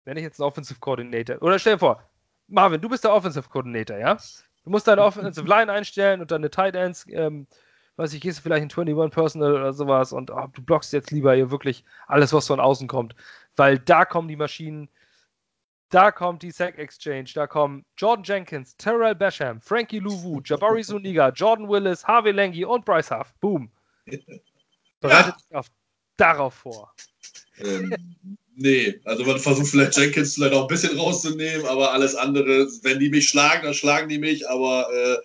wenn 0.04 0.16
ich 0.18 0.22
jetzt 0.22 0.40
einen 0.40 0.48
Offensive 0.48 0.80
Coordinator, 0.80 1.40
oder 1.40 1.58
stell 1.58 1.74
dir 1.74 1.78
vor, 1.78 2.02
Marvin, 2.48 2.80
du 2.80 2.88
bist 2.88 3.04
der 3.04 3.12
Offensive 3.14 3.48
Coordinator, 3.48 3.96
ja? 3.96 4.18
Du 4.64 4.70
musst 4.70 4.86
deine 4.88 5.02
Offensive 5.04 5.46
Line 5.46 5.72
einstellen 5.72 6.20
und 6.20 6.30
deine 6.30 6.50
Tight 6.50 6.74
Ends 6.74 7.06
ähm, 7.10 7.46
weiß 7.98 8.12
ich, 8.12 8.20
gehst 8.20 8.38
du 8.38 8.42
vielleicht 8.42 8.62
in 8.62 8.70
21 8.70 9.12
Personal 9.12 9.54
oder 9.54 9.72
sowas 9.72 10.12
und 10.12 10.30
oh, 10.30 10.46
du 10.52 10.62
blockst 10.62 10.92
jetzt 10.92 11.10
lieber 11.10 11.34
hier 11.34 11.50
wirklich 11.50 11.84
alles, 12.06 12.32
was 12.32 12.46
von 12.46 12.60
außen 12.60 12.86
kommt. 12.86 13.14
Weil 13.56 13.80
da 13.80 14.04
kommen 14.04 14.28
die 14.28 14.36
Maschinen, 14.36 14.88
da 15.90 16.12
kommt 16.12 16.44
die 16.44 16.52
Sack 16.52 16.78
Exchange, 16.78 17.30
da 17.34 17.48
kommen 17.48 17.84
Jordan 17.96 18.22
Jenkins, 18.22 18.76
Terrell 18.76 19.16
Basham, 19.16 19.60
Frankie 19.60 19.98
Louvu, 19.98 20.40
Jabari 20.44 20.84
Zuniga, 20.84 21.30
Jordan 21.30 21.68
Willis, 21.68 22.04
Harvey 22.04 22.30
Langi 22.30 22.64
und 22.64 22.84
Bryce 22.84 23.10
Huff. 23.10 23.34
Boom. 23.40 23.70
Bereitet 25.00 25.34
ja. 25.34 25.36
dich 25.36 25.56
auf, 25.56 25.66
darauf 26.16 26.54
vor. 26.54 26.94
ähm, 27.58 27.92
nee, 28.54 29.00
also 29.04 29.24
man 29.24 29.40
versucht 29.40 29.70
vielleicht 29.70 29.96
Jenkins 29.96 30.34
vielleicht 30.34 30.54
auch 30.54 30.62
ein 30.62 30.68
bisschen 30.68 30.96
rauszunehmen, 30.96 31.66
aber 31.66 31.92
alles 31.92 32.14
andere, 32.14 32.68
wenn 32.82 33.00
die 33.00 33.10
mich 33.10 33.28
schlagen, 33.28 33.64
dann 33.64 33.74
schlagen 33.74 34.08
die 34.08 34.18
mich, 34.18 34.48
aber 34.48 34.88
äh, 34.92 35.18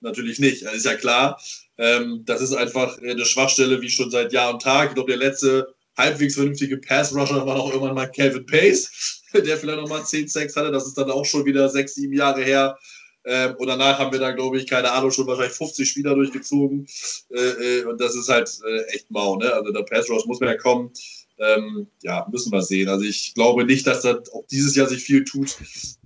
natürlich 0.00 0.40
nicht. 0.40 0.64
Das 0.64 0.74
ist 0.74 0.86
ja 0.86 0.96
klar. 0.96 1.40
Ähm, 1.80 2.24
das 2.26 2.42
ist 2.42 2.52
einfach 2.52 2.98
eine 2.98 3.24
Schwachstelle 3.24 3.80
wie 3.80 3.88
schon 3.88 4.10
seit 4.10 4.34
Jahr 4.34 4.52
und 4.52 4.60
Tag. 4.60 4.90
Ich 4.90 4.94
glaube, 4.94 5.10
der 5.10 5.18
letzte 5.18 5.74
halbwegs 5.96 6.34
vernünftige 6.34 6.76
Pass-Rusher 6.76 7.46
war 7.46 7.58
auch 7.58 7.70
irgendwann 7.72 7.94
mal 7.94 8.06
Calvin 8.06 8.44
Pace, 8.44 9.22
der 9.34 9.56
vielleicht 9.56 9.80
nochmal 9.80 10.04
10 10.04 10.28
Sex 10.28 10.56
hatte. 10.56 10.70
Das 10.70 10.86
ist 10.86 10.98
dann 10.98 11.10
auch 11.10 11.24
schon 11.24 11.46
wieder 11.46 11.70
sechs, 11.70 11.94
sieben 11.94 12.12
Jahre 12.12 12.44
her. 12.44 12.78
Ähm, 13.24 13.54
und 13.56 13.66
danach 13.66 13.98
haben 13.98 14.12
wir 14.12 14.18
da, 14.18 14.32
glaube 14.32 14.58
ich, 14.58 14.66
keine 14.66 14.92
Ahnung, 14.92 15.10
schon 15.10 15.26
wahrscheinlich 15.26 15.56
50 15.56 15.88
Spieler 15.88 16.14
durchgezogen. 16.14 16.86
Äh, 17.30 17.38
äh, 17.80 17.84
und 17.84 17.98
das 17.98 18.14
ist 18.14 18.28
halt 18.28 18.50
äh, 18.66 18.82
echt 18.94 19.10
mau. 19.10 19.36
Ne? 19.36 19.50
Also 19.50 19.72
der 19.72 19.82
Pass 19.82 20.08
Rush 20.10 20.26
muss 20.26 20.40
mehr 20.40 20.58
kommen. 20.58 20.92
Ähm, 21.38 21.86
ja, 22.02 22.26
müssen 22.30 22.52
wir 22.52 22.60
sehen. 22.60 22.90
Also 22.90 23.06
ich 23.06 23.32
glaube 23.32 23.64
nicht, 23.64 23.86
dass 23.86 24.02
das 24.02 24.30
auch 24.32 24.46
dieses 24.50 24.76
Jahr 24.76 24.86
sich 24.86 25.02
viel 25.02 25.24
tut. 25.24 25.56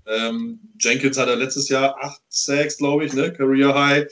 Ähm, 0.06 0.60
Jenkins 0.78 1.18
hatte 1.18 1.34
letztes 1.34 1.68
Jahr 1.68 1.96
8 2.00 2.20
Sacks, 2.28 2.76
glaube 2.76 3.06
ich, 3.06 3.12
ne? 3.12 3.32
Career 3.32 3.74
High. 3.74 4.06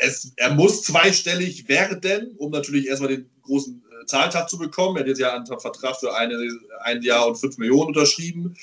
Es, 0.00 0.32
er 0.36 0.54
muss 0.54 0.82
zweistellig 0.82 1.68
werden, 1.68 2.34
um 2.36 2.50
natürlich 2.50 2.86
erstmal 2.86 3.10
den 3.10 3.30
großen 3.42 3.82
äh, 4.02 4.06
Zahltag 4.06 4.48
zu 4.48 4.58
bekommen. 4.58 4.96
Er 4.96 5.00
hat 5.00 5.08
jetzt 5.08 5.20
ja 5.20 5.34
einen 5.34 5.46
Vertrag 5.46 5.98
für 5.98 6.14
eine, 6.14 6.36
ein 6.82 7.02
Jahr 7.02 7.26
und 7.26 7.36
5 7.36 7.58
Millionen 7.58 7.88
unterschrieben. 7.88 8.56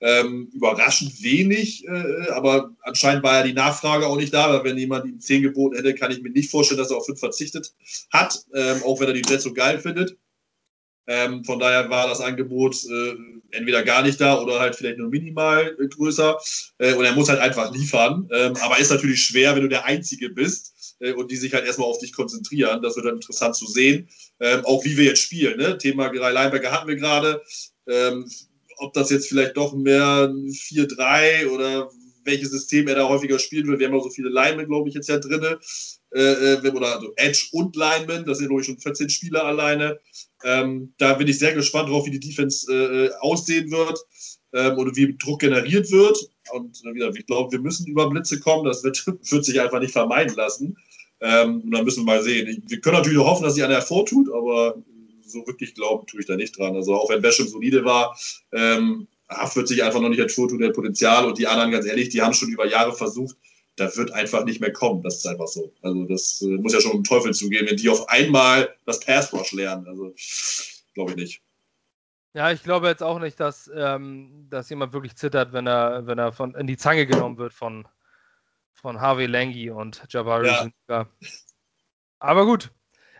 Ähm, 0.00 0.50
überraschend 0.52 1.22
wenig, 1.22 1.86
äh, 1.86 2.30
aber 2.32 2.72
anscheinend 2.82 3.22
war 3.22 3.36
ja 3.36 3.42
die 3.44 3.52
Nachfrage 3.52 4.08
auch 4.08 4.16
nicht 4.16 4.34
da, 4.34 4.52
weil 4.52 4.64
wenn 4.64 4.76
jemand 4.76 5.06
ihm 5.06 5.20
10 5.20 5.42
geboten 5.42 5.76
hätte, 5.76 5.94
kann 5.94 6.10
ich 6.10 6.20
mir 6.20 6.30
nicht 6.30 6.50
vorstellen, 6.50 6.78
dass 6.78 6.90
er 6.90 6.96
auf 6.96 7.06
5 7.06 7.20
verzichtet 7.20 7.72
hat, 8.10 8.44
ähm, 8.52 8.82
auch 8.84 8.98
wenn 8.98 9.06
er 9.06 9.14
die 9.14 9.22
Jets 9.24 9.44
so 9.44 9.52
geil 9.52 9.78
findet. 9.78 10.16
Ähm, 11.06 11.44
von 11.44 11.58
daher 11.58 11.90
war 11.90 12.08
das 12.08 12.20
Angebot 12.20 12.84
äh, 12.84 13.14
entweder 13.50 13.82
gar 13.82 14.02
nicht 14.02 14.20
da 14.20 14.40
oder 14.40 14.60
halt 14.60 14.76
vielleicht 14.76 14.98
nur 14.98 15.10
minimal 15.10 15.76
äh, 15.80 15.88
größer. 15.88 16.38
Äh, 16.78 16.94
und 16.94 17.04
er 17.04 17.12
muss 17.12 17.28
halt 17.28 17.40
einfach 17.40 17.72
liefern. 17.72 18.28
Ähm, 18.32 18.54
aber 18.60 18.78
ist 18.78 18.90
natürlich 18.90 19.22
schwer, 19.22 19.54
wenn 19.54 19.62
du 19.62 19.68
der 19.68 19.84
Einzige 19.84 20.30
bist 20.30 20.74
und 21.10 21.30
die 21.30 21.36
sich 21.36 21.52
halt 21.52 21.66
erstmal 21.66 21.88
auf 21.88 21.98
dich 21.98 22.12
konzentrieren. 22.12 22.82
Das 22.82 22.94
wird 22.96 23.06
dann 23.06 23.16
interessant 23.16 23.56
zu 23.56 23.66
sehen. 23.66 24.08
Ähm, 24.40 24.64
auch 24.64 24.84
wie 24.84 24.96
wir 24.96 25.04
jetzt 25.04 25.22
spielen. 25.22 25.58
Ne? 25.58 25.78
Thema 25.78 26.06
Linebacker 26.12 26.70
hatten 26.70 26.88
wir 26.88 26.96
gerade. 26.96 27.42
Ähm, 27.88 28.30
ob 28.78 28.92
das 28.92 29.10
jetzt 29.10 29.28
vielleicht 29.28 29.56
doch 29.56 29.74
mehr 29.74 30.30
4-3 30.30 31.48
oder 31.48 31.90
welches 32.24 32.50
System 32.50 32.88
er 32.88 32.94
da 32.94 33.08
häufiger 33.08 33.38
spielen 33.38 33.66
wird. 33.66 33.80
Wir 33.80 33.88
haben 33.88 33.94
auch 33.94 34.04
so 34.04 34.10
viele 34.10 34.28
Linemen, 34.28 34.66
glaube 34.66 34.88
ich, 34.88 34.94
jetzt 34.94 35.08
ja 35.08 35.18
drin. 35.18 35.56
Äh, 36.14 36.54
äh, 36.54 36.70
oder 36.70 36.94
also 36.94 37.12
Edge 37.16 37.48
und 37.52 37.74
Linemen. 37.74 38.24
Das 38.24 38.38
sind, 38.38 38.48
glaube 38.48 38.60
ich, 38.60 38.66
schon 38.66 38.78
14 38.78 39.08
Spieler 39.08 39.44
alleine. 39.44 39.98
Ähm, 40.44 40.94
da 40.98 41.14
bin 41.14 41.28
ich 41.28 41.38
sehr 41.38 41.54
gespannt 41.54 41.88
drauf, 41.88 42.06
wie 42.06 42.10
die 42.10 42.20
Defense 42.20 42.72
äh, 42.72 43.10
aussehen 43.20 43.70
wird 43.70 43.98
ähm, 44.52 44.78
oder 44.78 44.94
wie 44.94 45.16
Druck 45.16 45.40
generiert 45.40 45.90
wird. 45.90 46.18
Und 46.52 46.82
äh, 46.84 46.94
wieder, 46.94 47.10
ich 47.14 47.26
glaube, 47.26 47.52
wir 47.52 47.60
müssen 47.60 47.86
über 47.86 48.08
Blitze 48.08 48.40
kommen. 48.40 48.64
Das 48.64 48.84
wird, 48.84 49.04
wird 49.06 49.44
sich 49.44 49.60
einfach 49.60 49.80
nicht 49.80 49.92
vermeiden 49.92 50.36
lassen. 50.36 50.76
Ähm, 51.20 51.62
und 51.62 51.70
dann 51.70 51.84
müssen 51.84 52.00
wir 52.00 52.14
mal 52.14 52.22
sehen. 52.22 52.62
Wir 52.66 52.80
können 52.80 52.96
natürlich 52.96 53.18
hoffen, 53.18 53.44
dass 53.44 53.54
sich 53.54 53.64
einer 53.64 53.74
hervortut, 53.74 54.28
aber 54.32 54.76
so 55.24 55.46
wirklich 55.46 55.74
glauben 55.74 56.06
tue 56.06 56.20
ich 56.20 56.26
da 56.26 56.36
nicht 56.36 56.58
dran. 56.58 56.74
Also 56.74 56.94
auch 56.94 57.08
wenn 57.10 57.22
Basham 57.22 57.48
solide 57.48 57.84
war, 57.84 58.18
ähm, 58.52 59.06
wird 59.54 59.68
sich 59.68 59.82
einfach 59.82 60.00
noch 60.00 60.10
nicht 60.10 60.18
hervortun, 60.18 60.58
der 60.58 60.70
Potenzial. 60.70 61.26
Und 61.26 61.38
die 61.38 61.46
anderen, 61.46 61.70
ganz 61.70 61.86
ehrlich, 61.86 62.10
die 62.10 62.20
haben 62.20 62.34
schon 62.34 62.50
über 62.50 62.66
Jahre 62.66 62.94
versucht, 62.94 63.36
da 63.76 63.96
wird 63.96 64.12
einfach 64.12 64.44
nicht 64.44 64.60
mehr 64.60 64.72
kommen. 64.72 65.02
Das 65.02 65.16
ist 65.16 65.26
einfach 65.26 65.46
so. 65.46 65.72
Also 65.80 66.04
das 66.04 66.42
äh, 66.42 66.58
muss 66.58 66.74
ja 66.74 66.80
schon 66.80 66.92
um 66.92 67.04
Teufel 67.04 67.32
zugehen, 67.32 67.66
wenn 67.66 67.76
die 67.76 67.88
auf 67.88 68.08
einmal 68.08 68.74
das 68.84 69.00
Pass 69.00 69.32
Rush 69.32 69.52
lernen. 69.52 69.86
Also 69.86 70.14
glaube 70.94 71.12
ich 71.12 71.16
nicht. 71.16 71.42
Ja, 72.34 72.50
ich 72.50 72.62
glaube 72.62 72.88
jetzt 72.88 73.02
auch 73.02 73.18
nicht, 73.18 73.38
dass, 73.40 73.70
ähm, 73.74 74.46
dass 74.48 74.70
jemand 74.70 74.92
wirklich 74.94 75.16
zittert, 75.16 75.52
wenn 75.52 75.66
er, 75.66 76.06
wenn 76.06 76.18
er 76.18 76.32
von, 76.32 76.54
in 76.54 76.66
die 76.66 76.78
Zange 76.78 77.06
genommen 77.06 77.36
wird 77.36 77.52
von, 77.52 77.86
von 78.72 79.00
Harvey 79.00 79.26
Langi 79.26 79.70
und 79.70 80.02
Jabari 80.08 80.48
ja. 80.88 81.06
Aber 82.18 82.46
gut, 82.46 82.70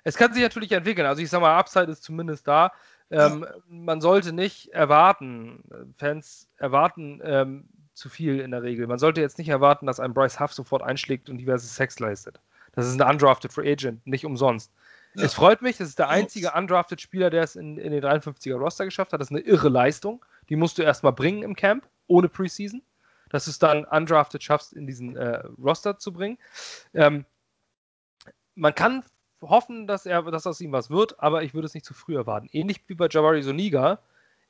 es 0.05 0.17
kann 0.17 0.33
sich 0.33 0.43
natürlich 0.43 0.73
entwickeln. 0.73 1.07
Also 1.07 1.23
ich 1.23 1.29
sage 1.29 1.43
mal, 1.43 1.59
Upside 1.59 1.91
ist 1.91 2.03
zumindest 2.03 2.49
da. 2.49 2.73
Ähm, 3.11 3.45
ja. 3.47 3.55
Man 3.69 4.01
sollte 4.01 4.33
nicht 4.33 4.69
erwarten, 4.73 5.63
Fans 5.99 6.49
erwarten 6.57 7.21
ähm, 7.23 7.69
zu 7.93 8.09
viel 8.09 8.41
in 8.41 8.51
der 8.51 8.63
Regel. 8.63 8.87
Man 8.87 8.99
sollte 8.99 9.21
jetzt 9.21 9.39
nicht 9.39 9.51
erwarten, 9.51 9.87
dass 9.87 10.01
ein 10.01 10.15
Bryce 10.15 10.41
Huff 10.41 10.55
sofort 10.55 10.83
einschlägt 10.83 11.29
und 11.29 11.37
diverse 11.37 11.67
Sex 11.67 11.99
leistet. 11.99 12.41
Das 12.73 12.87
ist 12.87 12.99
ein 12.99 13.11
undrafted 13.11 13.53
Free 13.53 13.71
Agent, 13.71 14.07
nicht 14.07 14.25
umsonst. 14.25 14.73
Ja. 15.15 15.25
Es 15.25 15.35
freut 15.35 15.61
mich, 15.61 15.77
das 15.77 15.89
ist 15.89 15.99
der 15.99 16.09
einzige 16.09 16.53
undrafted 16.53 17.01
Spieler, 17.01 17.29
der 17.29 17.43
es 17.43 17.57
in, 17.57 17.77
in 17.77 17.93
den 17.93 18.03
53er 18.03 18.57
Roster 18.57 18.85
geschafft 18.85 19.13
hat. 19.13 19.21
Das 19.21 19.29
ist 19.29 19.37
eine 19.37 19.41
irre 19.41 19.69
Leistung. 19.69 20.25
Die 20.49 20.57
musst 20.57 20.79
du 20.79 20.83
erstmal 20.83 21.13
bringen 21.13 21.43
im 21.43 21.55
Camp, 21.55 21.87
ohne 22.07 22.29
Preseason. 22.29 22.83
Dass 23.29 23.45
du 23.45 23.51
es 23.51 23.59
dann 23.59 23.85
undrafted 23.85 24.43
schaffst, 24.43 24.73
in 24.73 24.87
diesen 24.87 25.17
äh, 25.17 25.43
Roster 25.63 25.99
zu 25.99 26.13
bringen. 26.13 26.39
Ähm, 26.95 27.25
man 28.55 28.75
kann 28.75 29.05
hoffen, 29.41 29.87
dass, 29.87 30.07
er, 30.07 30.23
dass 30.23 30.47
aus 30.47 30.61
ihm 30.61 30.73
was 30.73 30.91
wird, 30.91 31.19
aber 31.21 31.43
ich 31.43 31.55
würde 31.55 31.67
es 31.67 31.75
nicht 31.75 31.87
zu 31.87 31.95
früh 31.95 32.17
erwarten. 32.17 32.49
Ähnlich 32.53 32.83
wie 32.87 32.95
bei 32.95 33.09
Jabari 33.11 33.43
Soniga. 33.43 33.99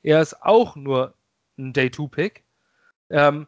Er 0.01 0.21
ist 0.21 0.41
auch 0.43 0.75
nur 0.75 1.13
ein 1.57 1.73
Day-2-Pick. 1.73 2.43
Ähm, 3.09 3.47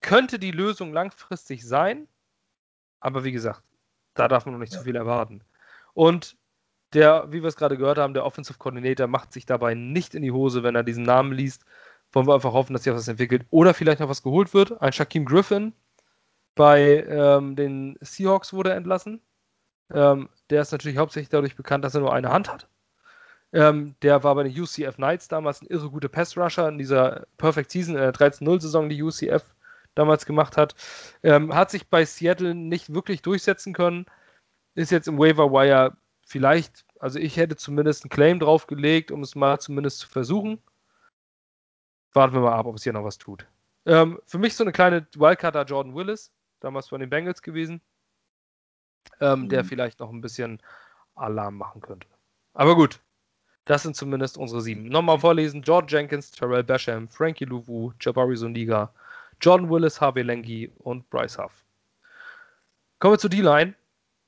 könnte 0.00 0.38
die 0.38 0.50
Lösung 0.50 0.92
langfristig 0.92 1.66
sein, 1.66 2.06
aber 3.00 3.24
wie 3.24 3.32
gesagt, 3.32 3.62
da 4.14 4.28
darf 4.28 4.46
man 4.46 4.54
noch 4.54 4.60
nicht 4.60 4.72
ja. 4.72 4.78
zu 4.78 4.84
viel 4.84 4.96
erwarten. 4.96 5.42
Und 5.94 6.36
der, 6.96 7.26
wie 7.30 7.42
wir 7.42 7.48
es 7.48 7.56
gerade 7.56 7.76
gehört 7.76 7.98
haben, 7.98 8.14
der 8.14 8.24
Offensive 8.24 8.58
Coordinator 8.58 9.06
macht 9.06 9.32
sich 9.32 9.44
dabei 9.44 9.74
nicht 9.74 10.14
in 10.14 10.22
die 10.22 10.32
Hose, 10.32 10.62
wenn 10.62 10.74
er 10.74 10.82
diesen 10.82 11.04
Namen 11.04 11.32
liest. 11.32 11.64
Wollen 12.12 12.26
wir 12.26 12.34
einfach 12.34 12.54
hoffen, 12.54 12.72
dass 12.72 12.84
sich 12.84 12.92
was 12.92 13.08
entwickelt 13.08 13.44
oder 13.50 13.74
vielleicht 13.74 14.00
noch 14.00 14.08
was 14.08 14.22
geholt 14.22 14.54
wird. 14.54 14.80
Ein 14.80 14.92
Shaquem 14.92 15.26
Griffin 15.26 15.74
bei 16.54 17.04
ähm, 17.06 17.54
den 17.54 17.98
Seahawks 18.00 18.54
wurde 18.54 18.72
entlassen. 18.72 19.20
Ähm, 19.92 20.30
der 20.48 20.62
ist 20.62 20.72
natürlich 20.72 20.96
hauptsächlich 20.96 21.28
dadurch 21.28 21.54
bekannt, 21.54 21.84
dass 21.84 21.94
er 21.94 22.00
nur 22.00 22.14
eine 22.14 22.30
Hand 22.30 22.50
hat. 22.50 22.66
Ähm, 23.52 23.94
der 24.02 24.24
war 24.24 24.34
bei 24.34 24.44
den 24.44 24.58
UCF 24.58 24.96
Knights 24.96 25.28
damals 25.28 25.60
ein 25.60 25.66
irre 25.66 25.90
guter 25.90 26.08
Pass-Rusher 26.08 26.68
in 26.68 26.78
dieser 26.78 27.26
Perfect 27.36 27.70
Season, 27.70 27.94
in 27.94 28.00
der 28.00 28.14
13-0-Saison, 28.14 28.88
die 28.88 29.02
UCF 29.02 29.44
damals 29.94 30.24
gemacht 30.24 30.56
hat. 30.56 30.74
Ähm, 31.22 31.54
hat 31.54 31.70
sich 31.70 31.88
bei 31.88 32.06
Seattle 32.06 32.54
nicht 32.54 32.94
wirklich 32.94 33.20
durchsetzen 33.20 33.74
können. 33.74 34.06
Ist 34.74 34.90
jetzt 34.90 35.08
im 35.08 35.18
Waiver 35.18 35.52
Wire 35.52 35.96
vielleicht, 36.26 36.85
also 37.00 37.18
ich 37.18 37.36
hätte 37.36 37.56
zumindest 37.56 38.04
einen 38.04 38.10
Claim 38.10 38.38
draufgelegt, 38.38 39.10
um 39.10 39.22
es 39.22 39.34
mal 39.34 39.58
zumindest 39.58 40.00
zu 40.00 40.08
versuchen. 40.08 40.58
Warten 42.12 42.34
wir 42.34 42.40
mal 42.40 42.54
ab, 42.54 42.66
ob 42.66 42.76
es 42.76 42.84
hier 42.84 42.92
noch 42.92 43.04
was 43.04 43.18
tut. 43.18 43.46
Ähm, 43.84 44.18
für 44.26 44.38
mich 44.38 44.54
so 44.54 44.64
eine 44.64 44.72
kleine 44.72 45.06
Wildcarder 45.14 45.64
Jordan 45.64 45.94
Willis, 45.94 46.32
damals 46.60 46.88
von 46.88 47.00
den 47.00 47.10
Bengals 47.10 47.42
gewesen 47.42 47.80
ähm, 49.20 49.42
mhm. 49.42 49.48
der 49.48 49.64
vielleicht 49.64 50.00
noch 50.00 50.10
ein 50.10 50.20
bisschen 50.20 50.60
Alarm 51.14 51.56
machen 51.56 51.80
könnte. 51.80 52.06
Aber 52.54 52.74
gut, 52.74 53.00
das 53.64 53.82
sind 53.82 53.96
zumindest 53.96 54.38
unsere 54.38 54.60
sieben. 54.60 54.88
Nochmal 54.88 55.18
vorlesen: 55.18 55.62
George 55.62 55.96
Jenkins, 55.96 56.30
Terrell 56.30 56.64
Basham, 56.64 57.08
Frankie 57.08 57.44
Louvu, 57.44 57.92
Jabari 58.00 58.36
Zuniga, 58.36 58.92
Jordan 59.40 59.70
Willis, 59.70 60.00
Harvey 60.00 60.22
Lengi 60.22 60.70
und 60.78 61.08
Bryce 61.10 61.38
Huff. 61.38 61.64
Kommen 62.98 63.14
wir 63.14 63.18
zur 63.18 63.30
D-Line. 63.30 63.74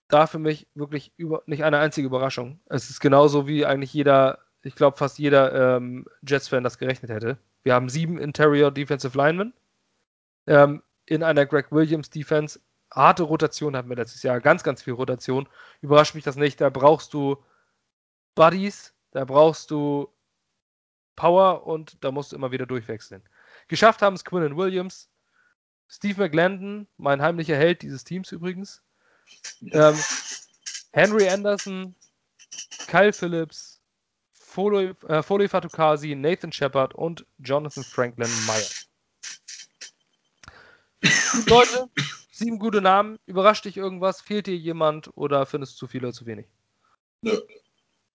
Da 0.08 0.26
für 0.26 0.38
mich 0.38 0.68
wirklich 0.74 1.12
über, 1.16 1.42
nicht 1.46 1.64
eine 1.64 1.78
einzige 1.78 2.06
Überraschung. 2.06 2.60
Es 2.66 2.90
ist 2.90 3.00
genauso 3.00 3.46
wie 3.46 3.66
eigentlich 3.66 3.92
jeder, 3.92 4.38
ich 4.62 4.74
glaube 4.74 4.96
fast 4.96 5.18
jeder 5.18 5.76
ähm, 5.76 6.06
Jets-Fan 6.26 6.64
das 6.64 6.78
gerechnet 6.78 7.10
hätte. 7.10 7.38
Wir 7.62 7.74
haben 7.74 7.88
sieben 7.88 8.18
Interior 8.18 8.70
Defensive 8.70 9.16
Linemen. 9.16 9.52
Ähm, 10.46 10.82
in 11.04 11.22
einer 11.22 11.46
Greg 11.46 11.70
Williams 11.70 12.10
Defense 12.10 12.60
harte 12.90 13.22
Rotation 13.22 13.76
hatten 13.76 13.88
wir 13.88 13.96
letztes 13.96 14.22
Jahr, 14.22 14.40
ganz, 14.40 14.62
ganz 14.62 14.82
viel 14.82 14.94
Rotation. 14.94 15.48
Überrascht 15.80 16.14
mich 16.14 16.24
das 16.24 16.36
nicht. 16.36 16.60
Da 16.60 16.70
brauchst 16.70 17.12
du 17.12 17.36
Buddies, 18.34 18.94
da 19.10 19.24
brauchst 19.24 19.70
du 19.70 20.08
Power 21.16 21.66
und 21.66 22.02
da 22.04 22.12
musst 22.12 22.32
du 22.32 22.36
immer 22.36 22.52
wieder 22.52 22.66
durchwechseln. 22.66 23.22
Geschafft 23.66 24.02
haben 24.02 24.14
es 24.14 24.24
Quinn 24.24 24.56
Williams, 24.56 25.10
Steve 25.88 26.20
McLendon, 26.20 26.86
mein 26.96 27.20
heimlicher 27.20 27.56
Held 27.56 27.82
dieses 27.82 28.04
Teams 28.04 28.30
übrigens, 28.30 28.82
ähm, 29.72 29.98
Henry 30.92 31.28
Anderson, 31.28 31.94
Kyle 32.86 33.12
Phillips, 33.12 33.80
Foley, 34.32 34.94
äh, 35.08 35.22
Fatukasi, 35.22 36.14
Nathan 36.14 36.52
Shepard 36.52 36.94
und 36.94 37.26
Jonathan 37.38 37.84
Franklin 37.84 38.30
Meyer. 38.46 38.64
Leute, 41.46 41.88
Sieben 42.38 42.60
gute 42.60 42.80
Namen. 42.80 43.18
Überrascht 43.26 43.64
dich 43.64 43.76
irgendwas? 43.76 44.20
Fehlt 44.20 44.46
dir 44.46 44.56
jemand 44.56 45.10
oder 45.16 45.44
findest 45.44 45.72
du 45.74 45.78
zu 45.78 45.86
viel 45.88 46.04
oder 46.04 46.12
zu 46.12 46.24
wenig? 46.24 46.46
Nö. 47.22 47.36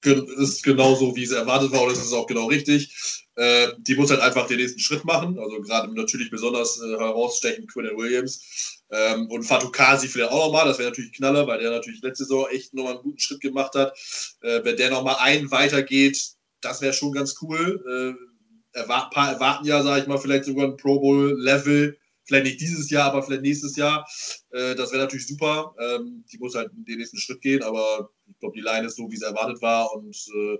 Ist 0.01 0.64
genauso, 0.64 1.14
wie 1.18 1.24
es 1.24 1.32
erwartet 1.32 1.74
war, 1.74 1.82
und 1.82 1.91
das 1.91 1.99
ist 1.99 2.14
auch 2.14 2.28
genau 2.28 2.45
richtig. 2.45 3.28
Äh, 3.36 3.74
die 3.80 3.95
muss 3.95 4.11
halt 4.11 4.22
einfach 4.22 4.47
den 4.47 4.57
nächsten 4.57 4.80
Schritt 4.80 5.03
machen. 5.03 5.38
Also 5.38 5.61
gerade 5.61 5.93
natürlich 5.93 6.30
besonders 6.30 6.80
äh, 6.80 6.97
herausstechen 6.97 7.68
Quinn 7.68 7.97
Williams. 7.97 8.82
Ähm, 8.94 9.28
und 9.28 9.44
Fatukasi 9.44 10.08
vielleicht 10.08 10.32
auch 10.32 10.46
nochmal. 10.46 10.68
Das 10.68 10.78
wäre 10.78 10.89
natürlich 10.89 11.14
Knaller, 11.14 11.48
weil 11.48 11.60
der 11.60 11.72
natürlich 11.72 12.02
letzte 12.02 12.26
Saison 12.26 12.48
echt 12.52 12.74
nochmal 12.74 12.94
einen 12.94 13.04
guten 13.04 13.20
Schritt 13.20 13.41
gemacht 13.41 13.74
hat. 13.76 13.98
Äh, 14.41 14.64
wenn 14.64 14.78
der 14.78 14.91
nochmal 14.91 15.16
einen 15.20 15.50
weitergeht, 15.50 16.34
das 16.62 16.82
wäre 16.82 16.94
schon 16.94 17.12
ganz 17.12 17.36
cool. 17.41 18.16
Äh, 18.76 18.80
erwarten 18.80 19.66
ja, 19.66 19.82
sage 19.82 20.02
ich 20.02 20.08
mal, 20.08 20.18
vielleicht 20.18 20.46
sogar 20.46 20.68
ein 20.68 20.78
Pro 20.78 21.00
Bowl-Level. 21.00 21.98
Vielleicht 22.26 22.45
nicht 22.45 22.61
dieses 22.61 22.89
Jahr, 22.89 23.11
aber 23.11 23.24
vielleicht 23.24 23.41
nächstes 23.41 23.76
Jahr. 23.76 24.07
Äh, 24.51 24.76
das 24.76 24.91
wäre 24.91 25.03
natürlich 25.03 25.28
super. 25.28 25.76
Ähm, 25.80 26.24
die 26.32 26.38
muss 26.38 26.55
halt 26.55 26.71
den 26.74 26.97
nächsten 26.97 27.17
Schritt 27.17 27.41
gehen, 27.41 27.63
aber 27.63 28.09
ich 28.30 28.39
glaube, 28.39 28.55
die 28.55 28.61
Line 28.61 28.88
ist 28.88 28.95
so, 28.95 29.09
wie 29.11 29.15
es 29.15 29.21
erwartet 29.21 29.61
war. 29.61 29.93
Und 29.93 30.15
äh, 30.15 30.57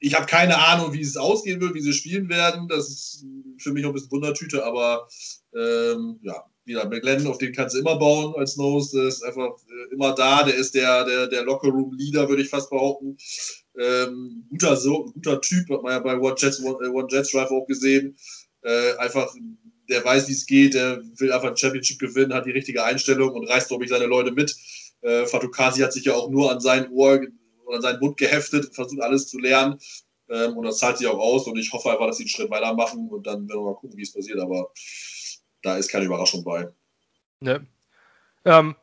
ich 0.00 0.14
habe 0.14 0.26
keine 0.26 0.58
Ahnung, 0.58 0.92
wie 0.92 1.00
es 1.00 1.16
ausgehen 1.16 1.60
wird, 1.60 1.74
wie 1.74 1.80
sie 1.80 1.92
spielen 1.92 2.28
werden. 2.28 2.68
Das 2.68 2.88
ist 2.88 3.26
für 3.58 3.72
mich 3.72 3.84
auch 3.84 3.90
ein 3.90 3.94
bisschen 3.94 4.10
Wundertüte, 4.10 4.64
aber 4.64 5.08
ähm, 5.54 6.20
ja, 6.22 6.44
wieder 6.68 6.86
McLennan, 6.86 7.26
auf 7.26 7.38
den 7.38 7.52
kannst 7.52 7.74
du 7.74 7.80
immer 7.80 7.98
bauen 7.98 8.34
als 8.36 8.56
Nose. 8.56 8.98
Der 8.98 9.08
ist 9.08 9.24
einfach 9.24 9.56
äh, 9.68 9.94
immer 9.94 10.14
da. 10.14 10.44
Der 10.44 10.54
ist 10.54 10.74
der, 10.74 11.04
der, 11.04 11.26
der 11.26 11.44
Locker-Room-Leader, 11.44 12.28
würde 12.28 12.42
ich 12.42 12.50
fast 12.50 12.70
behaupten. 12.70 13.16
Ähm, 13.76 14.44
guter, 14.50 14.76
so, 14.76 15.04
guter 15.06 15.40
Typ, 15.40 15.70
hat 15.70 15.82
man 15.82 15.92
ja 15.92 15.98
bei 16.00 16.18
One 16.18 16.34
Jets, 16.36 16.62
One, 16.62 16.84
äh, 16.84 16.90
One 16.90 17.08
Jets 17.10 17.30
Drive 17.30 17.50
auch 17.50 17.66
gesehen. 17.66 18.16
Äh, 18.62 18.96
einfach, 18.98 19.34
der 19.88 20.04
weiß, 20.04 20.28
wie 20.28 20.32
es 20.32 20.46
geht, 20.46 20.74
der 20.74 21.02
will 21.16 21.32
einfach 21.32 21.48
ein 21.48 21.56
Championship 21.56 21.98
gewinnen, 21.98 22.34
hat 22.34 22.46
die 22.46 22.50
richtige 22.50 22.84
Einstellung 22.84 23.30
und 23.32 23.48
reißt, 23.48 23.68
glaube 23.68 23.84
ich, 23.84 23.90
seine 23.90 24.06
Leute 24.06 24.32
mit. 24.32 24.56
Äh, 25.00 25.26
Fatukasi 25.26 25.80
hat 25.80 25.92
sich 25.92 26.04
ja 26.04 26.14
auch 26.14 26.30
nur 26.30 26.50
an 26.50 26.60
sein 26.60 26.90
Ohr 26.90 27.20
oder 27.64 27.76
an 27.76 27.82
seinen 27.82 28.00
Mund 28.00 28.16
geheftet, 28.16 28.74
versucht 28.74 29.00
alles 29.00 29.28
zu 29.28 29.38
lernen. 29.38 29.78
Ähm, 30.28 30.56
und 30.56 30.64
das 30.64 30.78
zahlt 30.78 30.98
sich 30.98 31.06
auch 31.06 31.18
aus 31.18 31.46
und 31.46 31.56
ich 31.56 31.72
hoffe 31.72 31.90
einfach, 31.90 32.06
dass 32.06 32.18
sie 32.18 32.24
einen 32.24 32.28
Schritt 32.28 32.50
weitermachen 32.50 33.08
und 33.08 33.26
dann 33.26 33.48
werden 33.48 33.60
wir 33.60 33.70
mal 33.70 33.74
gucken, 33.74 33.96
wie 33.96 34.02
es 34.02 34.12
passiert. 34.12 34.38
Aber 34.40 34.70
da 35.62 35.76
ist 35.76 35.88
keine 35.90 36.04
Überraschung 36.04 36.44
bei. 36.44 36.68
Ne. 37.40 37.66
Ähm, 38.44 38.76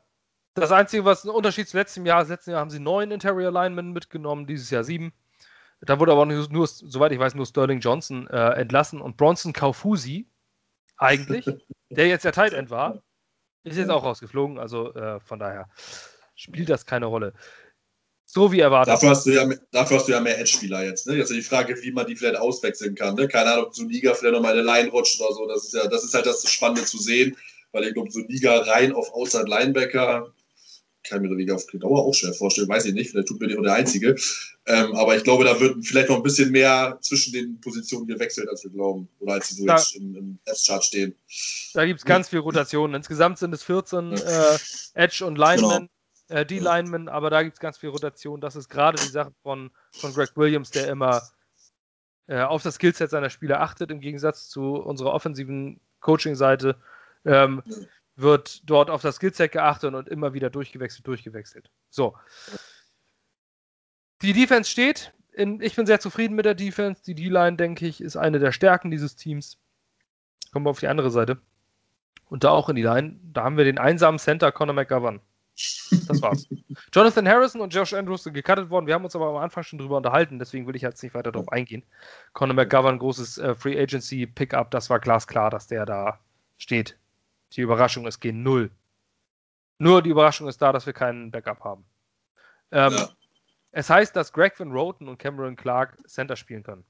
das 0.55 0.71
Einzige, 0.71 1.05
was 1.05 1.23
ein 1.23 1.29
Unterschied 1.29 1.67
zu 1.67 1.77
letztem 1.77 2.05
Jahr, 2.05 2.25
letzten 2.25 2.51
Jahr 2.51 2.61
haben 2.61 2.69
sie 2.69 2.79
neun 2.79 3.11
Interior 3.11 3.51
Linemen 3.51 3.91
mitgenommen, 3.91 4.47
dieses 4.47 4.69
Jahr 4.69 4.83
sieben. 4.83 5.13
Da 5.81 5.99
wurde 5.99 6.13
aber 6.13 6.25
nur, 6.25 6.47
nur 6.49 6.67
soweit 6.67 7.11
ich 7.11 7.19
weiß, 7.19 7.35
nur 7.35 7.45
Sterling 7.45 7.79
Johnson 7.79 8.27
äh, 8.27 8.53
entlassen 8.53 9.01
und 9.01 9.17
Bronson 9.17 9.53
Kaufusi, 9.53 10.27
eigentlich, 10.97 11.45
der 11.89 12.07
jetzt 12.07 12.25
der 12.25 12.31
Tight 12.31 12.53
End 12.53 12.69
war, 12.69 13.03
ist 13.63 13.77
jetzt 13.77 13.89
auch 13.89 14.03
rausgeflogen. 14.03 14.59
Also 14.59 14.93
äh, 14.93 15.19
von 15.19 15.39
daher 15.39 15.69
spielt 16.35 16.69
das 16.69 16.85
keine 16.85 17.07
Rolle. 17.07 17.33
So 18.25 18.51
wie 18.51 18.59
erwartet. 18.59 18.93
Dafür 18.93 19.09
hast 19.09 19.25
du 19.25 19.31
ja, 19.31 19.47
dafür 19.71 19.97
hast 19.97 20.07
du 20.07 20.11
ja 20.11 20.19
mehr 20.19 20.39
Edge-Spieler 20.39 20.83
jetzt. 20.83 21.07
Ne? 21.07 21.15
Jetzt 21.15 21.29
ist 21.29 21.37
die 21.37 21.41
Frage, 21.41 21.81
wie 21.81 21.91
man 21.91 22.07
die 22.07 22.15
vielleicht 22.15 22.37
auswechseln 22.37 22.95
kann. 22.95 23.15
Ne? 23.15 23.27
Keine 23.27 23.51
Ahnung, 23.51 23.67
ob 23.67 23.77
Liga 23.89 24.13
vielleicht 24.13 24.33
nochmal 24.33 24.53
eine 24.53 24.63
Line 24.63 24.89
rutscht 24.89 25.21
oder 25.21 25.33
so. 25.33 25.47
Das 25.47 25.63
ist 25.65 25.73
ja, 25.73 25.87
das 25.87 26.03
ist 26.03 26.13
halt 26.13 26.25
das 26.25 26.49
Spannende 26.51 26.83
zu 26.83 26.97
sehen, 26.97 27.37
weil 27.71 27.85
ich 27.85 27.93
glaube, 27.93 28.09
Liga 28.27 28.57
rein 28.61 28.93
auf 28.93 29.13
Outside 29.13 29.47
Linebacker 29.47 30.33
kann 31.07 31.21
mir 31.21 31.33
Liga 31.33 31.55
auf 31.55 31.65
Dauer 31.67 32.05
auch 32.05 32.13
schwer 32.13 32.33
vorstellen, 32.33 32.67
weiß 32.67 32.85
ich 32.85 32.93
nicht, 32.93 33.11
vielleicht 33.11 33.27
tut 33.27 33.39
mir 33.39 33.47
die 33.47 33.57
auch 33.57 33.63
der 33.63 33.73
Einzige. 33.73 34.15
Ähm, 34.67 34.95
aber 34.95 35.15
ich 35.15 35.23
glaube, 35.23 35.43
da 35.43 35.59
wird 35.59 35.85
vielleicht 35.85 36.09
noch 36.09 36.17
ein 36.17 36.23
bisschen 36.23 36.51
mehr 36.51 36.97
zwischen 37.01 37.33
den 37.33 37.59
Positionen 37.61 38.07
gewechselt, 38.07 38.49
als 38.49 38.63
wir 38.63 38.71
glauben. 38.71 39.07
Oder 39.19 39.33
als 39.33 39.49
sie 39.49 39.55
so 39.55 39.65
da, 39.65 39.77
jetzt 39.77 39.95
im, 39.95 40.15
im 40.15 40.39
S-Chart 40.45 40.83
stehen. 40.83 41.15
Da 41.73 41.85
gibt 41.85 41.99
es 41.99 42.05
ganz 42.05 42.29
viel 42.29 42.39
Rotationen. 42.39 42.95
Insgesamt 42.95 43.37
sind 43.37 43.53
es 43.53 43.63
14 43.63 44.11
ja. 44.11 44.53
äh, 44.53 44.57
Edge 44.95 45.25
und 45.25 45.37
Linemen. 45.37 45.69
Genau 45.69 45.89
äh, 46.27 46.45
die 46.45 46.59
Linemen, 46.59 47.09
aber 47.09 47.29
da 47.29 47.43
gibt 47.43 47.55
es 47.55 47.59
ganz 47.59 47.77
viel 47.77 47.89
Rotation. 47.89 48.41
Das 48.41 48.55
ist 48.55 48.69
gerade 48.69 49.01
die 49.01 49.09
Sache 49.09 49.31
von, 49.43 49.71
von 49.91 50.13
Greg 50.13 50.35
Williams, 50.35 50.71
der 50.71 50.87
immer 50.87 51.21
äh, 52.27 52.41
auf 52.41 52.63
das 52.63 52.75
Skillset 52.75 53.09
seiner 53.09 53.29
Spieler 53.29 53.61
achtet, 53.61 53.91
im 53.91 53.99
Gegensatz 53.99 54.49
zu 54.49 54.75
unserer 54.75 55.13
offensiven 55.13 55.79
Coaching-Seite. 55.99 56.77
Ähm, 57.25 57.61
wird 58.15 58.69
dort 58.69 58.89
auf 58.89 59.01
das 59.01 59.15
Skillset 59.15 59.51
geachtet 59.51 59.93
und 59.93 60.07
immer 60.07 60.33
wieder 60.33 60.49
durchgewechselt, 60.49 61.05
durchgewechselt. 61.05 61.69
So. 61.89 62.15
Die 64.21 64.33
Defense 64.33 64.69
steht. 64.69 65.13
In, 65.33 65.61
ich 65.61 65.75
bin 65.75 65.85
sehr 65.85 65.99
zufrieden 65.99 66.35
mit 66.35 66.45
der 66.45 66.55
Defense. 66.55 67.03
Die 67.03 67.15
D-Line, 67.15 67.57
denke 67.57 67.85
ich, 67.85 67.99
ist 67.99 68.15
eine 68.15 68.39
der 68.39 68.53
Stärken 68.53 68.89
dieses 68.89 69.15
Teams. 69.15 69.57
Kommen 70.53 70.65
wir 70.65 70.69
auf 70.69 70.79
die 70.79 70.87
andere 70.87 71.11
Seite. 71.11 71.41
Und 72.29 72.43
da 72.43 72.51
auch 72.51 72.69
in 72.69 72.77
die 72.77 72.81
Line. 72.81 73.19
Da 73.33 73.43
haben 73.43 73.57
wir 73.57 73.65
den 73.65 73.77
einsamen 73.77 74.17
Center 74.17 74.51
Conor 74.51 74.73
McGovern. 74.73 75.19
Das 76.07 76.21
war's. 76.21 76.47
Jonathan 76.93 77.27
Harrison 77.27 77.61
und 77.61 77.73
Josh 77.73 77.93
Andrews 77.93 78.23
sind 78.23 78.33
gecuttet 78.33 78.69
worden. 78.69 78.87
Wir 78.87 78.93
haben 78.93 79.05
uns 79.05 79.15
aber 79.15 79.27
am 79.27 79.37
Anfang 79.37 79.63
schon 79.63 79.79
drüber 79.79 79.97
unterhalten, 79.97 80.39
deswegen 80.39 80.67
will 80.67 80.75
ich 80.75 80.81
jetzt 80.81 81.01
nicht 81.01 81.13
weiter 81.13 81.31
darauf 81.31 81.49
eingehen. 81.49 81.83
Conor 82.33 82.55
McGovern, 82.55 82.99
großes 82.99 83.37
äh, 83.37 83.55
Free 83.55 83.79
Agency 83.79 84.27
Pickup, 84.27 84.71
das 84.71 84.89
war 84.89 84.99
glasklar, 84.99 85.49
dass 85.49 85.67
der 85.67 85.85
da 85.85 86.19
steht. 86.57 86.97
Die 87.55 87.61
Überraschung 87.61 88.05
ist 88.05 88.19
gehen 88.19 88.43
null. 88.43 88.71
Nur 89.77 90.01
die 90.01 90.09
Überraschung 90.09 90.47
ist 90.47 90.61
da, 90.61 90.71
dass 90.71 90.85
wir 90.85 90.93
keinen 90.93 91.31
Backup 91.31 91.63
haben. 91.63 91.85
Ähm, 92.71 92.93
ja. 92.93 93.09
Es 93.71 93.89
heißt, 93.89 94.15
dass 94.15 94.31
Greg 94.31 94.57
Van 94.59 94.71
Roten 94.71 95.07
und 95.07 95.17
Cameron 95.17 95.55
Clark 95.55 95.97
Center 96.07 96.35
spielen 96.35 96.63
können. 96.63 96.85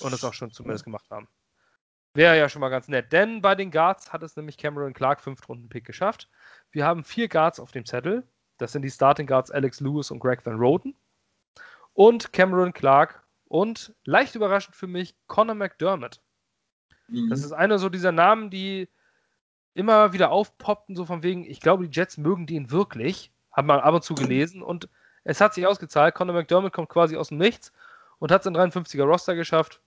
Und 0.00 0.12
das 0.12 0.24
auch 0.24 0.34
schon 0.34 0.50
zumindest 0.50 0.84
gemacht 0.84 1.08
haben. 1.10 1.28
Wäre 2.14 2.38
ja 2.38 2.48
schon 2.48 2.60
mal 2.60 2.68
ganz 2.68 2.88
nett, 2.88 3.12
denn 3.12 3.42
bei 3.42 3.54
den 3.54 3.70
Guards 3.70 4.12
hat 4.12 4.22
es 4.22 4.36
nämlich 4.36 4.56
Cameron 4.56 4.94
Clark 4.94 5.20
fünf 5.20 5.48
Runden 5.48 5.68
Pick 5.68 5.84
geschafft. 5.84 6.28
Wir 6.70 6.86
haben 6.86 7.04
vier 7.04 7.28
Guards 7.28 7.60
auf 7.60 7.72
dem 7.72 7.84
Zettel. 7.84 8.26
Das 8.58 8.72
sind 8.72 8.82
die 8.82 8.90
Starting 8.90 9.26
Guards 9.26 9.50
Alex 9.50 9.80
Lewis 9.80 10.10
und 10.10 10.20
Greg 10.20 10.44
Van 10.46 10.56
Roten. 10.56 10.96
Und 11.92 12.32
Cameron 12.32 12.72
Clark 12.72 13.24
und 13.48 13.94
leicht 14.04 14.34
überraschend 14.34 14.76
für 14.76 14.86
mich 14.86 15.16
Conor 15.26 15.54
McDermott. 15.54 16.20
Mhm. 17.08 17.30
Das 17.30 17.44
ist 17.44 17.52
einer 17.52 17.78
so 17.78 17.88
dieser 17.88 18.12
Namen, 18.12 18.50
die 18.50 18.88
immer 19.74 20.12
wieder 20.12 20.30
aufpoppten, 20.30 20.96
so 20.96 21.04
von 21.04 21.22
wegen, 21.22 21.44
ich 21.44 21.60
glaube, 21.60 21.86
die 21.86 21.94
Jets 21.94 22.16
mögen 22.16 22.46
den 22.46 22.70
wirklich. 22.70 23.30
Hat 23.52 23.66
man 23.66 23.80
ab 23.80 23.94
und 23.94 24.04
zu 24.04 24.14
gelesen 24.14 24.62
und 24.62 24.88
es 25.24 25.40
hat 25.40 25.54
sich 25.54 25.66
ausgezahlt. 25.66 26.14
Conor 26.14 26.34
McDermott 26.34 26.72
kommt 26.72 26.88
quasi 26.88 27.16
aus 27.16 27.28
dem 27.28 27.38
Nichts 27.38 27.72
und 28.18 28.30
hat 28.30 28.44
sein 28.44 28.56
53er 28.56 29.04
Roster 29.04 29.34
geschafft. 29.34 29.80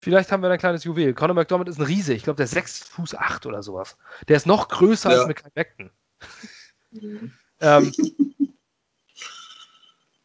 Vielleicht 0.00 0.32
haben 0.32 0.42
wir 0.42 0.50
ein 0.50 0.58
kleines 0.58 0.84
Juwel. 0.84 1.14
Conor 1.14 1.34
McDermott 1.34 1.68
ist 1.68 1.78
ein 1.78 1.86
Riese. 1.86 2.12
Ich 2.12 2.24
glaube, 2.24 2.36
der 2.36 2.44
ist 2.44 2.54
6 2.54 2.88
Fuß 2.88 3.14
8 3.14 3.46
oder 3.46 3.62
sowas. 3.62 3.96
Der 4.28 4.36
ist 4.36 4.46
noch 4.46 4.68
größer 4.68 5.10
ja. 5.10 5.18
als 5.18 5.28
Michael 5.28 5.52
Beckton. 5.54 5.90
Mhm. 6.90 7.32
ähm, 7.60 7.92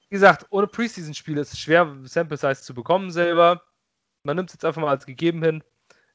wie 0.09 0.15
gesagt, 0.15 0.47
ohne 0.49 0.67
Preseason-Spiele 0.67 1.41
ist 1.41 1.53
es 1.53 1.59
schwer, 1.59 1.95
Sample 2.03 2.37
Size 2.37 2.61
zu 2.61 2.73
bekommen 2.73 3.11
selber. 3.11 3.63
Man 4.23 4.35
nimmt 4.35 4.49
es 4.49 4.55
jetzt 4.55 4.65
einfach 4.65 4.81
mal 4.81 4.89
als 4.89 5.05
gegeben 5.05 5.43
hin. 5.43 5.63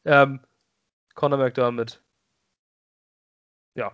Ähm, 0.04 0.40
Conor 1.14 1.38
McDermott. 1.38 2.02
Ja. 3.74 3.92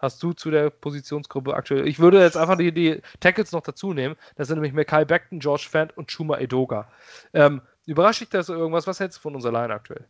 Hast 0.00 0.22
du 0.22 0.32
zu 0.32 0.50
der 0.50 0.70
Positionsgruppe 0.70 1.54
aktuell? 1.54 1.88
Ich 1.88 1.98
würde 1.98 2.20
jetzt 2.20 2.36
einfach 2.36 2.58
die, 2.58 2.72
die 2.72 3.00
Tackles 3.20 3.52
noch 3.52 3.62
dazu 3.62 3.94
nehmen. 3.94 4.16
Das 4.36 4.48
sind 4.48 4.56
nämlich 4.56 4.74
Mackay 4.74 5.04
Beckton, 5.04 5.40
George 5.40 5.66
Fant 5.70 5.96
und 5.96 6.10
Chuma 6.10 6.38
Edoga. 6.38 6.90
Ähm, 7.32 7.62
Überrascht 7.86 8.20
dich 8.20 8.28
das 8.28 8.48
irgendwas? 8.48 8.86
Was 8.88 8.98
hältst 9.00 9.18
du 9.18 9.22
von 9.22 9.34
unserer 9.36 9.52
Line 9.52 9.72
aktuell? 9.72 10.08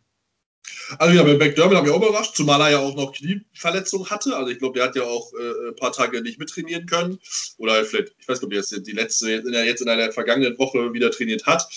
Also 0.99 1.15
ja, 1.15 1.23
bei 1.23 1.37
McDermott 1.37 1.75
haben 1.75 1.85
wir 1.85 1.93
auch 1.93 2.01
überrascht, 2.01 2.35
zumal 2.35 2.61
er 2.61 2.71
ja 2.71 2.79
auch 2.79 2.95
noch 2.95 3.13
Knieverletzungen 3.13 4.09
hatte. 4.09 4.35
Also 4.35 4.51
ich 4.51 4.59
glaube, 4.59 4.79
der 4.79 4.87
hat 4.87 4.95
ja 4.95 5.03
auch 5.03 5.31
äh, 5.33 5.69
ein 5.69 5.75
paar 5.75 5.91
Tage 5.91 6.21
nicht 6.21 6.39
mittrainieren 6.39 6.85
können. 6.85 7.19
Oder 7.57 7.83
vielleicht, 7.85 8.13
ich 8.19 8.27
weiß 8.27 8.39
nicht, 8.39 8.45
ob 8.45 8.51
er 8.53 8.59
jetzt 8.59 8.87
die 8.87 8.91
letzte, 8.91 9.29
jetzt 9.29 9.45
in 9.45 9.51
der, 9.51 9.65
jetzt 9.65 9.81
in 9.81 9.87
der 9.87 10.11
vergangenen 10.11 10.57
Woche 10.57 10.93
wieder 10.93 11.11
trainiert 11.11 11.45
hat. 11.45 11.67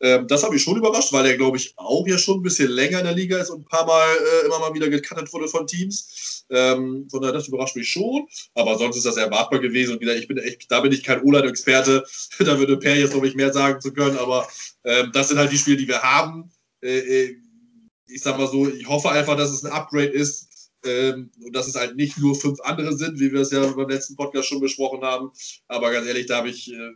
Ähm, 0.00 0.28
das 0.28 0.42
habe 0.42 0.56
ich 0.56 0.62
schon 0.62 0.76
überrascht, 0.76 1.12
weil 1.12 1.26
er, 1.26 1.36
glaube 1.36 1.56
ich, 1.56 1.72
auch 1.76 2.06
ja 2.06 2.18
schon 2.18 2.38
ein 2.38 2.42
bisschen 2.42 2.70
länger 2.70 2.98
in 2.98 3.04
der 3.04 3.14
Liga 3.14 3.38
ist 3.38 3.50
und 3.50 3.62
ein 3.62 3.64
paar 3.64 3.86
Mal 3.86 4.06
äh, 4.16 4.46
immer 4.46 4.58
mal 4.58 4.74
wieder 4.74 4.88
gecuttet 4.88 5.32
wurde 5.32 5.48
von 5.48 5.66
Teams. 5.66 6.44
Ähm, 6.50 7.08
von 7.10 7.20
daher, 7.20 7.34
das 7.34 7.48
überrascht 7.48 7.76
mich 7.76 7.88
schon. 7.88 8.26
Aber 8.54 8.78
sonst 8.78 8.96
ist 8.96 9.06
das 9.06 9.16
erwartbar 9.16 9.60
gewesen. 9.60 9.94
Und 9.94 10.00
wieder, 10.00 10.16
ich 10.16 10.28
bin 10.28 10.38
echt, 10.38 10.70
da 10.70 10.80
bin 10.80 10.92
ich 10.92 11.02
kein 11.02 11.22
O-Line-Experte. 11.22 12.04
da 12.38 12.58
würde 12.58 12.76
Per 12.76 12.96
jetzt, 12.96 13.12
glaube 13.12 13.28
ich, 13.28 13.34
mehr 13.34 13.52
sagen 13.52 13.80
zu 13.80 13.92
können. 13.92 14.18
Aber 14.18 14.46
ähm, 14.84 15.10
das 15.12 15.28
sind 15.28 15.38
halt 15.38 15.52
die 15.52 15.58
Spiele, 15.58 15.76
die 15.76 15.88
wir 15.88 16.02
haben. 16.02 16.50
Äh, 16.80 16.98
äh, 16.98 17.36
ich 18.08 18.22
sag 18.22 18.38
mal 18.38 18.48
so, 18.48 18.68
ich 18.68 18.88
hoffe 18.88 19.10
einfach, 19.10 19.36
dass 19.36 19.50
es 19.50 19.64
ein 19.64 19.72
Upgrade 19.72 20.06
ist. 20.08 20.48
Ähm, 20.84 21.32
und 21.44 21.56
dass 21.56 21.66
es 21.66 21.74
halt 21.74 21.96
nicht 21.96 22.18
nur 22.18 22.36
fünf 22.36 22.60
andere 22.60 22.96
sind, 22.96 23.18
wie 23.18 23.32
wir 23.32 23.40
es 23.40 23.50
ja 23.50 23.66
beim 23.66 23.88
letzten 23.88 24.14
Podcast 24.14 24.48
schon 24.48 24.60
besprochen 24.60 25.02
haben. 25.02 25.32
Aber 25.66 25.90
ganz 25.90 26.06
ehrlich, 26.06 26.26
da 26.26 26.36
habe 26.36 26.50
ich 26.50 26.72
äh, 26.72 26.92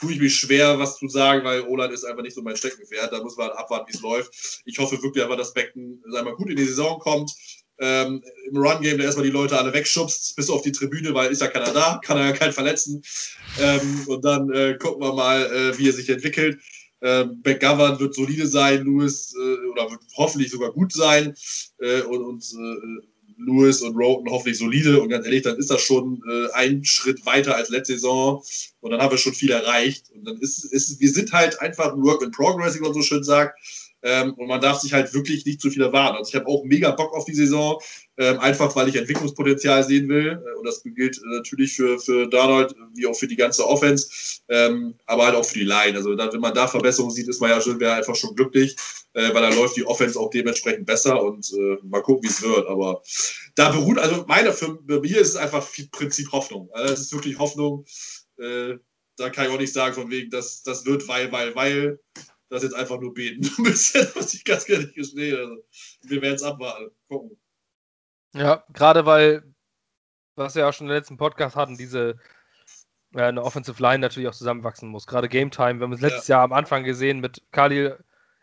tue 0.00 0.12
ich 0.12 0.20
mich 0.20 0.36
schwer, 0.36 0.78
was 0.78 0.96
zu 0.96 1.08
sagen, 1.08 1.44
weil 1.44 1.60
Roland 1.60 1.92
ist 1.92 2.04
einfach 2.04 2.22
nicht 2.22 2.34
so 2.34 2.42
mein 2.42 2.56
Steckenpferd. 2.56 3.12
Da 3.12 3.22
muss 3.22 3.36
man 3.36 3.50
abwarten, 3.50 3.86
wie 3.88 3.96
es 3.96 4.02
läuft. 4.02 4.62
Ich 4.64 4.78
hoffe 4.78 5.02
wirklich 5.02 5.22
einfach, 5.22 5.36
dass 5.36 5.52
Becken 5.52 6.02
sag 6.10 6.24
mal, 6.24 6.34
gut 6.34 6.50
in 6.50 6.56
die 6.56 6.64
Saison 6.64 6.98
kommt. 6.98 7.32
Ähm, 7.78 8.22
Im 8.50 8.56
Run-Game 8.56 8.98
da 8.98 9.04
erstmal 9.04 9.24
die 9.24 9.32
Leute 9.32 9.58
alle 9.58 9.72
wegschubst, 9.72 10.36
bis 10.36 10.50
auf 10.50 10.62
die 10.62 10.72
Tribüne, 10.72 11.14
weil 11.14 11.30
ist 11.30 11.40
ja 11.40 11.48
keiner 11.48 11.72
da, 11.72 12.00
kann 12.04 12.18
er 12.18 12.26
ja 12.26 12.32
keinen 12.32 12.52
verletzen. 12.52 13.02
Ähm, 13.58 14.04
und 14.06 14.24
dann 14.24 14.50
äh, 14.52 14.76
gucken 14.78 15.02
wir 15.02 15.14
mal, 15.14 15.46
äh, 15.46 15.78
wie 15.78 15.88
er 15.88 15.92
sich 15.92 16.08
entwickelt. 16.08 16.60
Ähm, 17.02 17.40
McGovern 17.44 17.98
wird 17.98 18.14
solide 18.14 18.46
sein, 18.46 18.84
Lewis, 18.84 19.34
äh, 19.34 19.66
oder 19.68 19.90
wird 19.90 20.00
hoffentlich 20.16 20.50
sogar 20.50 20.72
gut 20.72 20.92
sein. 20.92 21.34
Äh, 21.78 22.02
und 22.02 22.22
und 22.22 22.44
äh, 22.44 23.06
Lewis 23.46 23.80
und 23.80 23.96
Roten 23.96 24.30
hoffentlich 24.30 24.58
solide. 24.58 25.00
Und 25.00 25.08
ganz 25.08 25.24
ehrlich, 25.24 25.42
dann 25.42 25.56
ist 25.56 25.70
das 25.70 25.80
schon 25.80 26.22
äh, 26.30 26.52
ein 26.52 26.84
Schritt 26.84 27.24
weiter 27.26 27.56
als 27.56 27.70
letzte 27.70 27.94
Saison. 27.94 28.42
Und 28.80 28.90
dann 28.90 29.00
haben 29.00 29.10
wir 29.10 29.18
schon 29.18 29.34
viel 29.34 29.50
erreicht. 29.50 30.10
Und 30.14 30.24
dann 30.24 30.38
ist, 30.38 30.64
ist 30.64 31.00
wir 31.00 31.10
sind 31.10 31.32
halt 31.32 31.60
einfach 31.60 31.92
ein 31.92 32.02
Work 32.02 32.22
in 32.22 32.30
Progress, 32.30 32.76
wie 32.76 32.80
man 32.80 32.94
so 32.94 33.02
schön 33.02 33.24
sagt. 33.24 33.58
Ähm, 34.02 34.34
und 34.34 34.46
man 34.46 34.60
darf 34.60 34.80
sich 34.80 34.92
halt 34.92 35.12
wirklich 35.12 35.44
nicht 35.44 35.60
zu 35.60 35.70
viel 35.70 35.82
erwarten. 35.82 36.16
Also 36.16 36.30
ich 36.30 36.34
habe 36.34 36.46
auch 36.46 36.64
mega 36.64 36.90
Bock 36.90 37.14
auf 37.14 37.24
die 37.24 37.34
Saison, 37.34 37.80
ähm, 38.16 38.38
einfach 38.38 38.74
weil 38.74 38.88
ich 38.88 38.96
Entwicklungspotenzial 38.96 39.84
sehen 39.84 40.08
will. 40.08 40.42
Äh, 40.44 40.58
und 40.58 40.66
das 40.66 40.82
gilt 40.82 41.18
äh, 41.18 41.36
natürlich 41.36 41.74
für, 41.74 41.98
für 41.98 42.26
Donald 42.26 42.74
wie 42.94 43.06
auch 43.06 43.14
für 43.14 43.26
die 43.26 43.36
ganze 43.36 43.66
Offense, 43.66 44.40
ähm, 44.48 44.94
aber 45.06 45.26
halt 45.26 45.34
auch 45.34 45.44
für 45.44 45.58
die 45.58 45.64
Line. 45.64 45.96
Also 45.96 46.14
da, 46.14 46.32
wenn 46.32 46.40
man 46.40 46.54
da 46.54 46.66
Verbesserungen 46.66 47.14
sieht, 47.14 47.28
ist 47.28 47.40
man 47.40 47.50
ja 47.50 47.60
schon 47.60 47.80
wäre 47.80 47.94
einfach 47.94 48.16
schon 48.16 48.34
glücklich, 48.34 48.76
äh, 49.14 49.34
weil 49.34 49.42
da 49.42 49.50
läuft 49.50 49.76
die 49.76 49.86
Offense 49.86 50.18
auch 50.18 50.30
dementsprechend 50.30 50.86
besser 50.86 51.22
und 51.22 51.50
äh, 51.52 51.76
mal 51.82 52.02
gucken, 52.02 52.24
wie 52.24 52.32
es 52.32 52.42
wird. 52.42 52.66
Aber 52.68 53.02
da 53.54 53.70
beruht, 53.70 53.98
also 53.98 54.24
meine, 54.26 54.52
für, 54.52 54.78
für 54.86 55.00
mir 55.00 55.20
ist 55.20 55.30
es 55.30 55.36
einfach 55.36 55.66
Prinzip 55.92 56.32
Hoffnung. 56.32 56.70
Also 56.72 56.94
es 56.94 57.00
ist 57.00 57.12
wirklich 57.12 57.38
Hoffnung. 57.38 57.84
Äh, 58.38 58.78
da 59.16 59.28
kann 59.28 59.46
ich 59.46 59.52
auch 59.52 59.58
nicht 59.58 59.72
sagen, 59.72 59.94
von 59.94 60.10
wegen, 60.10 60.30
das, 60.30 60.62
das 60.62 60.86
wird, 60.86 61.06
weil, 61.06 61.30
weil, 61.30 61.54
weil 61.54 62.00
das 62.50 62.62
jetzt 62.64 62.74
einfach 62.74 63.00
nur 63.00 63.14
beten. 63.14 63.48
Ein 63.58 63.64
bisschen, 63.64 64.06
muss 64.14 64.34
ich 64.34 64.44
ganz 64.44 64.68
ehrlich 64.68 64.94
gestehen. 64.94 65.38
Also, 65.38 65.64
wir 66.02 66.22
werden 66.22 66.34
es 66.34 66.42
abwarten. 66.42 66.90
Gucken. 67.08 67.40
Ja, 68.34 68.64
gerade 68.72 69.06
weil, 69.06 69.42
was 70.34 70.54
wir 70.54 70.62
ja 70.62 70.68
auch 70.68 70.72
schon 70.72 70.88
im 70.88 70.92
letzten 70.92 71.16
Podcast 71.16 71.56
hatten, 71.56 71.76
diese 71.76 72.18
äh, 73.14 73.22
eine 73.22 73.42
Offensive 73.42 73.80
Line 73.82 74.00
natürlich 74.00 74.28
auch 74.28 74.34
zusammenwachsen 74.34 74.88
muss. 74.88 75.06
Gerade 75.06 75.28
Game 75.28 75.50
Time, 75.50 75.78
wir 75.78 75.84
haben 75.84 75.92
es 75.92 76.00
letztes 76.00 76.28
ja. 76.28 76.36
Jahr 76.36 76.44
am 76.44 76.52
Anfang 76.52 76.84
gesehen 76.84 77.20
mit 77.20 77.42
Khalil 77.52 77.98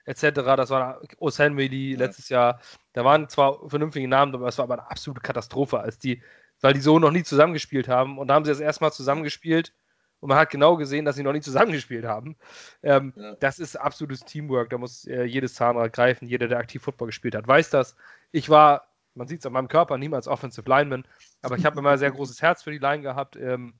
etc., 0.05 0.31
das 0.55 0.69
war 0.69 1.01
Osenwili 1.17 1.91
ja. 1.91 1.97
letztes 1.97 2.29
Jahr. 2.29 2.61
Da 2.93 3.03
waren 3.03 3.29
zwar 3.29 3.69
vernünftige 3.69 4.07
Namen, 4.07 4.33
aber 4.33 4.47
es 4.47 4.57
war 4.57 4.63
aber 4.63 4.75
eine 4.75 4.89
absolute 4.89 5.21
Katastrophe, 5.21 5.79
als 5.79 5.99
die, 5.99 6.23
weil 6.61 6.73
die 6.73 6.79
so 6.79 6.97
noch 6.97 7.11
nie 7.11 7.23
zusammengespielt 7.23 7.89
haben. 7.89 8.17
Und 8.17 8.29
da 8.29 8.35
haben 8.35 8.45
sie 8.45 8.51
das 8.51 8.61
erstmal 8.61 8.93
zusammengespielt 8.93 9.73
und 10.19 10.29
man 10.29 10.37
hat 10.37 10.49
genau 10.49 10.77
gesehen, 10.77 11.05
dass 11.05 11.15
sie 11.15 11.23
noch 11.23 11.33
nie 11.33 11.41
zusammengespielt 11.41 12.05
haben. 12.05 12.35
Ähm, 12.81 13.13
ja. 13.15 13.35
Das 13.35 13.59
ist 13.59 13.75
absolutes 13.75 14.25
Teamwork. 14.25 14.69
Da 14.69 14.77
muss 14.77 15.05
äh, 15.05 15.23
jedes 15.23 15.53
Zahnrad 15.53 15.93
greifen. 15.93 16.27
Jeder, 16.27 16.47
der 16.47 16.57
aktiv 16.57 16.81
Football 16.81 17.07
gespielt 17.07 17.35
hat, 17.35 17.47
weiß 17.47 17.69
das. 17.69 17.95
Ich 18.31 18.49
war, 18.49 18.87
man 19.13 19.27
sieht 19.27 19.39
es 19.39 19.45
an 19.45 19.53
meinem 19.53 19.67
Körper, 19.67 19.97
niemals 19.97 20.27
Offensive 20.27 20.67
Lineman, 20.67 21.05
aber 21.41 21.57
ich 21.57 21.65
habe 21.65 21.79
immer 21.79 21.91
ein 21.91 21.97
sehr 21.97 22.11
großes 22.11 22.41
Herz 22.41 22.63
für 22.63 22.71
die 22.71 22.79
Line 22.79 23.03
gehabt. 23.03 23.35
Ähm, 23.35 23.75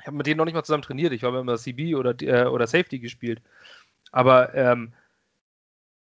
ich 0.00 0.06
habe 0.06 0.16
mit 0.16 0.26
denen 0.26 0.38
noch 0.38 0.44
nicht 0.44 0.54
mal 0.54 0.64
zusammen 0.64 0.82
trainiert. 0.82 1.12
Ich 1.12 1.24
habe 1.24 1.38
immer 1.38 1.56
CB 1.56 1.94
oder, 1.96 2.14
äh, 2.22 2.46
oder 2.46 2.66
Safety 2.66 3.00
gespielt. 3.00 3.42
Aber 4.12 4.54
ähm, 4.54 4.94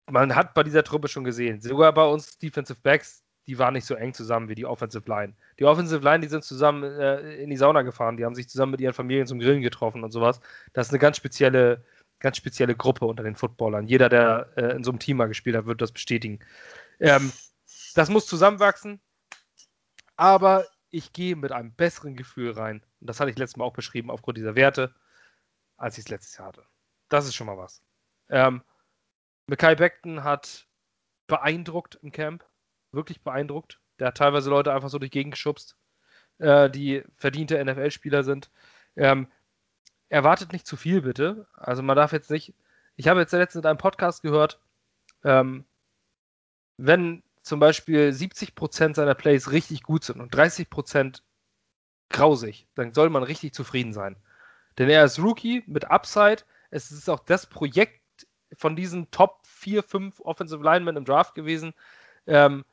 man 0.07 0.35
hat 0.35 0.55
bei 0.55 0.63
dieser 0.63 0.85
Truppe 0.85 1.09
schon 1.09 1.25
gesehen, 1.25 1.61
sogar 1.61 1.93
bei 1.93 2.05
uns 2.05 2.39
Defensive 2.39 2.79
Backs, 2.83 3.24
die 3.47 3.59
waren 3.59 3.75
nicht 3.75 3.87
so 3.87 3.95
eng 3.95 4.15
zusammen 4.15 4.49
wie 4.49 4.55
die 4.55 4.67
Offensive 4.67 5.09
Line. 5.09 5.35
Die 5.59 5.65
Offensive 5.65 6.03
Line, 6.03 6.21
die 6.21 6.29
sind 6.29 6.45
zusammen 6.45 6.83
äh, 6.83 7.37
in 7.37 7.51
die 7.51 7.57
Sauna 7.57 7.83
gefahren, 7.83 8.17
die 8.17 8.25
haben 8.25 8.35
sich 8.35 8.49
zusammen 8.49 8.73
mit 8.73 8.81
ihren 8.81 8.95
Familien 8.95 9.27
zum 9.27 9.39
Grillen 9.39 9.63
getroffen 9.63 10.03
und 10.03 10.11
sowas. 10.11 10.41
Das 10.73 10.87
ist 10.87 10.93
eine 10.93 10.99
ganz 10.99 11.17
spezielle, 11.17 11.85
ganz 12.21 12.37
spezielle 12.37 12.75
Gruppe 12.75 13.05
unter 13.07 13.23
den 13.23 13.37
Footballern. 13.37 13.87
Jeder, 13.87 14.09
der 14.09 14.51
äh, 14.57 14.77
in 14.77 14.85
so 14.85 14.91
einem 14.91 14.99
Team 14.99 15.19
mal 15.19 15.27
gespielt 15.29 15.57
hat, 15.57 15.67
wird 15.67 15.83
das 15.83 15.93
bestätigen. 15.93 16.41
Ähm, 17.01 17.33
das 17.95 18.09
muss 18.09 18.27
zusammenwachsen, 18.27 19.01
aber 20.17 20.67
ich 20.91 21.13
gehe 21.13 21.37
mit 21.37 21.53
einem 21.53 21.75
besseren 21.75 22.17
Gefühl 22.17 22.53
rein. 22.53 22.83
Und 23.01 23.11
das 23.11 23.21
hatte 23.21 23.31
ich 23.31 23.39
letztes 23.39 23.57
Mal 23.57 23.65
auch 23.65 23.73
beschrieben 23.73 24.11
aufgrund 24.11 24.39
dieser 24.39 24.55
Werte, 24.55 24.95
als 25.77 25.99
ich 25.99 26.05
es 26.05 26.11
letztes 26.11 26.37
Jahr 26.39 26.49
hatte. 26.49 26.65
Das 27.09 27.27
ist 27.27 27.35
schon 27.35 27.47
mal 27.47 27.59
was. 27.59 27.83
Ähm, 28.31 28.63
Mackay 29.47 29.75
Beckton 29.75 30.25
hat 30.25 30.67
beeindruckt 31.27 31.99
im 32.03 32.13
Camp 32.13 32.45
wirklich 32.95 33.23
beeindruckt. 33.23 33.81
Der 33.99 34.09
hat 34.09 34.17
teilweise 34.17 34.51
Leute 34.51 34.73
einfach 34.73 34.89
so 34.89 34.99
durch 34.99 35.11
Gegend 35.11 35.35
geschubst, 35.35 35.77
äh, 36.39 36.71
die 36.71 37.03
verdiente 37.17 37.63
NFL-Spieler 37.63 38.25
sind. 38.25 38.51
Ähm, 38.97 39.29
erwartet 40.09 40.53
nicht 40.53 40.67
zu 40.67 40.77
viel, 40.77 41.03
bitte. 41.03 41.47
Also 41.55 41.83
man 41.83 41.97
darf 41.97 42.13
jetzt 42.13 42.31
nicht. 42.31 42.55
Ich 42.97 43.09
habe 43.09 43.21
jetzt 43.21 43.33
letztens 43.33 43.65
in 43.65 43.69
einem 43.69 43.79
Podcast 43.79 44.23
gehört, 44.23 44.61
ähm, 45.25 45.65
wenn 46.77 47.23
zum 47.43 47.61
Beispiel 47.61 48.11
70% 48.13 48.95
seiner 48.95 49.15
Plays 49.15 49.51
richtig 49.51 49.83
gut 49.83 50.05
sind 50.05 50.21
und 50.21 50.35
30% 50.35 51.23
grausig, 52.09 52.67
dann 52.75 52.95
soll 52.95 53.11
man 53.11 53.23
richtig 53.23 53.53
zufrieden 53.53 53.93
sein. 53.93 54.17
Denn 54.79 54.89
er 54.89 55.05
ist 55.05 55.19
Rookie 55.19 55.63
mit 55.67 55.91
Upside. 55.91 56.43
Es 56.71 56.91
ist 56.91 57.09
auch 57.09 57.21
das 57.21 57.47
Projekt 57.47 58.01
von 58.57 58.77
diesen 58.77 59.11
Top 59.11 59.41
4, 59.47 59.83
5 59.83 60.21
Offensive 60.21 60.63
Linemen 60.63 60.97
im 60.97 61.05
Draft 61.05 61.35
gewesen. 61.35 61.75
Ähm, 62.27 62.65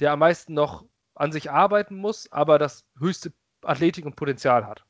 der 0.00 0.12
am 0.12 0.18
meisten 0.18 0.54
noch 0.54 0.84
an 1.14 1.32
sich 1.32 1.50
arbeiten 1.50 1.96
muss, 1.96 2.30
aber 2.32 2.58
das 2.58 2.84
höchste 2.98 3.32
Athletik 3.62 4.06
und 4.06 4.16
Potenzial 4.16 4.66
hat. 4.66 4.84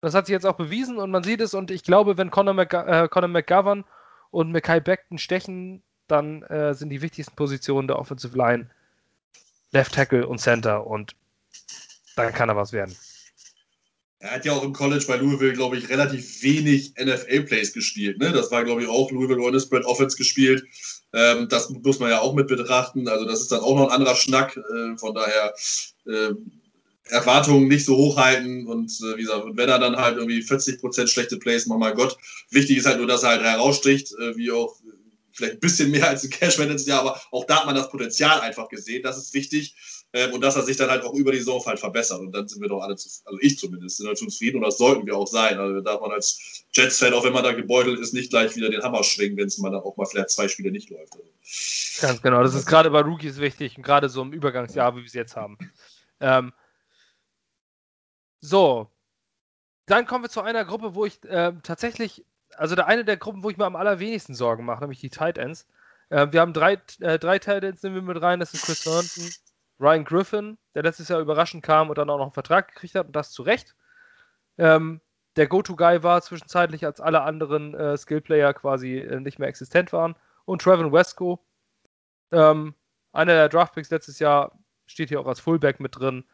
Das 0.00 0.14
hat 0.14 0.26
sich 0.26 0.34
jetzt 0.34 0.44
auch 0.44 0.56
bewiesen 0.56 0.98
und 0.98 1.10
man 1.10 1.24
sieht 1.24 1.40
es 1.40 1.54
und 1.54 1.70
ich 1.70 1.82
glaube, 1.82 2.18
wenn 2.18 2.30
Conor, 2.30 2.54
Mc, 2.54 2.74
äh, 2.74 3.08
Conor 3.08 3.28
McGovern 3.28 3.84
und 4.30 4.52
Mackay 4.52 4.80
Beckton 4.80 5.16
stechen, 5.18 5.82
dann 6.06 6.42
äh, 6.42 6.74
sind 6.74 6.90
die 6.90 7.00
wichtigsten 7.00 7.34
Positionen 7.34 7.88
der 7.88 7.98
Offensive 7.98 8.36
Line 8.36 8.68
Left 9.72 9.94
Tackle 9.94 10.26
und 10.28 10.38
Center 10.38 10.86
und 10.86 11.16
dann 12.16 12.32
kann 12.32 12.50
er 12.50 12.56
was 12.56 12.72
werden. 12.72 12.94
Er 14.18 14.30
hat 14.30 14.44
ja 14.44 14.52
auch 14.52 14.62
im 14.62 14.72
College 14.72 15.04
bei 15.06 15.16
Louisville, 15.16 15.52
glaube 15.52 15.76
ich, 15.76 15.88
relativ 15.88 16.42
wenig 16.42 16.94
NFL-Plays 16.98 17.72
gespielt. 17.72 18.18
Ne? 18.18 18.32
Das 18.32 18.50
war, 18.50 18.64
glaube 18.64 18.82
ich, 18.82 18.88
auch 18.88 19.10
Louisville 19.10 19.42
One 19.42 19.60
Spread 19.60 19.84
Offense 19.84 20.16
gespielt. 20.16 20.64
Ähm, 21.14 21.48
das 21.48 21.70
muss 21.70 22.00
man 22.00 22.10
ja 22.10 22.20
auch 22.20 22.34
mit 22.34 22.48
betrachten. 22.48 23.08
Also, 23.08 23.24
das 23.24 23.40
ist 23.40 23.52
dann 23.52 23.60
auch 23.60 23.76
noch 23.76 23.88
ein 23.88 23.96
anderer 23.96 24.16
Schnack. 24.16 24.56
Äh, 24.56 24.96
von 24.98 25.14
daher 25.14 25.54
äh, 26.06 26.34
Erwartungen 27.08 27.68
nicht 27.68 27.84
so 27.84 27.96
hoch 27.96 28.16
halten. 28.16 28.66
Und 28.66 28.90
äh, 29.00 29.16
wie 29.16 29.22
gesagt, 29.22 29.44
wenn 29.52 29.68
er 29.68 29.78
dann 29.78 29.96
halt 29.96 30.16
irgendwie 30.16 30.40
40% 30.40 31.06
schlechte 31.06 31.38
Plays 31.38 31.66
macht, 31.66 31.78
mein 31.78 31.94
Gott. 31.94 32.16
Wichtig 32.50 32.78
ist 32.78 32.86
halt 32.86 32.98
nur, 32.98 33.06
dass 33.06 33.22
er 33.22 33.30
halt 33.30 33.42
heraussticht, 33.42 34.12
äh, 34.12 34.36
wie 34.36 34.50
auch 34.50 34.76
vielleicht 35.32 35.54
ein 35.54 35.60
bisschen 35.60 35.90
mehr 35.90 36.08
als 36.08 36.24
ein 36.24 36.30
Cashman 36.30 36.68
letztes 36.68 36.88
Jahr, 36.88 37.00
aber 37.00 37.20
auch 37.32 37.44
da 37.44 37.58
hat 37.58 37.66
man 37.66 37.74
das 37.74 37.90
Potenzial 37.90 38.40
einfach 38.40 38.68
gesehen. 38.68 39.02
Das 39.02 39.18
ist 39.18 39.34
wichtig. 39.34 39.74
Ähm, 40.14 40.32
und 40.32 40.42
dass 40.42 40.54
er 40.54 40.62
sich 40.62 40.76
dann 40.76 40.90
halt 40.90 41.02
auch 41.02 41.12
über 41.12 41.32
die 41.32 41.38
Saison 41.38 41.60
halt 41.66 41.80
verbessert. 41.80 42.20
Und 42.20 42.30
dann 42.30 42.46
sind 42.46 42.62
wir 42.62 42.68
doch 42.68 42.80
alle, 42.80 42.94
zu, 42.94 43.08
also 43.24 43.36
ich 43.42 43.58
zumindest, 43.58 43.96
sind 43.96 44.06
halt 44.06 44.16
zufrieden 44.16 44.58
und 44.58 44.62
das 44.62 44.78
sollten 44.78 45.04
wir 45.06 45.16
auch 45.16 45.26
sein. 45.26 45.58
Also 45.58 45.74
da 45.74 45.80
darf 45.80 46.00
man 46.00 46.12
als 46.12 46.64
Jets-Fan, 46.72 47.12
auch 47.12 47.24
wenn 47.24 47.32
man 47.32 47.42
da 47.42 47.52
gebeutelt 47.52 47.98
ist, 47.98 48.14
nicht 48.14 48.30
gleich 48.30 48.54
wieder 48.54 48.70
den 48.70 48.80
Hammer 48.80 49.02
schwingen, 49.02 49.36
wenn 49.36 49.48
es 49.48 49.58
mal 49.58 49.72
dann 49.72 49.80
auch 49.80 49.96
mal 49.96 50.06
vielleicht 50.06 50.30
zwei 50.30 50.46
Spiele 50.46 50.70
nicht 50.70 50.88
läuft. 50.88 51.14
Also. 51.14 51.28
Ganz 52.00 52.22
genau, 52.22 52.44
das 52.44 52.54
ist 52.54 52.66
gerade 52.66 52.90
bei 52.90 53.00
Rookies 53.00 53.38
wichtig 53.38 53.76
und 53.76 53.82
gerade 53.82 54.08
so 54.08 54.22
im 54.22 54.32
Übergangsjahr, 54.32 54.94
wie 54.94 55.00
wir 55.00 55.06
es 55.06 55.14
jetzt 55.14 55.34
haben. 55.34 55.58
Ähm, 56.20 56.52
so, 58.40 58.88
dann 59.86 60.06
kommen 60.06 60.22
wir 60.22 60.30
zu 60.30 60.42
einer 60.42 60.64
Gruppe, 60.64 60.94
wo 60.94 61.06
ich 61.06 61.24
äh, 61.24 61.54
tatsächlich, 61.64 62.24
also 62.56 62.76
der 62.76 62.86
eine 62.86 63.04
der 63.04 63.16
Gruppen, 63.16 63.42
wo 63.42 63.50
ich 63.50 63.56
mir 63.56 63.66
am 63.66 63.74
allerwenigsten 63.74 64.36
Sorgen 64.36 64.64
mache, 64.64 64.80
nämlich 64.80 65.00
die 65.00 65.10
Tight 65.10 65.38
Ends. 65.38 65.66
Äh, 66.10 66.28
wir 66.30 66.40
haben 66.40 66.52
drei, 66.52 66.80
äh, 67.00 67.18
drei 67.18 67.40
Tight 67.40 67.64
Ends, 67.64 67.82
nehmen 67.82 67.96
wir 67.96 68.14
mit 68.14 68.22
rein, 68.22 68.38
das 68.38 68.52
sind 68.52 68.62
Chris 68.62 68.84
Thornton, 68.84 69.28
Ryan 69.80 70.04
Griffin, 70.04 70.58
der 70.74 70.82
letztes 70.82 71.08
Jahr 71.08 71.20
überraschend 71.20 71.62
kam 71.64 71.88
und 71.88 71.98
dann 71.98 72.10
auch 72.10 72.18
noch 72.18 72.24
einen 72.24 72.32
Vertrag 72.32 72.68
gekriegt 72.68 72.94
hat 72.94 73.06
und 73.06 73.16
das 73.16 73.32
zu 73.32 73.42
Recht. 73.42 73.74
Ähm, 74.58 75.00
der 75.36 75.48
Go-To-Guy 75.48 76.02
war 76.02 76.22
zwischenzeitlich, 76.22 76.86
als 76.86 77.00
alle 77.00 77.22
anderen 77.22 77.74
äh, 77.74 77.96
Skill-Player 77.96 78.54
quasi 78.54 78.98
äh, 78.98 79.20
nicht 79.20 79.38
mehr 79.38 79.48
existent 79.48 79.92
waren. 79.92 80.14
Und 80.44 80.62
Trevin 80.62 80.92
Wesco, 80.92 81.44
ähm, 82.30 82.74
einer 83.12 83.34
der 83.34 83.48
Draftpicks 83.48 83.90
letztes 83.90 84.18
Jahr, 84.18 84.52
steht 84.86 85.08
hier 85.08 85.20
auch 85.20 85.26
als 85.26 85.40
Fullback 85.40 85.80
mit 85.80 85.98
drin. 85.98 86.24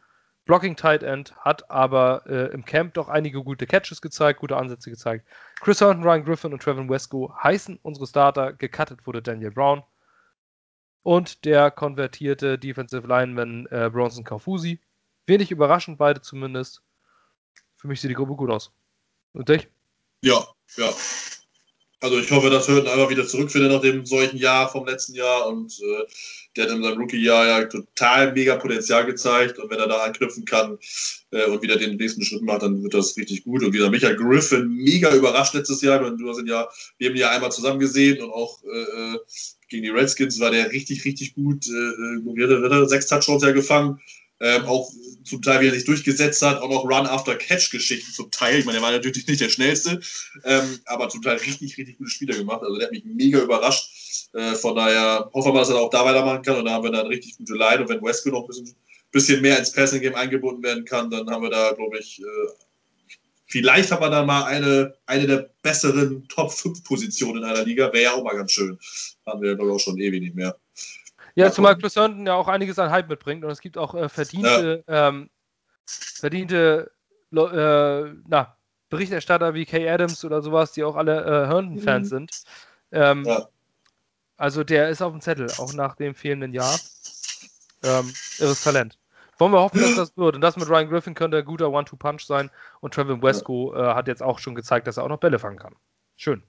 Blocking 0.45 0.75
Tight 0.75 1.03
End, 1.03 1.35
hat 1.37 1.69
aber 1.69 2.23
äh, 2.25 2.51
im 2.51 2.65
Camp 2.65 2.95
doch 2.95 3.09
einige 3.09 3.43
gute 3.43 3.67
Catches 3.67 4.01
gezeigt, 4.01 4.39
gute 4.39 4.57
Ansätze 4.57 4.89
gezeigt. 4.89 5.25
Chris 5.61 5.81
Hunt, 5.81 6.03
Ryan 6.03 6.25
Griffin 6.25 6.53
und 6.53 6.61
Trevin 6.61 6.89
Wesco 6.89 7.33
heißen 7.41 7.79
unsere 7.81 8.07
Starter. 8.07 8.53
Gecuttet 8.53 9.05
wurde 9.05 9.21
Daniel 9.21 9.51
Brown 9.51 9.83
und 11.03 11.45
der 11.45 11.71
konvertierte 11.71 12.57
Defensive 12.57 13.07
Lineman 13.07 13.67
äh, 13.67 13.89
Bronson 13.91 14.23
Kaufusi. 14.23 14.79
Wenig 15.25 15.51
überraschend, 15.51 15.97
beide 15.97 16.21
zumindest. 16.21 16.81
Für 17.77 17.87
mich 17.87 18.01
sieht 18.01 18.09
die 18.09 18.15
Gruppe 18.15 18.35
gut 18.35 18.49
aus. 18.49 18.71
Und 19.33 19.49
dich? 19.49 19.69
Ja, 20.21 20.45
ja. 20.77 20.91
Also 22.01 22.17
ich 22.17 22.31
hoffe, 22.31 22.49
dass 22.49 22.67
Hürden 22.67 22.89
einfach 22.89 23.11
wieder 23.11 23.27
zurückfindet 23.27 23.71
nach 23.71 23.81
dem 23.81 24.07
solchen 24.07 24.37
Jahr 24.37 24.67
vom 24.71 24.87
letzten 24.87 25.13
Jahr 25.13 25.47
und 25.47 25.79
äh, 25.79 26.03
der 26.55 26.65
hat 26.65 26.71
in 26.71 26.81
seinem 26.81 26.97
Rookie-Jahr 26.97 27.47
ja 27.47 27.63
total 27.65 28.33
mega 28.33 28.55
Potenzial 28.55 29.05
gezeigt 29.05 29.59
und 29.59 29.69
wenn 29.69 29.77
er 29.77 29.87
da 29.87 29.97
anknüpfen 29.97 30.43
kann 30.43 30.79
äh, 31.29 31.45
und 31.45 31.61
wieder 31.61 31.77
den 31.77 31.97
nächsten 31.97 32.23
Schritt 32.23 32.41
macht, 32.41 32.63
dann 32.63 32.81
wird 32.81 32.95
das 32.95 33.15
richtig 33.17 33.43
gut. 33.43 33.63
Und 33.63 33.73
wieder 33.73 33.91
Michael 33.91 34.15
Griffin 34.15 34.67
mega 34.67 35.13
überrascht 35.13 35.53
letztes 35.53 35.83
Jahr. 35.83 35.99
Du 35.99 36.27
hast 36.27 36.39
ihn 36.39 36.47
ja, 36.47 36.67
wir 36.97 37.09
haben 37.09 37.15
ihn 37.15 37.21
ja 37.21 37.29
einmal 37.29 37.51
zusammen 37.51 37.79
gesehen 37.79 38.19
und 38.21 38.31
auch 38.31 38.63
äh, 38.63 39.13
äh 39.13 39.19
gegen 39.69 39.83
die 39.83 39.89
Redskins 39.89 40.37
war 40.41 40.51
der 40.51 40.69
richtig, 40.71 41.05
richtig 41.05 41.33
gut. 41.33 41.65
Äh, 41.67 42.41
äh 42.41 42.87
sechs 42.87 43.07
Touchdowns 43.07 43.43
ja 43.43 43.51
gefangen. 43.51 44.01
Ähm, 44.41 44.65
auch 44.65 44.91
zum 45.23 45.41
Teil, 45.41 45.61
wie 45.61 45.67
er 45.67 45.73
sich 45.73 45.85
durchgesetzt 45.85 46.41
hat, 46.41 46.61
auch 46.61 46.69
noch 46.69 46.83
Run-After-Catch-Geschichten 46.83 48.11
zum 48.11 48.31
Teil. 48.31 48.59
Ich 48.59 48.65
meine, 48.65 48.79
er 48.79 48.81
war 48.81 48.91
natürlich 48.91 49.27
nicht 49.27 49.41
der 49.41 49.49
Schnellste, 49.49 49.99
ähm, 50.43 50.79
aber 50.85 51.09
zum 51.09 51.21
Teil 51.21 51.37
richtig, 51.37 51.77
richtig 51.77 51.97
gute 51.97 52.09
Spiele 52.09 52.35
gemacht. 52.35 52.61
Also 52.63 52.77
der 52.77 52.87
hat 52.87 52.91
mich 52.91 53.05
mega 53.05 53.39
überrascht. 53.39 54.29
Äh, 54.33 54.55
von 54.55 54.75
daher 54.75 55.29
hoffen 55.33 55.53
wir, 55.53 55.59
dass 55.59 55.69
er 55.69 55.75
auch 55.75 55.89
da 55.89 56.05
weitermachen 56.05 56.41
kann 56.41 56.57
und 56.57 56.65
da 56.65 56.71
haben 56.71 56.83
wir 56.83 56.91
dann 56.91 57.07
richtig 57.07 57.37
gute 57.37 57.53
Line. 57.53 57.81
Und 57.81 57.89
wenn 57.89 58.01
Wesco 58.01 58.29
noch 58.29 58.41
ein 58.41 58.47
bisschen, 58.47 58.75
bisschen 59.11 59.41
mehr 59.41 59.59
ins 59.59 59.71
Passing-Game 59.71 60.15
eingebunden 60.15 60.63
werden 60.63 60.85
kann, 60.85 61.09
dann 61.09 61.29
haben 61.29 61.43
wir 61.43 61.49
da, 61.49 61.73
glaube 61.73 61.99
ich, 61.99 62.21
äh, 62.21 62.51
vielleicht 63.45 63.91
haben 63.91 64.01
wir 64.01 64.09
dann 64.09 64.25
mal 64.25 64.45
eine, 64.45 64.95
eine 65.05 65.27
der 65.27 65.49
besseren 65.61 66.27
Top 66.29 66.51
5 66.51 66.83
Positionen 66.83 67.43
in 67.43 67.43
einer 67.43 67.63
Liga. 67.63 67.91
Wäre 67.93 68.03
ja 68.03 68.13
auch 68.13 68.23
mal 68.23 68.35
ganz 68.35 68.53
schön. 68.53 68.79
Haben 69.25 69.41
wir, 69.41 69.55
glaube 69.55 69.71
ich, 69.71 69.75
auch 69.75 69.79
schon 69.79 69.99
ewig 69.99 70.21
nicht 70.21 70.35
mehr. 70.35 70.57
Ja, 71.35 71.45
mal 71.45 71.53
zumal 71.53 71.77
Chris 71.77 71.95
Herndon 71.95 72.25
ja 72.25 72.33
auch 72.33 72.47
einiges 72.47 72.79
an 72.79 72.91
Hype 72.91 73.09
mitbringt 73.09 73.43
und 73.43 73.51
es 73.51 73.61
gibt 73.61 73.77
auch 73.77 73.95
äh, 73.95 74.09
verdiente, 74.09 74.83
ja. 74.87 75.09
ähm, 75.09 75.29
verdiente 75.85 76.91
äh, 77.31 78.13
na, 78.27 78.57
Berichterstatter 78.89 79.53
wie 79.53 79.65
Kay 79.65 79.89
Adams 79.89 80.23
oder 80.25 80.41
sowas, 80.41 80.73
die 80.73 80.83
auch 80.83 80.95
alle 80.95 81.21
äh, 81.21 81.47
Herndon-Fans 81.47 82.07
mhm. 82.07 82.09
sind. 82.09 82.43
Ähm, 82.91 83.23
ja. 83.25 83.47
Also 84.37 84.63
der 84.63 84.89
ist 84.89 85.01
auf 85.01 85.11
dem 85.11 85.21
Zettel, 85.21 85.49
auch 85.57 85.73
nach 85.73 85.95
dem 85.95 86.15
fehlenden 86.15 86.53
Jahr. 86.53 86.77
Ähm, 87.83 88.13
irres 88.39 88.63
Talent. 88.63 88.97
Wollen 89.37 89.53
wir 89.53 89.61
hoffen, 89.61 89.81
dass 89.81 89.95
das 89.95 90.17
wird. 90.17 90.35
Und 90.35 90.41
das 90.41 90.57
mit 90.57 90.69
Ryan 90.69 90.89
Griffin 90.89 91.15
könnte 91.15 91.37
ein 91.37 91.45
guter 91.45 91.71
One-Two-Punch 91.71 92.25
sein. 92.25 92.51
Und 92.79 92.93
Trevin 92.93 93.23
Wesco 93.23 93.73
ja. 93.75 93.91
äh, 93.91 93.95
hat 93.95 94.07
jetzt 94.07 94.21
auch 94.21 94.39
schon 94.39 94.53
gezeigt, 94.53 94.87
dass 94.87 94.97
er 94.97 95.03
auch 95.03 95.09
noch 95.09 95.19
Bälle 95.19 95.39
fangen 95.39 95.57
kann. 95.57 95.75
Schön. 96.15 96.43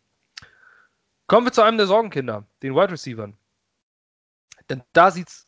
Kommen 1.27 1.47
wir 1.47 1.53
zu 1.53 1.63
einem 1.63 1.79
der 1.79 1.87
Sorgenkinder, 1.87 2.45
den 2.63 2.75
Wide 2.75 2.93
Receivers. 2.93 3.31
Denn 4.71 4.83
da 4.93 5.11
sieht's, 5.11 5.47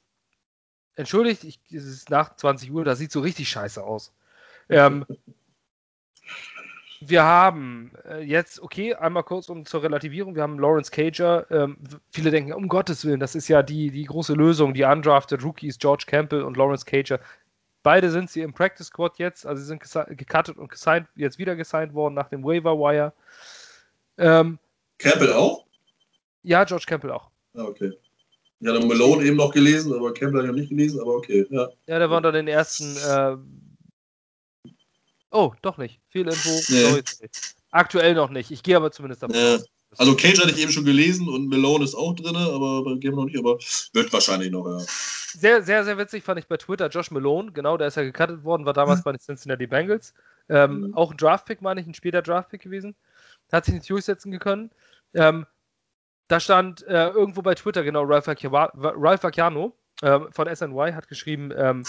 entschuldigt, 0.97 1.45
ich, 1.45 1.61
es 1.71 1.85
ist 1.85 2.11
nach 2.11 2.37
20 2.37 2.71
Uhr, 2.73 2.85
da 2.85 2.97
sieht 2.97 3.13
so 3.13 3.21
richtig 3.21 3.49
scheiße 3.49 3.83
aus. 3.83 4.13
Ähm, 4.69 5.05
wir 7.01 7.25
haben 7.25 7.93
äh, 8.09 8.23
jetzt, 8.23 8.61
okay, 8.61 8.95
einmal 8.95 9.25
kurz 9.25 9.49
um 9.49 9.67
zur 9.67 9.83
Relativierung, 9.83 10.35
wir 10.35 10.43
haben 10.43 10.59
Lawrence 10.59 10.91
Cager. 10.91 11.47
Ähm, 11.51 11.79
viele 12.11 12.31
denken, 12.31 12.53
um 12.53 12.69
Gottes 12.69 13.05
Willen, 13.05 13.21
das 13.21 13.35
ist 13.35 13.49
ja 13.49 13.63
die, 13.63 13.91
die 13.91 14.05
große 14.05 14.35
Lösung, 14.35 14.75
die 14.75 14.85
undrafted 14.85 15.45
Rookies, 15.45 15.79
George 15.79 16.05
Campbell 16.07 16.43
und 16.43 16.57
Lawrence 16.57 16.85
Cager. 16.85 17.21
Beide 17.83 18.11
sind 18.11 18.31
sie 18.31 18.41
im 18.41 18.55
Practice 18.55 18.87
Squad 18.87 19.19
jetzt, 19.19 19.45
also 19.45 19.61
sie 19.61 19.67
sind 19.67 19.83
gecuttet 20.17 20.57
und 20.57 20.71
gesigned, 20.71 21.07
jetzt 21.17 21.39
wieder 21.39 21.55
gesigned 21.55 21.93
worden 21.93 22.15
nach 22.15 22.29
dem 22.29 22.43
Waiver 22.43 22.79
Wire. 22.79 23.13
Ähm, 24.17 24.59
Campbell 24.99 25.35
auch? 25.35 25.67
Ja, 26.43 26.65
George 26.65 26.85
Campbell 26.87 27.11
auch. 27.11 27.31
Ah, 27.55 27.65
okay. 27.65 27.93
Ich 28.65 28.71
hatte 28.71 28.87
Malone 28.87 29.27
eben 29.27 29.37
noch 29.37 29.53
gelesen, 29.53 29.93
aber 29.93 30.15
Campbell 30.15 30.41
habe 30.41 30.47
ich 30.47 30.53
noch 30.53 30.59
nicht 30.61 30.71
gelesen, 30.71 30.99
aber 30.99 31.17
okay. 31.17 31.47
Ja, 31.51 31.69
ja 31.87 31.99
der 31.99 32.09
war 32.09 32.23
dann 32.23 32.33
den 32.33 32.49
ersten 32.49 32.97
äh, 32.97 33.37
Oh, 35.31 35.53
doch 35.61 35.77
nicht. 35.77 36.01
Viel 36.09 36.27
Info. 36.27 36.49
Nee. 36.49 36.81
Sorry, 36.81 37.03
sorry. 37.05 37.31
Aktuell 37.73 38.15
noch 38.15 38.31
nicht. 38.31 38.51
Ich 38.51 38.63
gehe 38.63 38.77
aber 38.77 38.91
zumindest 38.91 39.23
davon 39.23 39.37
ja. 39.37 39.59
Also 39.99 40.17
Cage 40.17 40.41
hatte 40.41 40.51
ich 40.51 40.63
eben 40.63 40.73
schon 40.73 40.87
gelesen 40.87 41.29
und 41.29 41.49
Malone 41.49 41.85
ist 41.85 41.95
auch 41.95 42.15
drin, 42.15 42.35
aber 42.37 42.85
bei 42.85 42.95
Game 42.95 43.17
noch 43.17 43.27
nicht, 43.27 43.39
aber 43.39 43.59
wird 43.93 44.13
wahrscheinlich 44.13 44.51
noch, 44.51 44.67
ja. 44.67 44.79
Sehr, 44.79 45.63
sehr, 45.63 45.85
sehr 45.85 45.99
witzig 45.99 46.25
fand 46.25 46.41
ich 46.41 46.47
bei 46.47 46.57
Twitter 46.57 46.89
Josh 46.89 47.11
Malone, 47.11 47.53
genau, 47.53 47.77
der 47.77 47.89
ist 47.89 47.97
ja 47.97 48.03
gecuttet 48.03 48.45
worden, 48.45 48.65
war 48.65 48.73
damals 48.73 49.03
bei 49.03 49.13
den 49.13 49.21
Cincinnati 49.21 49.67
Bengals. 49.67 50.15
Ähm, 50.49 50.81
mhm. 50.81 50.95
Auch 50.95 51.11
ein 51.11 51.17
Draftpick, 51.17 51.61
meine 51.61 51.81
ich, 51.81 51.87
ein 51.87 51.95
später 51.95 52.23
Draftpick 52.23 52.63
gewesen. 52.63 52.97
Hat 53.53 53.67
sich 53.67 53.75
nicht 53.75 53.91
durchsetzen 53.91 54.37
können. 54.39 54.71
Ähm, 55.13 55.47
da 56.29 56.41
stand 56.41 56.83
äh, 56.83 57.09
irgendwo 57.09 57.43
bei 57.43 57.55
Twitter, 57.55 57.83
genau, 57.83 58.05
Ralph, 58.05 58.29
Acciano 58.29 59.77
äh, 60.03 60.21
von 60.31 60.55
SNY 60.55 60.93
hat 60.93 61.09
geschrieben, 61.09 61.53
ähm, 61.57 61.85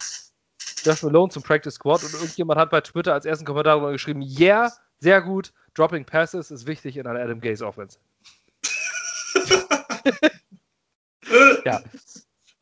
Josh 0.83 1.03
Malone 1.03 1.31
zum 1.31 1.43
Practice 1.43 1.75
Squad 1.75 2.03
und 2.03 2.13
irgendjemand 2.13 2.59
hat 2.59 2.69
bei 2.69 2.81
Twitter 2.81 3.13
als 3.13 3.25
ersten 3.25 3.45
Kommentar 3.45 3.91
geschrieben, 3.91 4.21
yeah, 4.21 4.71
sehr 4.99 5.21
gut, 5.21 5.53
dropping 5.73 6.05
passes 6.05 6.51
ist 6.51 6.67
wichtig 6.67 6.97
in 6.97 7.07
einer 7.07 7.19
Adam 7.19 7.41
Gaze 7.41 7.65
Offense. 7.65 7.97
ja. 11.65 11.81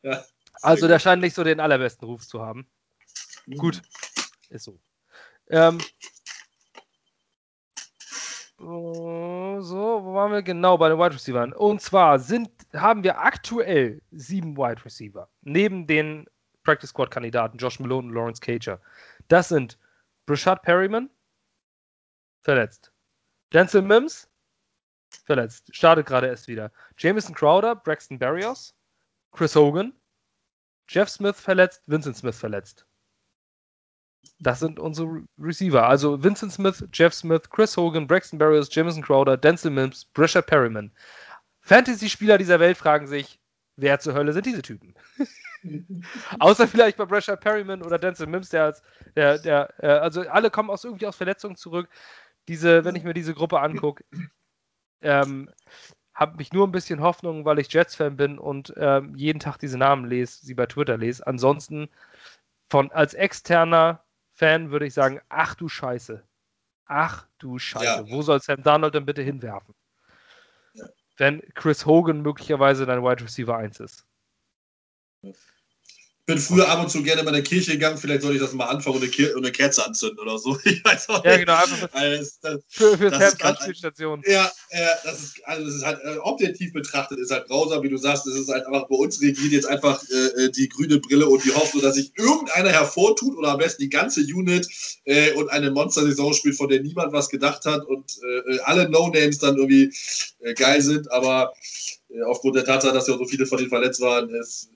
ja. 0.02 0.24
Also 0.62 0.88
der 0.88 0.98
scheint 0.98 1.22
nicht 1.22 1.34
so 1.34 1.44
den 1.44 1.60
allerbesten 1.60 2.06
Ruf 2.06 2.26
zu 2.26 2.40
haben. 2.40 2.66
Mhm. 3.46 3.58
Gut, 3.58 3.82
ist 4.48 4.64
so. 4.64 4.78
Ähm, 5.48 5.78
so, 9.62 10.04
wo 10.04 10.14
waren 10.14 10.32
wir 10.32 10.42
genau 10.42 10.76
bei 10.78 10.88
den 10.88 10.98
Wide 10.98 11.14
Receivers? 11.14 11.54
Und 11.56 11.80
zwar 11.80 12.18
sind, 12.18 12.50
haben 12.72 13.02
wir 13.02 13.18
aktuell 13.18 14.00
sieben 14.10 14.56
Wide 14.56 14.84
Receiver. 14.84 15.28
Neben 15.42 15.86
den 15.86 16.26
Practice 16.62 16.90
Squad 16.90 17.10
Kandidaten, 17.10 17.58
Josh 17.58 17.78
Malone 17.80 18.08
und 18.08 18.14
Lawrence 18.14 18.40
Cager. 18.40 18.80
Das 19.28 19.48
sind 19.48 19.78
Brashad 20.26 20.62
Perryman, 20.62 21.10
verletzt. 22.42 22.92
Denzel 23.52 23.82
Mims, 23.82 24.28
verletzt. 25.24 25.74
Startet 25.74 26.06
gerade 26.06 26.26
erst 26.26 26.48
wieder. 26.48 26.72
Jameson 26.98 27.34
Crowder, 27.34 27.74
Braxton 27.76 28.18
Barrios, 28.18 28.74
Chris 29.32 29.54
Hogan, 29.54 29.92
Jeff 30.88 31.08
Smith 31.08 31.40
verletzt, 31.40 31.82
Vincent 31.86 32.16
Smith 32.16 32.38
verletzt. 32.38 32.86
Das 34.38 34.60
sind 34.60 34.78
unsere 34.78 35.22
Receiver. 35.38 35.86
Also 35.86 36.22
Vincent 36.22 36.52
Smith, 36.52 36.84
Jeff 36.92 37.14
Smith, 37.14 37.50
Chris 37.50 37.76
Hogan, 37.76 38.06
Braxton 38.06 38.38
Barrios, 38.38 38.68
Jameson 38.70 39.02
Crowder, 39.02 39.36
Denzel 39.36 39.70
Mims, 39.70 40.04
Brashad 40.06 40.46
Perryman. 40.46 40.92
Fantasy-Spieler 41.62 42.38
dieser 42.38 42.60
Welt 42.60 42.76
fragen 42.76 43.06
sich, 43.06 43.40
wer 43.76 43.98
zur 43.98 44.14
Hölle 44.14 44.32
sind 44.32 44.46
diese 44.46 44.62
Typen? 44.62 44.94
Außer 46.38 46.68
vielleicht 46.68 46.98
bei 46.98 47.06
Brashard 47.06 47.40
Perryman 47.40 47.82
oder 47.82 47.98
Denzel 47.98 48.26
Mims, 48.26 48.50
der 48.50 48.64
als, 48.64 48.82
der, 49.16 49.38
der, 49.38 49.74
äh, 49.82 49.86
also 49.86 50.22
alle 50.22 50.50
kommen 50.50 50.70
aus 50.70 50.84
irgendwie 50.84 51.06
aus 51.06 51.16
Verletzungen 51.16 51.56
zurück. 51.56 51.88
Diese, 52.48 52.84
wenn 52.84 52.96
ich 52.96 53.04
mir 53.04 53.14
diese 53.14 53.32
Gruppe 53.32 53.60
angucke, 53.60 54.04
ähm, 55.00 55.48
habe 56.14 56.40
ich 56.42 56.52
nur 56.52 56.66
ein 56.66 56.72
bisschen 56.72 57.00
Hoffnung, 57.00 57.44
weil 57.44 57.58
ich 57.58 57.72
Jets-Fan 57.72 58.16
bin 58.16 58.38
und 58.38 58.72
ähm, 58.76 59.14
jeden 59.16 59.40
Tag 59.40 59.58
diese 59.58 59.78
Namen 59.78 60.04
lese, 60.04 60.44
sie 60.44 60.54
bei 60.54 60.66
Twitter 60.66 60.96
lese. 60.96 61.26
Ansonsten 61.26 61.88
von 62.70 62.92
als 62.92 63.14
externer 63.14 64.03
Fan 64.34 64.70
würde 64.70 64.86
ich 64.86 64.94
sagen, 64.94 65.20
ach 65.28 65.54
du 65.54 65.68
Scheiße. 65.68 66.22
Ach 66.86 67.26
du 67.38 67.58
Scheiße. 67.58 67.84
Ja. 67.84 68.10
Wo 68.10 68.22
soll 68.22 68.40
Sam 68.40 68.62
Darnold 68.62 68.94
denn 68.94 69.06
bitte 69.06 69.22
hinwerfen? 69.22 69.74
Ja. 70.74 70.86
Wenn 71.16 71.40
Chris 71.54 71.86
Hogan 71.86 72.20
möglicherweise 72.20 72.84
dein 72.84 73.02
Wide 73.02 73.22
Receiver 73.22 73.56
1 73.56 73.80
ist 73.80 74.06
bin 76.26 76.38
früher 76.38 76.68
ab 76.68 76.82
und 76.82 76.90
zu 76.90 77.02
gerne 77.02 77.20
in 77.20 77.32
der 77.32 77.42
Kirche 77.42 77.72
gegangen, 77.72 77.98
vielleicht 77.98 78.22
soll 78.22 78.34
ich 78.34 78.40
das 78.40 78.52
mal 78.54 78.66
anfangen 78.66 78.96
und 78.96 79.02
eine, 79.02 79.36
eine 79.36 79.52
Kerze 79.52 79.86
anzünden 79.86 80.18
oder 80.18 80.38
so. 80.38 80.58
Ich 80.64 80.82
weiß 80.82 81.08
auch 81.10 81.24
ja, 81.24 81.36
genau, 81.36 81.54
einfach 81.54 81.88
also 81.92 82.32
das, 82.42 82.60
für, 82.68 82.96
für 82.96 83.10
das 83.10 83.40
Anspielstation. 83.40 84.22
Ja, 84.26 84.50
ja, 84.70 84.88
das 85.04 85.22
ist, 85.22 85.44
also 85.44 85.66
das 85.66 85.74
ist 85.74 85.84
halt 85.84 86.00
äh, 86.02 86.16
objektiv 86.18 86.72
betrachtet, 86.72 87.18
ist 87.18 87.30
halt 87.30 87.46
grausam, 87.46 87.82
wie 87.82 87.90
du 87.90 87.98
sagst, 87.98 88.26
es 88.26 88.34
ist 88.34 88.48
halt 88.48 88.66
einfach 88.66 88.88
bei 88.88 88.96
uns 88.96 89.20
regiert 89.20 89.52
jetzt 89.52 89.66
einfach 89.66 90.02
äh, 90.10 90.44
äh, 90.44 90.50
die 90.50 90.68
grüne 90.68 90.98
Brille 90.98 91.26
und 91.26 91.44
die 91.44 91.52
Hoffnung, 91.52 91.82
dass 91.82 91.96
sich 91.96 92.12
irgendeiner 92.16 92.70
hervortut 92.70 93.36
oder 93.36 93.50
am 93.50 93.58
besten 93.58 93.82
die 93.82 93.90
ganze 93.90 94.22
Unit 94.22 94.66
äh, 95.04 95.32
und 95.32 95.50
eine 95.50 95.70
Monster-Saison 95.70 96.32
spielt, 96.32 96.56
von 96.56 96.68
der 96.68 96.80
niemand 96.80 97.12
was 97.12 97.28
gedacht 97.28 97.66
hat 97.66 97.84
und 97.84 98.18
äh, 98.22 98.54
äh 98.54 98.60
alle 98.60 98.88
No-Names 98.88 99.38
dann 99.38 99.56
irgendwie 99.56 99.92
geil 100.56 100.80
sind, 100.80 101.10
aber 101.12 101.52
aufgrund 102.26 102.56
der 102.56 102.64
Tatsache, 102.64 102.94
dass 102.94 103.08
ja 103.08 103.16
so 103.16 103.24
viele 103.24 103.46
von 103.46 103.58
denen 103.58 103.70
verletzt 103.70 104.00
waren, 104.00 104.30
ist, 104.30 104.70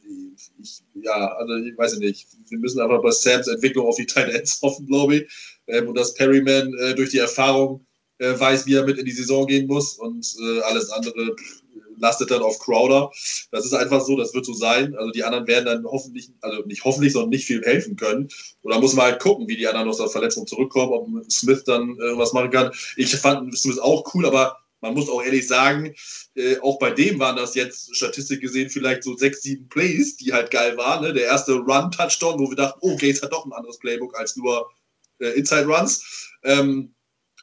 ich, 0.60 0.80
ja, 0.94 1.32
also 1.36 1.54
ich 1.56 1.76
weiß 1.76 1.98
nicht. 1.98 2.26
Wir 2.48 2.58
müssen 2.58 2.80
einfach 2.80 3.02
bei 3.02 3.10
Sams 3.10 3.48
Entwicklung 3.48 3.86
auf 3.86 3.96
die 3.96 4.06
Tight 4.06 4.30
Ends 4.30 4.60
hoffen, 4.62 4.86
glaube 4.86 5.16
ich. 5.16 5.60
Ähm, 5.66 5.88
und 5.88 5.96
dass 5.96 6.14
Perryman 6.14 6.72
äh, 6.74 6.94
durch 6.94 7.10
die 7.10 7.18
Erfahrung 7.18 7.86
äh, 8.18 8.38
weiß, 8.38 8.66
wie 8.66 8.74
er 8.74 8.84
mit 8.84 8.98
in 8.98 9.04
die 9.04 9.12
Saison 9.12 9.46
gehen 9.46 9.66
muss 9.66 9.94
und 9.94 10.34
äh, 10.42 10.60
alles 10.60 10.90
andere 10.90 11.36
lastet 12.00 12.30
dann 12.30 12.42
auf 12.42 12.58
Crowder. 12.58 13.10
Das 13.50 13.64
ist 13.64 13.74
einfach 13.74 14.00
so, 14.00 14.16
das 14.16 14.34
wird 14.34 14.46
so 14.46 14.52
sein. 14.52 14.94
Also 14.96 15.10
die 15.10 15.24
anderen 15.24 15.46
werden 15.46 15.66
dann 15.66 15.84
hoffentlich, 15.84 16.30
also 16.40 16.62
nicht 16.62 16.84
hoffentlich, 16.84 17.12
sondern 17.12 17.30
nicht 17.30 17.46
viel 17.46 17.62
helfen 17.62 17.96
können. 17.96 18.28
Und 18.62 18.72
da 18.72 18.80
muss 18.80 18.94
man 18.94 19.06
halt 19.06 19.20
gucken, 19.20 19.48
wie 19.48 19.56
die 19.56 19.66
anderen 19.66 19.88
aus 19.88 19.98
der 19.98 20.08
Verletzung 20.08 20.46
zurückkommen, 20.46 20.92
ob 20.92 21.30
Smith 21.30 21.64
dann 21.64 21.96
irgendwas 21.96 22.32
machen 22.32 22.50
kann. 22.50 22.72
Ich 22.96 23.14
fand 23.16 23.56
Smith 23.56 23.78
auch 23.78 24.14
cool, 24.14 24.26
aber 24.26 24.58
man 24.80 24.94
muss 24.94 25.08
auch 25.08 25.22
ehrlich 25.22 25.46
sagen, 25.46 25.94
äh, 26.34 26.58
auch 26.60 26.78
bei 26.78 26.90
dem 26.90 27.18
waren 27.18 27.36
das 27.36 27.54
jetzt 27.54 27.94
Statistik 27.96 28.40
gesehen 28.40 28.70
vielleicht 28.70 29.02
so 29.02 29.16
sechs, 29.16 29.42
sieben 29.42 29.68
Plays, 29.68 30.16
die 30.16 30.32
halt 30.32 30.50
geil 30.50 30.76
waren. 30.76 31.04
Ne? 31.04 31.12
Der 31.12 31.24
erste 31.24 31.54
Run-Touchdown, 31.54 32.38
wo 32.38 32.48
wir 32.48 32.56
dachten, 32.56 32.78
oh, 32.82 32.96
Gates 32.96 33.22
hat 33.22 33.32
doch 33.32 33.44
ein 33.44 33.52
anderes 33.52 33.78
Playbook 33.78 34.16
als 34.18 34.36
nur 34.36 34.70
äh, 35.20 35.30
Inside-Runs. 35.30 36.30
Ähm, 36.44 36.94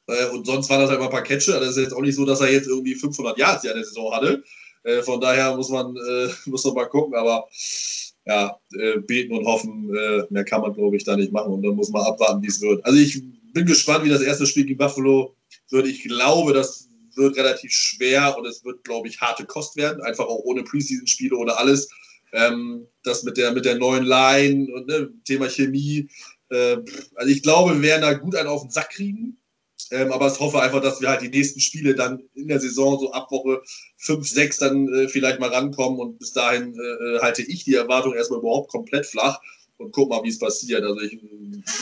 äh, 0.07 0.27
und 0.27 0.45
sonst 0.45 0.69
waren 0.69 0.81
das 0.81 0.89
halt 0.89 0.99
mal 0.99 1.07
ein 1.07 1.11
paar 1.11 1.23
Catches. 1.23 1.47
Das 1.47 1.69
ist 1.69 1.77
jetzt 1.77 1.93
auch 1.93 2.01
nicht 2.01 2.15
so, 2.15 2.25
dass 2.25 2.41
er 2.41 2.51
jetzt 2.51 2.67
irgendwie 2.67 2.95
500 2.95 3.37
Yards 3.37 3.63
ja 3.63 3.71
in 3.71 3.77
der 3.77 3.85
Saison 3.85 4.13
hatte. 4.13 4.43
Äh, 4.83 5.01
von 5.01 5.19
daher 5.19 5.55
muss 5.55 5.69
man, 5.69 5.95
äh, 5.95 6.29
muss 6.49 6.63
man 6.63 6.75
mal 6.75 6.85
gucken. 6.85 7.15
Aber 7.15 7.47
ja, 8.25 8.57
äh, 8.73 8.99
beten 8.99 9.35
und 9.35 9.45
hoffen, 9.45 9.87
mehr 10.31 10.45
kann 10.45 10.61
man, 10.61 10.73
glaube 10.73 10.95
ich, 10.95 11.03
da 11.03 11.15
nicht 11.15 11.31
machen. 11.31 11.53
Und 11.53 11.61
dann 11.61 11.75
muss 11.75 11.89
man 11.89 12.01
abwarten, 12.01 12.41
wie 12.41 12.47
es 12.47 12.59
wird. 12.59 12.83
Also 12.83 12.97
ich 12.97 13.21
bin 13.53 13.65
gespannt, 13.67 14.03
wie 14.03 14.09
das 14.09 14.21
erste 14.21 14.47
Spiel 14.47 14.65
gegen 14.65 14.79
Buffalo 14.79 15.35
wird. 15.69 15.87
Ich 15.87 16.03
glaube, 16.03 16.53
dass 16.53 16.84
wird 17.15 17.37
relativ 17.37 17.71
schwer 17.71 18.37
und 18.37 18.45
es 18.45 18.63
wird, 18.63 18.83
glaube 18.83 19.07
ich, 19.07 19.21
harte 19.21 19.45
Kost 19.45 19.75
werden, 19.75 20.01
einfach 20.01 20.25
auch 20.25 20.43
ohne 20.43 20.63
Preseason-Spiele, 20.63 21.35
ohne 21.35 21.57
alles. 21.57 21.89
Ähm, 22.33 22.87
das 23.03 23.23
mit 23.23 23.37
der, 23.37 23.51
mit 23.53 23.65
der 23.65 23.77
neuen 23.77 24.03
Line 24.05 24.73
und 24.73 24.87
ne, 24.87 25.09
Thema 25.23 25.49
Chemie. 25.49 26.09
Äh, 26.49 26.77
also 27.15 27.31
ich 27.31 27.43
glaube, 27.43 27.75
wir 27.75 27.81
werden 27.81 28.01
da 28.01 28.13
gut 28.13 28.35
einen 28.35 28.49
auf 28.49 28.61
den 28.61 28.71
Sack 28.71 28.89
kriegen. 28.89 29.37
Ähm, 29.91 30.11
aber 30.11 30.31
ich 30.31 30.39
hoffe 30.39 30.61
einfach, 30.61 30.81
dass 30.81 31.01
wir 31.01 31.09
halt 31.09 31.21
die 31.21 31.29
nächsten 31.29 31.59
Spiele 31.59 31.95
dann 31.95 32.23
in 32.33 32.47
der 32.47 32.59
Saison 32.59 32.99
so 32.99 33.11
ab 33.11 33.31
Woche 33.31 33.61
5, 33.97 34.27
6 34.27 34.57
dann 34.57 34.87
äh, 34.93 35.07
vielleicht 35.07 35.39
mal 35.39 35.49
rankommen 35.49 35.99
und 35.99 36.17
bis 36.17 36.31
dahin 36.31 36.73
äh, 36.73 37.17
äh, 37.17 37.19
halte 37.19 37.43
ich 37.43 37.65
die 37.65 37.75
Erwartung 37.75 38.13
erstmal 38.13 38.39
überhaupt 38.39 38.71
komplett 38.71 39.05
flach. 39.05 39.39
Und 39.77 39.91
guck 39.91 40.09
mal, 40.09 40.23
wie 40.23 40.29
es 40.29 40.39
passiert. 40.39 40.83
Also 40.83 41.01
ich 41.01 41.19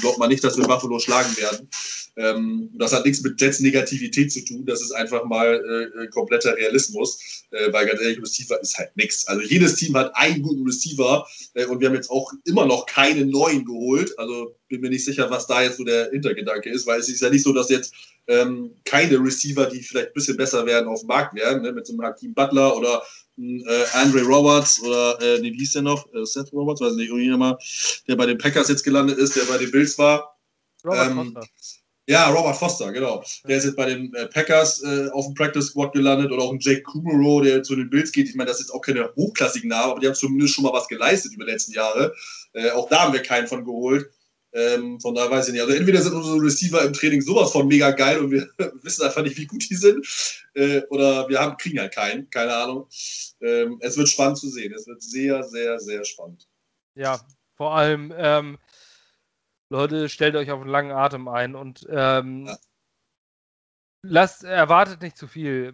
glaube 0.02 0.20
mal 0.20 0.28
nicht, 0.28 0.44
dass 0.44 0.58
wir 0.58 0.66
Buffalo 0.66 1.00
schlagen 1.00 1.36
werden. 1.38 1.70
Ähm, 2.16 2.70
das 2.74 2.94
hat 2.94 3.06
nichts 3.06 3.24
mit 3.24 3.40
Jets 3.42 3.60
Negativität 3.60 4.32
zu 4.32 4.44
tun. 4.46 4.66
Das 4.66 4.82
ist 4.82 4.92
einfach 4.92 5.26
mal 5.26 5.92
äh, 5.96 6.08
kompletter 6.08 6.56
Realismus, 6.56 7.44
äh, 7.52 7.72
weil 7.74 7.88
ganz 7.88 8.02
ehrlich, 8.02 8.22
Receiver 8.22 8.62
ist 8.62 8.78
halt 8.78 8.96
nichts. 8.96 9.28
Also 9.28 9.42
jedes 9.42 9.76
Team 9.76 9.96
hat 9.96 10.16
einen 10.16 10.44
guten 10.44 10.64
Receiver 10.64 11.26
äh, 11.56 11.66
und 11.66 11.80
wir 11.80 11.88
haben 11.88 11.96
jetzt 11.96 12.12
auch 12.12 12.32
immer 12.46 12.66
noch 12.66 12.86
keinen 12.86 13.30
neuen 13.30 13.66
geholt. 13.66 14.18
Also 14.20 14.56
bin 14.70 14.82
mir 14.82 14.90
nicht 14.90 15.06
sicher, 15.06 15.30
was 15.30 15.48
da 15.48 15.64
jetzt 15.64 15.78
so 15.78 15.84
der 15.84 16.12
Hintergedanke 16.12 16.70
ist, 16.70 16.86
weil 16.86 17.00
es 17.00 17.10
ist 17.10 17.22
ja 17.22 17.30
nicht 17.30 17.44
so, 17.44 17.54
dass 17.54 17.70
jetzt 17.70 17.94
ähm, 18.28 18.72
keine 18.86 19.20
Receiver, 19.20 19.66
die 19.66 19.82
vielleicht 19.82 20.10
ein 20.10 20.14
bisschen 20.14 20.38
besser 20.38 20.66
werden, 20.66 20.88
auf 20.88 21.02
dem 21.02 21.08
Markt 21.08 21.36
wären, 21.36 21.62
ne? 21.62 21.72
mit 21.72 21.86
so 21.86 21.94
einem 21.94 22.04
Hakim 22.04 22.34
Butler 22.34 22.78
oder 22.78 23.04
äh, 23.38 23.86
Andre 23.94 24.22
Roberts 24.24 24.82
oder, 24.82 25.20
äh, 25.22 25.40
nee, 25.40 25.54
wie 25.54 25.60
hieß 25.60 25.74
der 25.74 25.82
noch? 25.82 26.12
Äh, 26.14 26.26
Seth 26.26 26.54
Roberts, 26.54 26.82
weiß 26.82 26.94
nicht, 26.94 27.10
irgendjemand, 27.10 27.62
der 28.08 28.16
bei 28.16 28.26
den 28.26 28.38
Packers 28.38 28.70
jetzt 28.70 28.84
gelandet 28.84 29.18
ist, 29.18 29.36
der 29.36 29.44
bei 29.44 29.58
den 29.58 29.72
Bills 29.72 29.98
war. 29.98 30.38
Robert 30.84 31.12
ähm, 31.12 31.34
Foster. 31.34 31.48
Ja, 32.06 32.30
Robert 32.30 32.58
Foster, 32.58 32.92
genau. 32.92 33.24
Der 33.48 33.58
ist 33.58 33.64
jetzt 33.64 33.78
bei 33.78 33.86
den 33.86 34.14
äh, 34.14 34.28
Packers 34.28 34.84
äh, 34.84 35.10
auf 35.12 35.26
dem 35.26 35.36
Practice 35.36 35.68
Squad 35.68 35.94
gelandet 35.94 36.32
oder 36.32 36.44
auch 36.44 36.52
ein 36.52 36.60
Jake 36.60 36.82
Kumaro, 36.82 37.40
der 37.42 37.64
zu 37.64 37.78
den 37.78 37.90
Bills 37.90 38.12
geht. 38.12 38.28
Ich 38.28 38.36
meine, 38.36 38.50
das 38.50 38.60
ist 38.60 38.68
jetzt 38.68 38.76
auch 38.76 38.82
keine 38.82 39.10
hochklassigen 39.16 39.70
Namen, 39.70 39.92
aber 39.92 40.00
die 40.02 40.08
haben 40.08 40.16
zumindest 40.16 40.54
schon 40.54 40.66
mal 40.66 40.74
was 40.74 40.90
geleistet 40.90 41.34
über 41.34 41.46
die 41.46 41.52
letzten 41.52 41.72
Jahre. 41.72 42.14
Äh, 42.52 42.72
auch 42.72 42.90
da 42.90 43.04
haben 43.04 43.14
wir 43.14 43.22
keinen 43.22 43.48
von 43.48 43.64
geholt. 43.64 44.10
Ähm, 44.54 45.00
von 45.00 45.16
daher 45.16 45.32
weiß 45.32 45.48
ich 45.48 45.54
nicht. 45.54 45.62
Also 45.62 45.74
entweder 45.74 46.02
sind 46.02 46.14
unsere 46.14 46.40
Receiver 46.40 46.84
im 46.84 46.94
Training 46.94 47.22
sowas 47.22 47.52
von 47.52 47.68
mega 47.68 47.90
geil 47.92 48.20
und 48.20 48.32
wir 48.32 48.48
wissen 48.84 49.04
einfach 49.04 49.24
nicht, 49.24 49.38
wie 49.38 49.48
gut 49.48 49.68
die 49.68 49.76
sind. 49.76 50.06
Äh, 50.54 50.82
oder 50.90 51.28
wir 51.28 51.40
haben, 51.40 51.58
kriegen 51.58 51.80
halt 51.80 51.94
keinen, 51.94 52.30
keine 52.30 52.56
Ahnung. 52.56 52.88
Ähm, 53.42 53.80
es 53.82 53.98
wird 53.98 54.10
spannend 54.10 54.38
zu 54.38 54.50
sehen. 54.50 54.74
Es 54.74 54.86
wird 54.86 55.02
sehr, 55.02 55.44
sehr, 55.44 55.80
sehr 55.80 56.06
spannend. 56.06 56.48
Ja, 56.96 57.20
vor 57.56 57.76
allem, 57.76 58.14
ähm, 58.16 58.60
Leute, 59.70 60.08
stellt 60.08 60.36
euch 60.36 60.52
auf 60.52 60.62
einen 60.62 60.70
langen 60.70 60.92
Atem 60.92 61.28
ein 61.28 61.56
und 61.56 61.88
ähm, 61.90 62.46
ja. 62.46 62.58
lasst, 64.04 64.44
erwartet 64.44 65.02
nicht 65.02 65.18
zu 65.18 65.28
viel. 65.28 65.74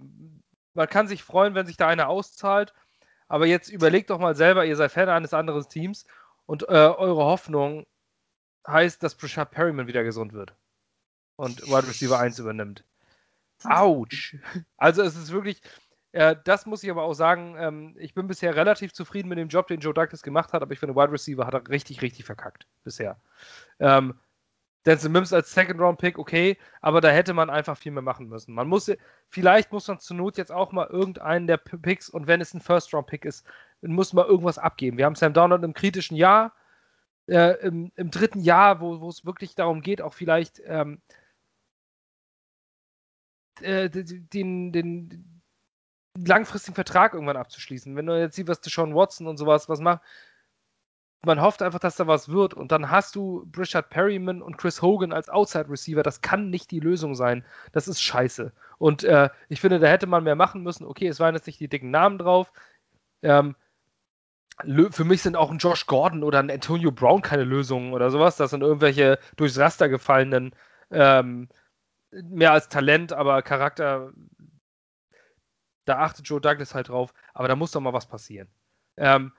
Man 0.73 0.87
kann 0.87 1.09
sich 1.09 1.21
freuen, 1.21 1.53
wenn 1.53 1.65
sich 1.65 1.75
da 1.75 1.87
einer 1.87 2.07
auszahlt, 2.07 2.73
aber 3.27 3.45
jetzt 3.45 3.67
überlegt 3.67 4.09
doch 4.09 4.19
mal 4.19 4.37
selber, 4.37 4.65
ihr 4.65 4.77
seid 4.77 4.93
Fan 4.93 5.09
eines 5.09 5.33
anderen 5.33 5.67
Teams 5.67 6.05
und 6.45 6.63
äh, 6.63 6.67
eure 6.67 7.25
Hoffnung 7.25 7.85
heißt, 8.67 9.01
dass 9.03 9.15
Brashad 9.15 9.51
Perryman 9.51 9.87
wieder 9.87 10.03
gesund 10.03 10.33
wird 10.33 10.53
und 11.35 11.61
Wide 11.63 11.87
Receiver 11.87 12.19
1 12.19 12.39
übernimmt. 12.39 12.83
Autsch! 13.63 14.37
Also 14.77 15.01
es 15.01 15.15
ist 15.15 15.31
wirklich, 15.31 15.61
äh, 16.11 16.35
das 16.45 16.65
muss 16.65 16.83
ich 16.83 16.89
aber 16.89 17.03
auch 17.03 17.13
sagen, 17.13 17.55
ähm, 17.59 17.95
ich 17.99 18.13
bin 18.13 18.27
bisher 18.27 18.55
relativ 18.55 18.93
zufrieden 18.93 19.29
mit 19.29 19.37
dem 19.37 19.49
Job, 19.49 19.67
den 19.67 19.79
Joe 19.79 19.93
Douglas 19.93 20.23
gemacht 20.23 20.53
hat, 20.53 20.61
aber 20.61 20.71
ich 20.71 20.79
finde, 20.79 20.95
Wide 20.95 21.11
Receiver 21.11 21.45
hat 21.45 21.53
er 21.53 21.67
richtig, 21.67 22.01
richtig 22.01 22.25
verkackt 22.25 22.67
bisher. 22.83 23.19
Ähm, 23.79 24.19
Denzel 24.85 25.09
Mims 25.09 25.33
als 25.33 25.53
Second-Round-Pick, 25.53 26.17
okay, 26.17 26.57
aber 26.81 27.01
da 27.01 27.09
hätte 27.09 27.33
man 27.33 27.49
einfach 27.49 27.77
viel 27.77 27.91
mehr 27.91 28.01
machen 28.01 28.29
müssen. 28.29 28.53
Man 28.53 28.67
muss, 28.67 28.89
vielleicht 29.27 29.73
muss 29.73 29.87
man 29.87 29.99
zur 29.99 30.15
Not 30.15 30.37
jetzt 30.37 30.51
auch 30.51 30.71
mal 30.71 30.87
irgendeinen 30.87 31.47
der 31.47 31.57
Picks 31.57 32.09
und 32.09 32.27
wenn 32.27 32.39
es 32.39 32.53
ein 32.53 32.61
First-Round-Pick 32.61 33.25
ist, 33.25 33.45
muss 33.81 34.13
man 34.13 34.25
irgendwas 34.25 34.57
abgeben. 34.57 34.97
Wir 34.97 35.05
haben 35.05 35.15
Sam 35.15 35.33
Donald 35.33 35.63
im 35.63 35.73
kritischen 35.73 36.15
Jahr, 36.15 36.53
äh, 37.29 37.53
im, 37.65 37.91
im, 37.95 38.11
dritten 38.11 38.41
Jahr, 38.41 38.81
wo 38.81 39.07
es 39.07 39.25
wirklich 39.25 39.55
darum 39.55 39.81
geht, 39.81 40.01
auch 40.01 40.13
vielleicht 40.13 40.61
ähm, 40.65 41.01
äh, 43.61 43.89
den, 43.89 44.71
den 44.71 45.41
langfristigen 46.15 46.75
Vertrag 46.75 47.13
irgendwann 47.13 47.37
abzuschließen. 47.37 47.95
Wenn 47.95 48.05
du 48.05 48.19
jetzt 48.19 48.35
siehst, 48.35 48.47
was 48.47 48.61
Deshaun 48.61 48.95
Watson 48.95 49.27
und 49.27 49.37
sowas 49.37 49.69
was 49.69 49.79
macht, 49.79 50.01
man 51.25 51.41
hofft 51.41 51.61
einfach, 51.61 51.79
dass 51.79 51.97
da 51.97 52.07
was 52.07 52.29
wird. 52.29 52.53
Und 52.53 52.71
dann 52.71 52.89
hast 52.89 53.15
du 53.15 53.45
Brishard 53.51 53.89
Perryman 53.89 54.41
und 54.41 54.57
Chris 54.57 54.81
Hogan 54.81 55.11
als 55.11 55.29
Outside 55.29 55.69
Receiver. 55.69 56.03
Das 56.03 56.21
kann 56.21 56.49
nicht 56.49 56.71
die 56.71 56.79
Lösung 56.79 57.15
sein. 57.15 57.45
Das 57.73 57.87
ist 57.87 58.01
scheiße. 58.01 58.53
Und 58.77 59.03
äh, 59.03 59.29
ich 59.49 59.59
finde, 59.59 59.79
da 59.79 59.87
hätte 59.87 60.07
man 60.07 60.23
mehr 60.23 60.35
machen 60.35 60.63
müssen. 60.63 60.85
Okay, 60.85 61.07
es 61.07 61.19
waren 61.19 61.35
jetzt 61.35 61.47
nicht 61.47 61.59
die 61.59 61.67
dicken 61.67 61.91
Namen 61.91 62.17
drauf. 62.17 62.53
Ähm, 63.21 63.55
für 64.91 65.03
mich 65.03 65.21
sind 65.21 65.35
auch 65.35 65.51
ein 65.51 65.57
Josh 65.57 65.85
Gordon 65.85 66.23
oder 66.23 66.39
ein 66.39 66.51
Antonio 66.51 66.91
Brown 66.91 67.21
keine 67.21 67.43
Lösungen 67.43 67.93
oder 67.93 68.11
sowas. 68.11 68.37
Das 68.37 68.51
sind 68.51 68.61
irgendwelche 68.61 69.19
durchs 69.37 69.57
Raster 69.57 69.89
gefallenen, 69.89 70.53
ähm, 70.91 71.49
mehr 72.11 72.51
als 72.51 72.69
Talent, 72.69 73.13
aber 73.13 73.41
Charakter. 73.41 74.11
Da 75.85 75.99
achtet 75.99 76.27
Joe 76.27 76.41
Douglas 76.41 76.75
halt 76.75 76.89
drauf. 76.89 77.13
Aber 77.33 77.47
da 77.47 77.55
muss 77.55 77.71
doch 77.71 77.81
mal 77.81 77.93
was 77.93 78.07
passieren. 78.07 78.47
Ähm, 78.97 79.31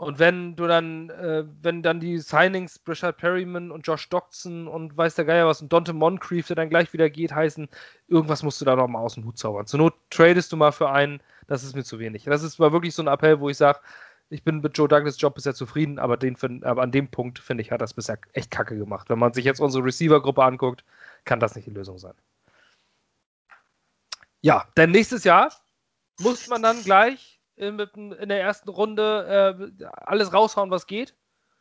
und 0.00 0.20
wenn 0.20 0.54
du 0.54 0.68
dann, 0.68 1.10
äh, 1.10 1.44
wenn 1.60 1.82
dann 1.82 1.98
die 1.98 2.18
Signings 2.18 2.78
Brashard 2.78 3.16
Perryman 3.16 3.72
und 3.72 3.84
Josh 3.84 4.08
Doxson 4.08 4.68
und 4.68 4.96
weiß 4.96 5.16
der 5.16 5.24
Geier 5.24 5.48
was 5.48 5.60
und 5.60 5.72
Dante 5.72 5.92
Moncrief, 5.92 6.46
der 6.46 6.54
dann 6.54 6.70
gleich 6.70 6.92
wieder 6.92 7.10
geht, 7.10 7.34
heißen, 7.34 7.68
irgendwas 8.06 8.44
musst 8.44 8.60
du 8.60 8.64
da 8.64 8.76
noch 8.76 8.86
mal 8.86 9.00
aus 9.00 9.14
dem 9.14 9.24
Hut 9.24 9.38
zaubern. 9.38 9.66
Zur 9.66 9.80
Not 9.80 9.94
tradest 10.10 10.52
du 10.52 10.56
mal 10.56 10.70
für 10.70 10.88
einen, 10.88 11.20
das 11.48 11.64
ist 11.64 11.74
mir 11.74 11.82
zu 11.82 11.98
wenig. 11.98 12.22
Das 12.22 12.44
ist 12.44 12.60
mal 12.60 12.70
wirklich 12.70 12.94
so 12.94 13.02
ein 13.02 13.08
Appell, 13.08 13.40
wo 13.40 13.48
ich 13.48 13.56
sage, 13.56 13.80
ich 14.30 14.44
bin 14.44 14.60
mit 14.60 14.76
Joe 14.76 14.88
Douglas 14.88 15.20
Job 15.20 15.34
bisher 15.34 15.54
zufrieden, 15.54 15.98
aber, 15.98 16.16
den, 16.16 16.36
aber 16.64 16.82
an 16.82 16.92
dem 16.92 17.08
Punkt, 17.08 17.38
finde 17.38 17.62
ich, 17.62 17.70
hat 17.70 17.80
das 17.80 17.94
bisher 17.94 18.18
echt 18.32 18.50
kacke 18.50 18.76
gemacht. 18.76 19.08
Wenn 19.08 19.18
man 19.18 19.32
sich 19.32 19.44
jetzt 19.44 19.60
unsere 19.60 19.84
Receiver-Gruppe 19.84 20.44
anguckt, 20.44 20.84
kann 21.24 21.40
das 21.40 21.54
nicht 21.54 21.66
die 21.66 21.72
Lösung 21.72 21.98
sein. 21.98 22.14
Ja, 24.40 24.68
denn 24.76 24.90
nächstes 24.90 25.24
Jahr 25.24 25.52
muss 26.20 26.48
man 26.48 26.62
dann 26.62 26.82
gleich 26.84 27.40
in, 27.56 27.78
in 27.78 28.28
der 28.28 28.40
ersten 28.40 28.68
Runde 28.68 29.70
äh, 29.80 29.84
alles 29.92 30.32
raushauen, 30.32 30.70
was 30.70 30.86
geht. 30.86 31.14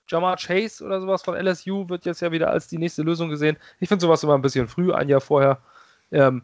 Jamar 0.09 0.37
Chase 0.37 0.83
oder 0.83 1.01
sowas 1.01 1.23
von 1.23 1.35
LSU 1.35 1.89
wird 1.89 2.05
jetzt 2.05 2.21
ja 2.21 2.31
wieder 2.31 2.49
als 2.49 2.67
die 2.67 2.77
nächste 2.77 3.01
Lösung 3.01 3.29
gesehen. 3.29 3.57
Ich 3.79 3.89
finde 3.89 4.01
sowas 4.01 4.23
immer 4.23 4.35
ein 4.35 4.41
bisschen 4.41 4.67
früh, 4.67 4.93
ein 4.93 5.09
Jahr 5.09 5.21
vorher. 5.21 5.61
Ähm, 6.11 6.43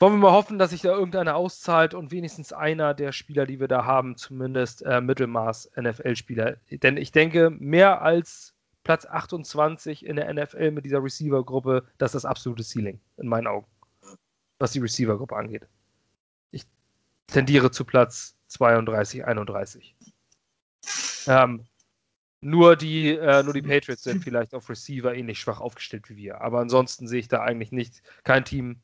wollen 0.00 0.14
wir 0.14 0.18
mal 0.18 0.32
hoffen, 0.32 0.58
dass 0.58 0.70
sich 0.70 0.82
da 0.82 0.90
irgendeiner 0.90 1.36
auszahlt 1.36 1.94
und 1.94 2.10
wenigstens 2.10 2.52
einer 2.52 2.94
der 2.94 3.12
Spieler, 3.12 3.46
die 3.46 3.60
wir 3.60 3.68
da 3.68 3.84
haben, 3.84 4.16
zumindest 4.16 4.82
äh, 4.82 5.00
Mittelmaß 5.00 5.70
NFL-Spieler. 5.76 6.56
Denn 6.70 6.96
ich 6.96 7.12
denke, 7.12 7.50
mehr 7.50 8.02
als 8.02 8.54
Platz 8.82 9.06
28 9.06 10.04
in 10.04 10.16
der 10.16 10.32
NFL 10.32 10.72
mit 10.72 10.84
dieser 10.84 11.02
Receiver-Gruppe, 11.02 11.84
das 11.98 12.10
ist 12.10 12.24
das 12.24 12.30
absolute 12.30 12.62
Ceiling, 12.62 13.00
in 13.16 13.28
meinen 13.28 13.46
Augen. 13.46 13.66
Was 14.58 14.72
die 14.72 14.80
Receiver-Gruppe 14.80 15.36
angeht. 15.36 15.66
Ich 16.50 16.64
tendiere 17.26 17.70
zu 17.70 17.84
Platz 17.84 18.36
32, 18.48 19.24
31. 19.24 19.96
Ähm, 21.26 21.64
nur 22.40 22.76
die, 22.76 23.16
äh, 23.16 23.42
nur 23.42 23.54
die 23.54 23.62
Patriots 23.62 24.02
sind 24.02 24.22
vielleicht 24.22 24.54
auf 24.54 24.68
Receiver 24.68 25.14
ähnlich 25.14 25.40
schwach 25.40 25.60
aufgestellt 25.60 26.10
wie 26.10 26.16
wir. 26.16 26.42
Aber 26.42 26.60
ansonsten 26.60 27.08
sehe 27.08 27.20
ich 27.20 27.28
da 27.28 27.42
eigentlich 27.42 27.72
nicht 27.72 28.02
kein 28.22 28.44
Team, 28.44 28.82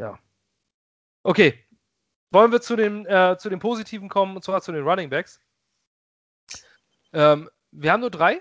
ja. 0.00 0.18
Okay. 1.22 1.64
Wollen 2.32 2.52
wir 2.52 2.60
zu 2.60 2.76
den, 2.76 3.06
äh, 3.06 3.36
zu 3.38 3.50
den 3.50 3.58
Positiven 3.58 4.08
kommen, 4.08 4.36
und 4.36 4.44
zwar 4.44 4.62
zu 4.62 4.72
den 4.72 4.84
Running 4.84 5.10
Backs. 5.10 5.40
Ähm, 7.12 7.50
wir 7.72 7.92
haben 7.92 8.00
nur 8.00 8.10
drei. 8.10 8.40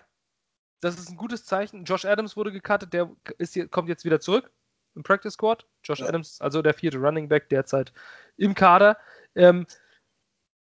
Das 0.81 0.97
ist 0.97 1.09
ein 1.09 1.17
gutes 1.17 1.43
Zeichen. 1.45 1.83
Josh 1.83 2.05
Adams 2.05 2.37
wurde 2.37 2.51
gecuttet, 2.51 2.93
der 2.93 3.09
ist 3.37 3.53
hier, 3.53 3.67
kommt 3.67 3.89
jetzt 3.89 4.05
wieder 4.05 4.19
zurück 4.19 4.51
im 4.95 5.03
Practice 5.03 5.33
Squad. 5.33 5.67
Josh 5.83 5.99
ja. 5.99 6.07
Adams, 6.07 6.39
also 6.39 6.61
der 6.61 6.73
vierte 6.73 6.97
Running 6.97 7.27
Back 7.27 7.49
derzeit 7.49 7.91
im 8.37 8.53
Kader. 8.53 8.97
Ähm, 9.35 9.65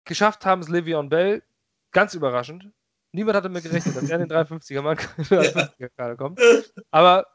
geschafft 0.05 0.45
haben 0.45 0.61
es 0.61 0.69
Le'Veon 0.69 1.09
Bell, 1.09 1.41
ganz 1.91 2.13
überraschend. 2.13 2.71
Niemand 3.13 3.37
hatte 3.37 3.49
mir 3.49 3.61
gerechnet, 3.61 3.95
dass 3.95 4.09
er 4.09 4.19
in 4.19 4.27
den 4.27 4.37
53er 4.37 4.81
Mann 4.81 4.97
Kader 5.97 6.17
kommt. 6.17 6.39
Aber 6.91 7.25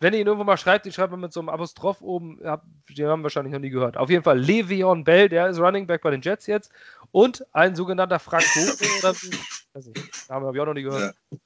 wenn 0.00 0.14
ihr 0.14 0.20
ihn 0.20 0.26
irgendwo 0.26 0.44
mal 0.44 0.56
schreibt, 0.56 0.86
den 0.86 0.92
schreibt 0.92 1.10
man 1.10 1.20
mit 1.20 1.32
so 1.32 1.40
einem 1.40 1.50
Apostroph 1.50 2.00
oben, 2.00 2.38
den 2.38 2.48
haben 2.48 2.84
wir 2.88 3.22
wahrscheinlich 3.24 3.52
noch 3.52 3.60
nie 3.60 3.70
gehört. 3.70 3.98
Auf 3.98 4.08
jeden 4.08 4.24
Fall 4.24 4.40
Le'Veon 4.40 5.04
Bell, 5.04 5.28
der 5.28 5.48
ist 5.48 5.60
Running 5.60 5.86
Back 5.86 6.02
bei 6.02 6.10
den 6.10 6.22
Jets 6.22 6.46
jetzt. 6.46 6.72
Und 7.12 7.44
ein 7.52 7.76
sogenannter 7.76 8.18
Frank 8.18 8.44
oder 8.56 9.10
weiß 9.74 9.86
nicht, 9.86 10.28
Namen 10.30 10.46
habe 10.46 10.56
ich 10.56 10.60
auch 10.62 10.66
noch 10.66 10.74
nie 10.74 10.82
gehört. 10.82 11.14
Ja. 11.30 11.38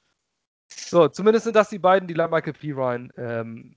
So, 0.69 1.07
zumindest 1.09 1.43
sind 1.43 1.55
das 1.55 1.69
die 1.69 1.79
beiden, 1.79 2.07
die 2.07 2.13
Michael 2.13 2.53
P. 2.53 2.71
Ryan 2.71 3.11
ähm, 3.17 3.75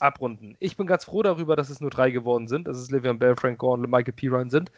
abrunden. 0.00 0.56
Ich 0.60 0.76
bin 0.76 0.86
ganz 0.86 1.04
froh 1.04 1.22
darüber, 1.22 1.56
dass 1.56 1.70
es 1.70 1.80
nur 1.80 1.90
drei 1.90 2.10
geworden 2.10 2.48
sind, 2.48 2.68
dass 2.68 2.76
es 2.76 2.90
Le'Veon 2.90 3.18
Bell, 3.18 3.36
Frank 3.36 3.58
Gore 3.58 3.80
und 3.80 3.90
Michael 3.90 4.12
P. 4.12 4.28
Ryan 4.28 4.50
sind, 4.50 4.70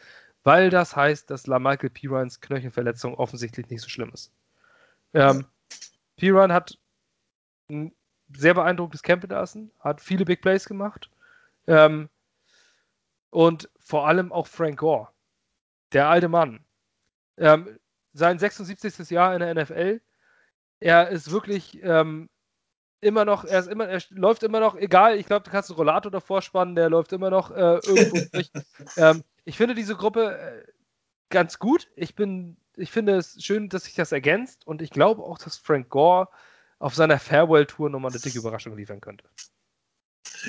weil 0.43 0.69
das 0.69 0.95
heißt, 0.95 1.29
dass 1.29 1.47
Michael 1.47 1.89
P. 1.89 2.07
Ryans 2.07 2.39
Knöchelverletzung 2.39 3.15
offensichtlich 3.15 3.69
nicht 3.69 3.81
so 3.81 3.89
schlimm 3.89 4.11
ist. 4.13 4.31
Ähm, 5.13 5.45
P. 6.15 6.29
Ryan 6.29 6.53
hat 6.53 6.77
sehr 8.35 8.53
beeindrucktes 8.53 9.03
Camp 9.03 9.21
hinterlassen, 9.21 9.71
hat 9.79 10.01
viele 10.01 10.25
Big 10.25 10.41
Plays 10.41 10.65
gemacht. 10.65 11.09
Ähm, 11.67 12.09
und 13.29 13.69
vor 13.79 14.07
allem 14.07 14.31
auch 14.31 14.47
Frank 14.47 14.79
Gore, 14.79 15.09
der 15.93 16.09
alte 16.09 16.27
Mann. 16.27 16.63
Ähm, 17.37 17.77
sein 18.13 18.39
76. 18.39 19.09
Jahr 19.11 19.33
in 19.33 19.39
der 19.39 19.53
NFL. 19.55 20.01
Er 20.79 21.09
ist 21.09 21.31
wirklich 21.31 21.81
ähm, 21.83 22.29
immer 23.01 23.25
noch, 23.25 23.45
er 23.45 23.59
ist 23.59 23.67
immer, 23.67 23.87
er 23.87 24.01
läuft 24.09 24.43
immer 24.43 24.59
noch, 24.59 24.75
egal, 24.75 25.17
ich 25.17 25.25
glaube, 25.25 25.43
du 25.43 25.51
kannst 25.51 25.69
einen 25.69 25.77
Rollator 25.77 26.11
davor 26.11 26.41
spannen, 26.41 26.75
der 26.75 26.89
läuft 26.89 27.13
immer 27.13 27.29
noch 27.29 27.51
äh, 27.51 27.79
irgendwo 27.85 28.19
durch. 28.31 28.51
Ähm, 28.97 29.23
ich 29.45 29.57
finde 29.57 29.75
diese 29.75 29.95
Gruppe 29.95 30.37
äh, 30.37 30.71
ganz 31.29 31.59
gut. 31.59 31.87
Ich 31.95 32.15
bin 32.15 32.57
ich 32.79 32.91
finde 32.91 33.15
es 33.17 33.43
schön, 33.43 33.69
dass 33.69 33.83
sich 33.83 33.95
das 33.95 34.11
ergänzt 34.11 34.65
und 34.65 34.81
ich 34.81 34.89
glaube 34.89 35.23
auch, 35.23 35.37
dass 35.37 35.57
Frank 35.57 35.89
Gore 35.89 36.29
auf 36.79 36.95
seiner 36.95 37.19
Farewell-Tour 37.19 37.89
nochmal 37.89 38.11
eine 38.11 38.19
dicke 38.19 38.39
Überraschung 38.39 38.75
liefern 38.75 39.01
könnte. 39.01 39.25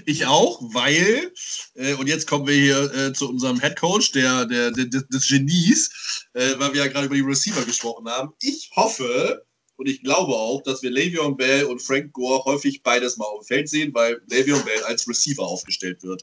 Ich 0.07 0.26
auch, 0.26 0.61
weil, 0.72 1.33
äh, 1.74 1.95
und 1.95 2.07
jetzt 2.07 2.28
kommen 2.28 2.47
wir 2.47 2.55
hier 2.55 2.95
äh, 2.95 3.12
zu 3.12 3.28
unserem 3.28 3.61
Head 3.61 3.76
Coach, 3.76 4.12
der, 4.12 4.47
der, 4.47 4.70
der, 4.70 4.87
des 4.87 5.28
Genies, 5.28 6.28
äh, 6.35 6.59
weil 6.59 6.72
wir 6.72 6.85
ja 6.85 6.89
gerade 6.89 7.07
über 7.07 7.16
die 7.16 7.22
Receiver 7.22 7.64
gesprochen 7.64 8.09
haben. 8.09 8.33
Ich 8.41 8.70
hoffe 8.76 9.45
und 9.76 9.89
ich 9.89 10.03
glaube 10.03 10.35
auch, 10.35 10.62
dass 10.62 10.83
wir 10.83 10.91
Le'Veon 10.91 11.37
Bell 11.37 11.64
und 11.64 11.83
Frank 11.83 12.12
Gore 12.12 12.45
häufig 12.45 12.83
beides 12.83 13.16
mal 13.16 13.24
auf 13.24 13.41
dem 13.41 13.47
Feld 13.47 13.68
sehen, 13.68 13.95
weil 13.95 14.20
Le'Veon 14.31 14.64
Bell 14.64 14.85
als 14.85 15.09
Receiver 15.09 15.43
aufgestellt 15.43 16.03
wird. 16.03 16.22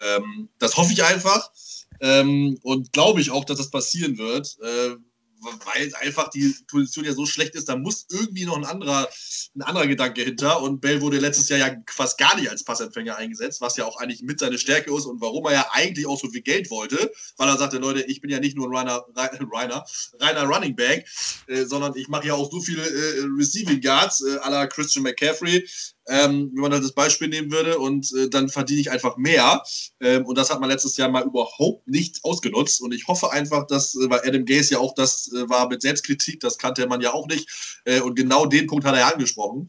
Ähm, 0.00 0.48
das 0.58 0.76
hoffe 0.76 0.92
ich 0.92 1.04
einfach 1.04 1.52
ähm, 2.00 2.58
und 2.62 2.92
glaube 2.92 3.20
ich 3.20 3.30
auch, 3.30 3.44
dass 3.44 3.58
das 3.58 3.70
passieren 3.70 4.18
wird. 4.18 4.58
Äh, 4.62 4.96
weil 5.40 5.94
einfach 6.00 6.30
die 6.30 6.54
Position 6.66 7.04
ja 7.04 7.12
so 7.12 7.26
schlecht 7.26 7.54
ist, 7.54 7.68
da 7.68 7.76
muss 7.76 8.06
irgendwie 8.10 8.44
noch 8.44 8.56
ein 8.56 8.64
anderer, 8.64 9.08
ein 9.54 9.62
anderer 9.62 9.86
Gedanke 9.86 10.22
hinter. 10.22 10.62
Und 10.62 10.80
Bell 10.80 11.00
wurde 11.00 11.18
letztes 11.18 11.48
Jahr 11.48 11.58
ja 11.58 11.76
fast 11.88 12.18
gar 12.18 12.36
nicht 12.36 12.50
als 12.50 12.64
Passempfänger 12.64 13.16
eingesetzt, 13.16 13.60
was 13.60 13.76
ja 13.76 13.84
auch 13.84 13.98
eigentlich 13.98 14.22
mit 14.22 14.40
seine 14.40 14.58
Stärke 14.58 14.94
ist 14.94 15.06
und 15.06 15.20
warum 15.20 15.46
er 15.46 15.52
ja 15.52 15.66
eigentlich 15.72 16.06
auch 16.06 16.20
so 16.20 16.28
viel 16.28 16.42
Geld 16.42 16.70
wollte, 16.70 17.10
weil 17.36 17.48
er 17.48 17.56
sagte, 17.56 17.78
Leute, 17.78 18.02
ich 18.02 18.20
bin 18.20 18.30
ja 18.30 18.40
nicht 18.40 18.56
nur 18.56 18.68
ein 18.68 18.76
reiner, 18.76 19.04
reiner, 19.52 19.84
reiner 20.20 20.44
Running 20.44 20.76
Back, 20.76 21.06
äh, 21.46 21.64
sondern 21.64 21.94
ich 21.96 22.08
mache 22.08 22.28
ja 22.28 22.34
auch 22.34 22.50
so 22.50 22.60
viele 22.60 22.82
äh, 22.82 23.24
Receiving 23.38 23.80
Guards 23.80 24.22
äh, 24.22 24.38
à 24.38 24.50
la 24.50 24.66
Christian 24.66 25.02
McCaffrey 25.04 25.66
ähm, 26.08 26.50
wenn 26.54 26.62
man 26.62 26.70
das 26.70 26.92
Beispiel 26.92 27.28
nehmen 27.28 27.52
würde 27.52 27.78
und 27.78 28.12
äh, 28.14 28.28
dann 28.28 28.48
verdiene 28.48 28.80
ich 28.80 28.90
einfach 28.90 29.16
mehr. 29.16 29.62
Ähm, 30.00 30.26
und 30.26 30.38
das 30.38 30.50
hat 30.50 30.60
man 30.60 30.70
letztes 30.70 30.96
Jahr 30.96 31.10
mal 31.10 31.24
überhaupt 31.24 31.86
nicht 31.86 32.24
ausgenutzt. 32.24 32.80
Und 32.80 32.92
ich 32.92 33.06
hoffe 33.06 33.32
einfach, 33.32 33.66
dass, 33.66 33.94
äh, 33.94 34.08
weil 34.10 34.20
Adam 34.26 34.44
Gaze 34.44 34.74
ja 34.74 34.78
auch 34.78 34.94
das 34.94 35.30
äh, 35.32 35.48
war 35.48 35.68
mit 35.68 35.82
Selbstkritik, 35.82 36.40
das 36.40 36.58
kannte 36.58 36.86
man 36.86 37.00
ja 37.00 37.12
auch 37.12 37.26
nicht. 37.26 37.80
Äh, 37.84 38.00
und 38.00 38.14
genau 38.14 38.46
den 38.46 38.66
Punkt 38.66 38.84
hat 38.84 38.94
er 38.94 39.00
ja 39.00 39.08
angesprochen. 39.08 39.68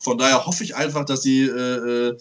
Von 0.00 0.18
daher 0.18 0.46
hoffe 0.46 0.64
ich 0.64 0.74
einfach, 0.74 1.04
dass 1.04 1.22
sie 1.22 1.42
äh, 1.42 2.08
äh 2.08 2.16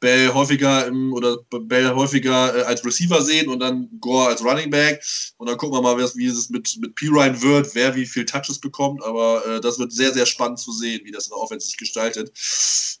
Bell 0.00 0.32
häufiger 0.32 0.86
im, 0.86 1.12
oder 1.12 1.36
Bell 1.50 1.94
häufiger 1.94 2.56
äh, 2.56 2.62
als 2.62 2.84
Receiver 2.84 3.20
sehen 3.22 3.48
und 3.48 3.60
dann 3.60 3.88
Gore 4.00 4.28
als 4.28 4.42
Running 4.42 4.70
Back. 4.70 5.04
Und 5.36 5.48
dann 5.48 5.58
gucken 5.58 5.76
wir 5.76 5.82
mal, 5.82 5.98
wie 5.98 6.26
es 6.26 6.48
mit, 6.48 6.76
mit 6.80 6.94
P-Ryan 6.94 7.40
wird, 7.42 7.74
wer 7.74 7.94
wie 7.94 8.06
viel 8.06 8.24
Touches 8.24 8.58
bekommt. 8.58 9.04
Aber 9.04 9.46
äh, 9.46 9.60
das 9.60 9.78
wird 9.78 9.92
sehr, 9.92 10.12
sehr 10.12 10.26
spannend 10.26 10.58
zu 10.58 10.72
sehen, 10.72 11.02
wie 11.04 11.12
das 11.12 11.26
in 11.26 11.30
der 11.30 11.38
Offense 11.38 11.66
sich 11.66 11.76
gestaltet. 11.76 12.32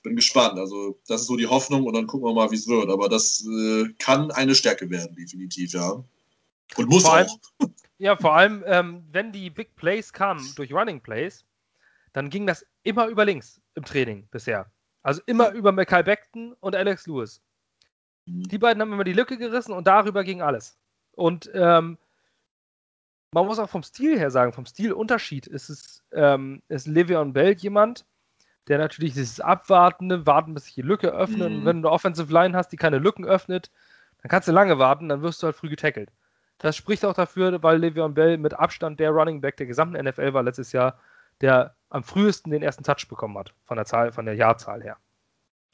Bin 0.02 0.14
gespannt. 0.14 0.58
Also, 0.58 1.00
das 1.08 1.22
ist 1.22 1.26
so 1.26 1.36
die 1.36 1.46
Hoffnung 1.46 1.84
und 1.84 1.94
dann 1.94 2.06
gucken 2.06 2.28
wir 2.28 2.34
mal, 2.34 2.50
wie 2.50 2.56
es 2.56 2.68
wird. 2.68 2.90
Aber 2.90 3.08
das 3.08 3.44
äh, 3.46 3.88
kann 3.98 4.30
eine 4.30 4.54
Stärke 4.54 4.90
werden, 4.90 5.16
definitiv, 5.16 5.72
ja. 5.72 6.04
Und 6.76 6.88
muss 6.88 7.02
vor 7.02 7.12
auch. 7.12 7.16
Allem, 7.16 7.28
ja, 7.98 8.16
vor 8.16 8.36
allem, 8.36 8.62
ähm, 8.66 9.04
wenn 9.10 9.32
die 9.32 9.50
Big 9.50 9.74
Plays 9.76 10.12
kamen 10.12 10.52
durch 10.54 10.72
Running 10.72 11.00
Plays, 11.00 11.44
dann 12.12 12.30
ging 12.30 12.46
das 12.46 12.64
immer 12.82 13.08
über 13.08 13.24
links 13.24 13.60
im 13.80 13.84
Training 13.84 14.28
bisher. 14.30 14.66
Also 15.02 15.22
immer 15.26 15.50
über 15.52 15.72
Mackay 15.72 16.02
Beckton 16.02 16.54
und 16.60 16.76
Alex 16.76 17.06
Lewis. 17.06 17.40
Mhm. 18.26 18.42
Die 18.44 18.58
beiden 18.58 18.80
haben 18.80 18.92
immer 18.92 19.04
die 19.04 19.14
Lücke 19.14 19.38
gerissen 19.38 19.72
und 19.72 19.86
darüber 19.86 20.22
ging 20.24 20.42
alles. 20.42 20.78
Und 21.12 21.50
ähm, 21.54 21.98
man 23.32 23.46
muss 23.46 23.58
auch 23.58 23.70
vom 23.70 23.82
Stil 23.82 24.18
her 24.18 24.30
sagen, 24.30 24.52
vom 24.52 24.66
Stilunterschied 24.66 25.46
ist 25.46 25.70
es, 25.70 26.02
ähm, 26.12 26.62
ist 26.68 26.86
Le'Veon 26.86 27.32
Bell 27.32 27.54
jemand, 27.54 28.04
der 28.68 28.78
natürlich 28.78 29.14
dieses 29.14 29.40
Abwartende, 29.40 30.26
warten, 30.26 30.54
bis 30.54 30.64
sich 30.64 30.74
die 30.74 30.82
Lücke 30.82 31.08
öffnet. 31.08 31.50
Mhm. 31.50 31.58
Und 31.58 31.64
wenn 31.64 31.82
du 31.82 31.88
eine 31.88 31.94
Offensive 31.94 32.32
Line 32.32 32.56
hast, 32.56 32.68
die 32.68 32.76
keine 32.76 32.98
Lücken 32.98 33.24
öffnet, 33.24 33.70
dann 34.22 34.28
kannst 34.28 34.48
du 34.48 34.52
lange 34.52 34.78
warten, 34.78 35.08
dann 35.08 35.22
wirst 35.22 35.42
du 35.42 35.46
halt 35.46 35.56
früh 35.56 35.70
getackelt. 35.70 36.10
Das 36.58 36.76
spricht 36.76 37.06
auch 37.06 37.14
dafür, 37.14 37.62
weil 37.62 37.82
Le'Veon 37.82 38.12
Bell 38.12 38.36
mit 38.36 38.52
Abstand 38.52 39.00
der 39.00 39.10
Running 39.10 39.40
Back 39.40 39.56
der 39.56 39.66
gesamten 39.66 40.02
NFL 40.04 40.34
war 40.34 40.42
letztes 40.42 40.72
Jahr, 40.72 40.98
der 41.40 41.74
am 41.90 42.04
frühesten 42.04 42.50
den 42.50 42.62
ersten 42.62 42.84
Touch 42.84 43.08
bekommen 43.08 43.36
hat, 43.36 43.52
von 43.64 43.76
der 43.76 43.86
Zahl, 43.86 44.12
von 44.12 44.24
der 44.24 44.34
Jahrzahl 44.34 44.82
her. 44.82 44.96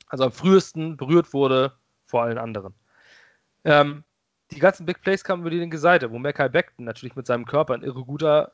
Also 0.08 0.24
am 0.24 0.32
frühesten 0.32 0.96
berührt 0.96 1.32
wurde 1.32 1.76
vor 2.06 2.22
allen 2.22 2.38
anderen. 2.38 2.74
Ähm, 3.64 4.04
die 4.50 4.60
ganzen 4.60 4.86
Big 4.86 5.02
Plays 5.02 5.24
kamen 5.24 5.42
über 5.42 5.50
die 5.50 5.58
linke 5.58 5.78
Seite, 5.78 6.10
wo 6.10 6.18
Mackay 6.18 6.48
Beckton 6.48 6.84
natürlich 6.84 7.16
mit 7.16 7.26
seinem 7.26 7.44
Körper 7.44 7.74
ein 7.74 7.82
irre 7.82 8.04
guter 8.04 8.52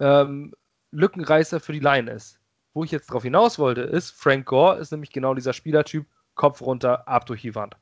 ähm, 0.00 0.52
Lückenreißer 0.90 1.60
für 1.60 1.72
die 1.72 1.80
Line 1.80 2.10
ist. 2.10 2.38
Wo 2.74 2.84
ich 2.84 2.90
jetzt 2.90 3.06
drauf 3.06 3.22
hinaus 3.22 3.58
wollte, 3.58 3.82
ist, 3.82 4.10
Frank 4.10 4.46
Gore 4.46 4.78
ist 4.78 4.90
nämlich 4.90 5.12
genau 5.12 5.34
dieser 5.34 5.52
Spielertyp, 5.52 6.06
Kopf 6.34 6.60
runter, 6.60 7.06
ab 7.08 7.26
durch 7.26 7.42
die 7.42 7.54
Wand. 7.54 7.76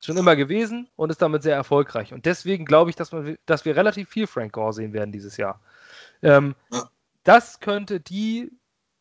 Schon 0.00 0.16
immer 0.16 0.36
gewesen 0.36 0.88
und 0.96 1.10
ist 1.10 1.20
damit 1.20 1.42
sehr 1.42 1.54
erfolgreich. 1.54 2.12
Und 2.12 2.26
deswegen 2.26 2.64
glaube 2.64 2.90
ich, 2.90 2.96
dass, 2.96 3.12
man, 3.12 3.36
dass 3.46 3.64
wir 3.64 3.76
relativ 3.76 4.08
viel 4.08 4.26
Frank 4.26 4.52
Gore 4.52 4.72
sehen 4.72 4.92
werden 4.92 5.12
dieses 5.12 5.36
Jahr. 5.36 5.60
Ähm, 6.22 6.54
ja 6.72 6.88
das 7.22 7.60
könnte 7.60 8.00
die 8.00 8.50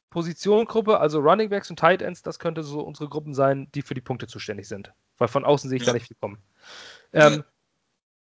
Positionengruppe, 0.09 0.99
also 0.99 1.19
Running 1.19 1.49
Backs 1.49 1.69
und 1.69 1.79
Tight 1.79 2.01
Ends, 2.01 2.21
das 2.23 2.39
könnte 2.39 2.63
so 2.63 2.81
unsere 2.81 3.09
Gruppen 3.09 3.33
sein, 3.33 3.69
die 3.73 3.81
für 3.81 3.93
die 3.93 4.01
Punkte 4.01 4.27
zuständig 4.27 4.67
sind. 4.67 4.91
Weil 5.17 5.27
von 5.27 5.45
außen 5.45 5.69
sehe 5.69 5.77
ich 5.77 5.83
ja. 5.83 5.87
da 5.87 5.93
nicht 5.93 6.07
viel 6.07 6.17
kommen. 6.19 6.41
Ähm, 7.13 7.33
ja. 7.33 7.45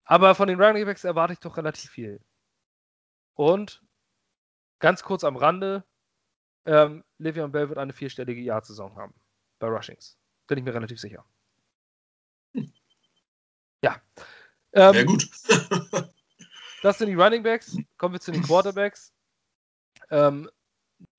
Aber 0.05 0.35
von 0.35 0.47
den 0.47 0.61
Running 0.61 0.85
Backs 0.85 1.03
erwarte 1.03 1.33
ich 1.33 1.39
doch 1.39 1.57
relativ 1.57 1.89
viel. 1.89 2.21
Und 3.35 3.81
ganz 4.79 5.03
kurz 5.03 5.23
am 5.23 5.35
Rande, 5.35 5.83
ähm, 6.65 7.03
Le'Veon 7.19 7.49
Bell 7.49 7.69
wird 7.69 7.79
eine 7.79 7.93
vierstellige 7.93 8.41
Jahrsaison 8.41 8.95
haben 8.95 9.13
bei 9.59 9.67
Rushings. 9.67 10.17
Bin 10.47 10.57
ich 10.57 10.63
mir 10.63 10.73
relativ 10.73 10.99
sicher. 10.99 11.25
Hm. 12.53 12.71
Ja. 13.81 14.01
Ähm, 14.73 14.93
Sehr 14.93 15.05
gut. 15.05 15.29
das 16.81 16.97
sind 16.97 17.07
die 17.07 17.15
Running 17.15 17.43
Backs. 17.43 17.77
Kommen 17.97 18.13
wir 18.13 18.19
zu 18.19 18.31
den 18.31 18.43
Quarterbacks. 18.43 19.12
Ähm, 20.09 20.49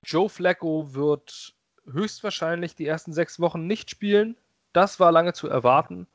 Joe 0.03 0.29
Flacco 0.29 0.93
wird 0.93 1.53
höchstwahrscheinlich 1.91 2.75
die 2.75 2.87
ersten 2.87 3.13
sechs 3.13 3.39
Wochen 3.39 3.67
nicht 3.67 3.89
spielen. 3.89 4.37
Das 4.73 4.99
war 4.99 5.11
lange 5.11 5.33
zu 5.33 5.47
erwarten. 5.47 6.07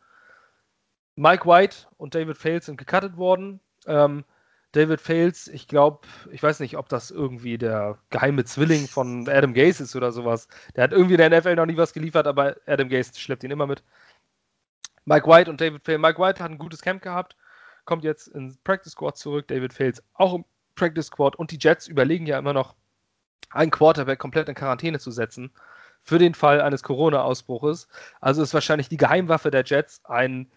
Mike 1.16 1.46
White 1.46 1.86
und 1.96 2.14
David 2.14 2.36
Fales 2.36 2.66
sind 2.66 2.76
gecuttet 2.76 3.16
worden. 3.16 3.60
Ähm, 3.86 4.24
David 4.72 5.00
Fales, 5.00 5.48
ich 5.48 5.66
glaube, 5.66 6.06
ich 6.30 6.42
weiß 6.42 6.60
nicht, 6.60 6.76
ob 6.76 6.88
das 6.88 7.10
irgendwie 7.10 7.58
der 7.58 7.98
geheime 8.10 8.44
Zwilling 8.44 8.86
von 8.86 9.28
Adam 9.28 9.52
Gase 9.52 9.82
ist 9.82 9.96
oder 9.96 10.12
sowas. 10.12 10.46
Der 10.76 10.84
hat 10.84 10.92
irgendwie 10.92 11.14
in 11.14 11.18
der 11.18 11.40
NFL 11.40 11.56
noch 11.56 11.66
nie 11.66 11.76
was 11.76 11.92
geliefert, 11.92 12.26
aber 12.26 12.56
Adam 12.66 12.88
Gase 12.88 13.18
schleppt 13.18 13.42
ihn 13.42 13.50
immer 13.50 13.66
mit. 13.66 13.82
Mike 15.04 15.26
White 15.26 15.50
und 15.50 15.60
David 15.60 15.84
Fales. 15.84 16.00
Mike 16.00 16.20
White 16.20 16.42
hat 16.42 16.50
ein 16.50 16.58
gutes 16.58 16.82
Camp 16.82 17.02
gehabt, 17.02 17.36
kommt 17.84 18.04
jetzt 18.04 18.28
ins 18.28 18.58
Practice 18.58 18.92
Squad 18.92 19.16
zurück. 19.16 19.48
David 19.48 19.72
Fales 19.72 20.02
auch 20.14 20.34
im 20.34 20.44
Practice 20.74 21.06
Squad 21.06 21.36
und 21.36 21.50
die 21.50 21.58
Jets 21.60 21.86
überlegen 21.86 22.26
ja 22.26 22.38
immer 22.38 22.52
noch, 22.52 22.74
einen 23.50 23.70
Quarterback 23.70 24.18
komplett 24.18 24.48
in 24.48 24.54
Quarantäne 24.54 24.98
zu 24.98 25.10
setzen 25.10 25.52
für 26.02 26.18
den 26.18 26.34
Fall 26.34 26.60
eines 26.60 26.82
Corona-Ausbruches. 26.82 27.88
Also 28.20 28.42
ist 28.42 28.54
wahrscheinlich 28.54 28.88
die 28.88 28.96
Geheimwaffe 28.96 29.50
der 29.50 29.64
Jets 29.64 30.00
ein, 30.04 30.50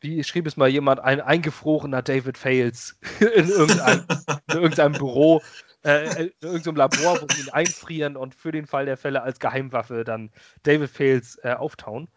wie 0.00 0.22
schrieb 0.24 0.46
es 0.46 0.56
mal 0.56 0.68
jemand, 0.68 1.00
ein 1.00 1.20
eingefrorener 1.20 2.02
David 2.02 2.38
Fails 2.38 2.98
in 3.20 3.48
irgendeinem, 3.48 4.04
in 4.48 4.54
irgendeinem 4.54 4.92
Büro, 4.92 5.42
äh, 5.84 6.26
in 6.26 6.32
irgendeinem 6.40 6.76
Labor, 6.76 7.20
wo 7.20 7.26
sie 7.34 7.42
ihn 7.42 7.50
einfrieren 7.50 8.16
und 8.16 8.34
für 8.34 8.52
den 8.52 8.66
Fall 8.66 8.86
der 8.86 8.96
Fälle 8.96 9.22
als 9.22 9.40
Geheimwaffe 9.40 10.04
dann 10.04 10.30
David 10.62 10.90
Fails 10.90 11.38
äh, 11.42 11.52
auftauen. 11.52 12.08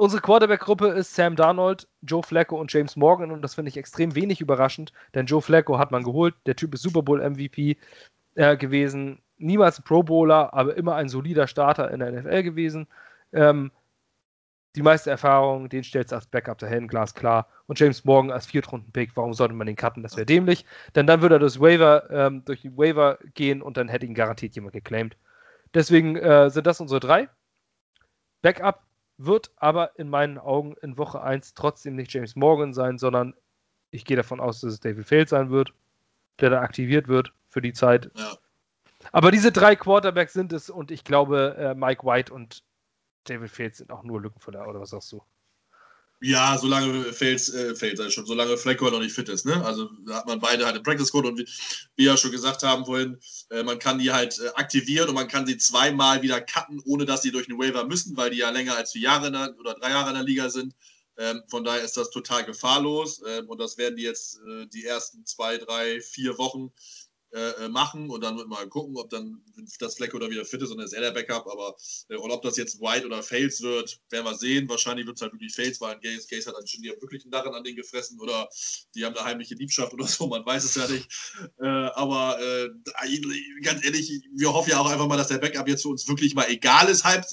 Unsere 0.00 0.22
Quarterback-Gruppe 0.22 0.90
ist 0.90 1.16
Sam 1.16 1.34
Darnold, 1.34 1.88
Joe 2.02 2.22
Flacco 2.22 2.56
und 2.56 2.72
James 2.72 2.94
Morgan 2.94 3.32
und 3.32 3.42
das 3.42 3.56
finde 3.56 3.70
ich 3.70 3.76
extrem 3.76 4.14
wenig 4.14 4.40
überraschend, 4.40 4.92
denn 5.12 5.26
Joe 5.26 5.42
Flacco 5.42 5.76
hat 5.76 5.90
man 5.90 6.04
geholt, 6.04 6.36
der 6.46 6.54
Typ 6.54 6.72
ist 6.74 6.82
Super 6.82 7.02
Bowl 7.02 7.20
MVP 7.20 7.76
äh, 8.36 8.56
gewesen, 8.56 9.20
niemals 9.38 9.80
ein 9.80 9.82
Pro 9.82 10.04
Bowler, 10.04 10.54
aber 10.54 10.76
immer 10.76 10.94
ein 10.94 11.08
solider 11.08 11.48
Starter 11.48 11.90
in 11.90 11.98
der 11.98 12.12
NFL 12.12 12.44
gewesen. 12.44 12.86
Ähm, 13.32 13.72
die 14.76 14.82
meiste 14.82 15.10
Erfahrung, 15.10 15.68
den 15.68 15.82
stellst 15.82 16.12
du 16.12 16.14
als 16.16 16.28
Backup 16.28 16.58
dahin, 16.58 16.86
glasklar. 16.86 17.48
Und 17.66 17.80
James 17.80 18.04
Morgan 18.04 18.30
als 18.30 18.46
Viertrunden-Pick, 18.46 19.16
warum 19.16 19.34
sollte 19.34 19.54
man 19.54 19.66
den 19.66 19.74
cutten? 19.74 20.04
Das 20.04 20.14
wäre 20.14 20.26
dämlich. 20.26 20.64
Denn 20.94 21.08
dann 21.08 21.22
würde 21.22 21.36
er 21.36 21.40
das 21.40 21.58
Waiver, 21.58 22.08
ähm, 22.10 22.44
durch 22.44 22.60
die 22.60 22.76
Waiver 22.76 23.18
gehen 23.34 23.62
und 23.62 23.76
dann 23.76 23.88
hätte 23.88 24.06
ihn 24.06 24.14
garantiert 24.14 24.54
jemand 24.54 24.74
geclaimed. 24.74 25.16
Deswegen 25.74 26.14
äh, 26.14 26.50
sind 26.50 26.68
das 26.68 26.80
unsere 26.80 27.00
drei. 27.00 27.28
Backup 28.42 28.87
wird 29.18 29.52
aber 29.56 29.98
in 29.98 30.08
meinen 30.08 30.38
Augen 30.38 30.74
in 30.80 30.96
Woche 30.96 31.20
1 31.20 31.54
trotzdem 31.54 31.96
nicht 31.96 32.12
James 32.12 32.36
Morgan 32.36 32.72
sein, 32.72 32.98
sondern 32.98 33.34
ich 33.90 34.04
gehe 34.04 34.16
davon 34.16 34.40
aus, 34.40 34.60
dass 34.60 34.74
es 34.74 34.80
David 34.80 35.06
Feld 35.06 35.28
sein 35.28 35.50
wird, 35.50 35.72
der 36.40 36.50
da 36.50 36.60
aktiviert 36.60 37.08
wird 37.08 37.32
für 37.48 37.60
die 37.60 37.72
Zeit. 37.72 38.10
Ja. 38.14 38.36
Aber 39.12 39.30
diese 39.30 39.52
drei 39.52 39.76
Quarterbacks 39.76 40.32
sind 40.32 40.52
es 40.52 40.70
und 40.70 40.90
ich 40.90 41.04
glaube, 41.04 41.56
äh, 41.58 41.74
Mike 41.74 42.04
White 42.06 42.32
und 42.32 42.64
David 43.24 43.50
Feld 43.50 43.76
sind 43.76 43.90
auch 43.90 44.02
nur 44.02 44.20
Lückenfüller, 44.20 44.66
oder 44.68 44.80
was 44.80 44.90
sagst 44.90 45.12
du? 45.12 45.22
Ja, 46.20 46.58
solange 46.58 47.12
Fels, 47.12 47.48
äh, 47.50 47.76
Fels 47.76 48.12
schon, 48.12 48.26
solange 48.26 48.56
halt 48.56 48.80
noch 48.80 48.98
nicht 48.98 49.14
fit 49.14 49.28
ist. 49.28 49.46
Ne? 49.46 49.64
Also 49.64 49.88
hat 50.10 50.26
man 50.26 50.40
beide 50.40 50.66
halt 50.66 50.76
im 50.76 50.82
Practice 50.82 51.12
Code 51.12 51.28
und 51.28 51.38
wie, 51.38 51.44
wie 51.44 52.04
wir 52.04 52.06
ja 52.06 52.16
schon 52.16 52.32
gesagt 52.32 52.64
haben 52.64 52.84
vorhin, 52.84 53.18
äh, 53.50 53.62
man 53.62 53.78
kann 53.78 54.00
die 54.00 54.10
halt 54.10 54.38
äh, 54.40 54.48
aktivieren 54.54 55.08
und 55.08 55.14
man 55.14 55.28
kann 55.28 55.46
sie 55.46 55.58
zweimal 55.58 56.22
wieder 56.22 56.40
cutten, 56.40 56.82
ohne 56.84 57.04
dass 57.04 57.22
sie 57.22 57.30
durch 57.30 57.48
einen 57.48 57.58
Waiver 57.60 57.84
müssen, 57.84 58.16
weil 58.16 58.30
die 58.30 58.38
ja 58.38 58.50
länger 58.50 58.74
als 58.74 58.92
vier 58.92 59.02
Jahre 59.02 59.30
der, 59.30 59.54
oder 59.60 59.74
drei 59.74 59.90
Jahre 59.90 60.08
in 60.08 60.16
der 60.16 60.24
Liga 60.24 60.50
sind. 60.50 60.74
Ähm, 61.18 61.42
von 61.48 61.62
daher 61.62 61.82
ist 61.82 61.96
das 61.96 62.10
total 62.10 62.44
gefahrlos 62.44 63.22
ähm, 63.26 63.48
und 63.48 63.60
das 63.60 63.78
werden 63.78 63.96
die 63.96 64.04
jetzt 64.04 64.40
äh, 64.48 64.66
die 64.66 64.84
ersten 64.84 65.24
zwei, 65.24 65.56
drei, 65.56 66.00
vier 66.00 66.36
Wochen 66.38 66.72
äh, 67.32 67.64
äh, 67.64 67.68
machen 67.68 68.08
und 68.08 68.22
dann 68.22 68.36
wird 68.36 68.48
mal 68.48 68.66
gucken, 68.68 68.96
ob 68.96 69.10
dann 69.10 69.42
das 69.80 69.96
Fleck 69.96 70.14
oder 70.14 70.30
wieder 70.30 70.44
fit 70.44 70.62
ist 70.62 70.70
und 70.70 70.78
dann 70.78 70.86
ist 70.86 70.94
er 70.94 71.02
der 71.02 71.10
Backup. 71.10 71.46
Aber 71.46 71.76
äh, 72.08 72.16
und 72.16 72.30
ob 72.30 72.42
das 72.42 72.56
jetzt 72.56 72.80
White 72.80 73.04
oder 73.04 73.22
Fails 73.22 73.60
wird, 73.60 74.00
werden 74.10 74.24
wir 74.24 74.34
sehen. 74.34 74.68
Wahrscheinlich 74.68 75.06
wird 75.06 75.16
es 75.16 75.22
halt 75.22 75.32
wirklich 75.32 75.54
Fails, 75.54 75.80
weil 75.80 75.98
Gaze, 76.00 76.26
Gaze 76.28 76.50
hat 76.50 76.68
schon 76.68 76.82
die 76.82 76.90
haben 76.90 77.00
wirklich 77.02 77.24
einen 77.24 77.30
Narren 77.30 77.54
an 77.54 77.64
den 77.64 77.76
gefressen 77.76 78.18
oder 78.20 78.48
die 78.94 79.04
haben 79.04 79.14
eine 79.14 79.24
heimliche 79.24 79.54
Liebschaft 79.56 79.92
oder 79.92 80.06
so, 80.06 80.26
man 80.26 80.46
weiß 80.46 80.64
es 80.64 80.74
ja 80.74 80.88
nicht. 80.88 81.08
Äh, 81.60 81.66
aber 81.66 82.40
äh, 82.40 82.70
ganz 83.62 83.84
ehrlich, 83.84 84.22
wir 84.34 84.52
hoffen 84.52 84.70
ja 84.70 84.80
auch 84.80 84.90
einfach 84.90 85.06
mal, 85.06 85.16
dass 85.16 85.28
der 85.28 85.38
Backup 85.38 85.68
jetzt 85.68 85.82
für 85.82 85.88
uns 85.88 86.08
wirklich 86.08 86.34
mal 86.34 86.48
egal 86.48 86.88
ist, 86.88 87.04
halb 87.04 87.26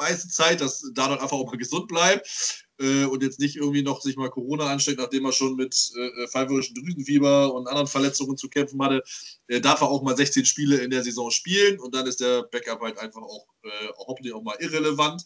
meiste 0.00 0.28
Zeit, 0.28 0.60
dass 0.60 0.82
Darnold 0.94 1.20
einfach 1.20 1.36
auch 1.36 1.46
mal 1.46 1.58
gesund 1.58 1.88
bleibt 1.88 2.64
äh, 2.78 3.04
und 3.04 3.22
jetzt 3.22 3.38
nicht 3.38 3.56
irgendwie 3.56 3.82
noch 3.82 4.00
sich 4.00 4.16
mal 4.16 4.30
Corona 4.30 4.66
ansteckt, 4.66 4.98
nachdem 4.98 5.26
er 5.26 5.32
schon 5.32 5.56
mit 5.56 5.74
äh, 5.96 6.26
pfeiferischen 6.26 6.74
Drüsenfieber 6.74 7.54
und 7.54 7.68
anderen 7.68 7.86
Verletzungen 7.86 8.36
zu 8.36 8.48
kämpfen 8.48 8.82
hatte, 8.82 9.02
äh, 9.48 9.60
darf 9.60 9.82
er 9.82 9.88
auch 9.88 10.02
mal 10.02 10.16
16 10.16 10.46
Spiele 10.46 10.78
in 10.78 10.90
der 10.90 11.04
Saison 11.04 11.30
spielen 11.30 11.78
und 11.78 11.94
dann 11.94 12.06
ist 12.06 12.20
der 12.20 12.44
Backup 12.44 12.80
halt 12.80 12.98
einfach 12.98 13.22
auch 13.22 13.46
äh, 13.62 13.88
hoffentlich 13.98 14.32
auch 14.32 14.42
mal 14.42 14.56
irrelevant. 14.58 15.22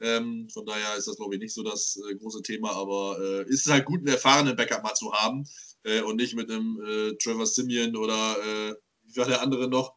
Ähm, 0.00 0.48
von 0.52 0.66
daher 0.66 0.96
ist 0.96 1.08
das, 1.08 1.16
glaube 1.16 1.34
ich, 1.34 1.40
nicht 1.40 1.54
so 1.54 1.62
das 1.62 1.98
äh, 2.08 2.14
große 2.16 2.42
Thema, 2.42 2.72
aber 2.72 3.18
äh, 3.20 3.48
ist 3.48 3.66
halt 3.68 3.84
gut, 3.84 4.00
einen 4.00 4.08
erfahrenen 4.08 4.56
Backup 4.56 4.82
mal 4.82 4.94
zu 4.94 5.12
haben 5.12 5.44
äh, 5.84 6.00
und 6.02 6.16
nicht 6.16 6.34
mit 6.34 6.50
einem 6.50 6.80
äh, 6.84 7.14
Trevor 7.16 7.46
Simeon 7.46 7.96
oder 7.96 8.36
äh, 8.38 8.74
wie 9.04 9.16
war 9.16 9.26
der 9.26 9.42
andere 9.42 9.68
noch? 9.68 9.96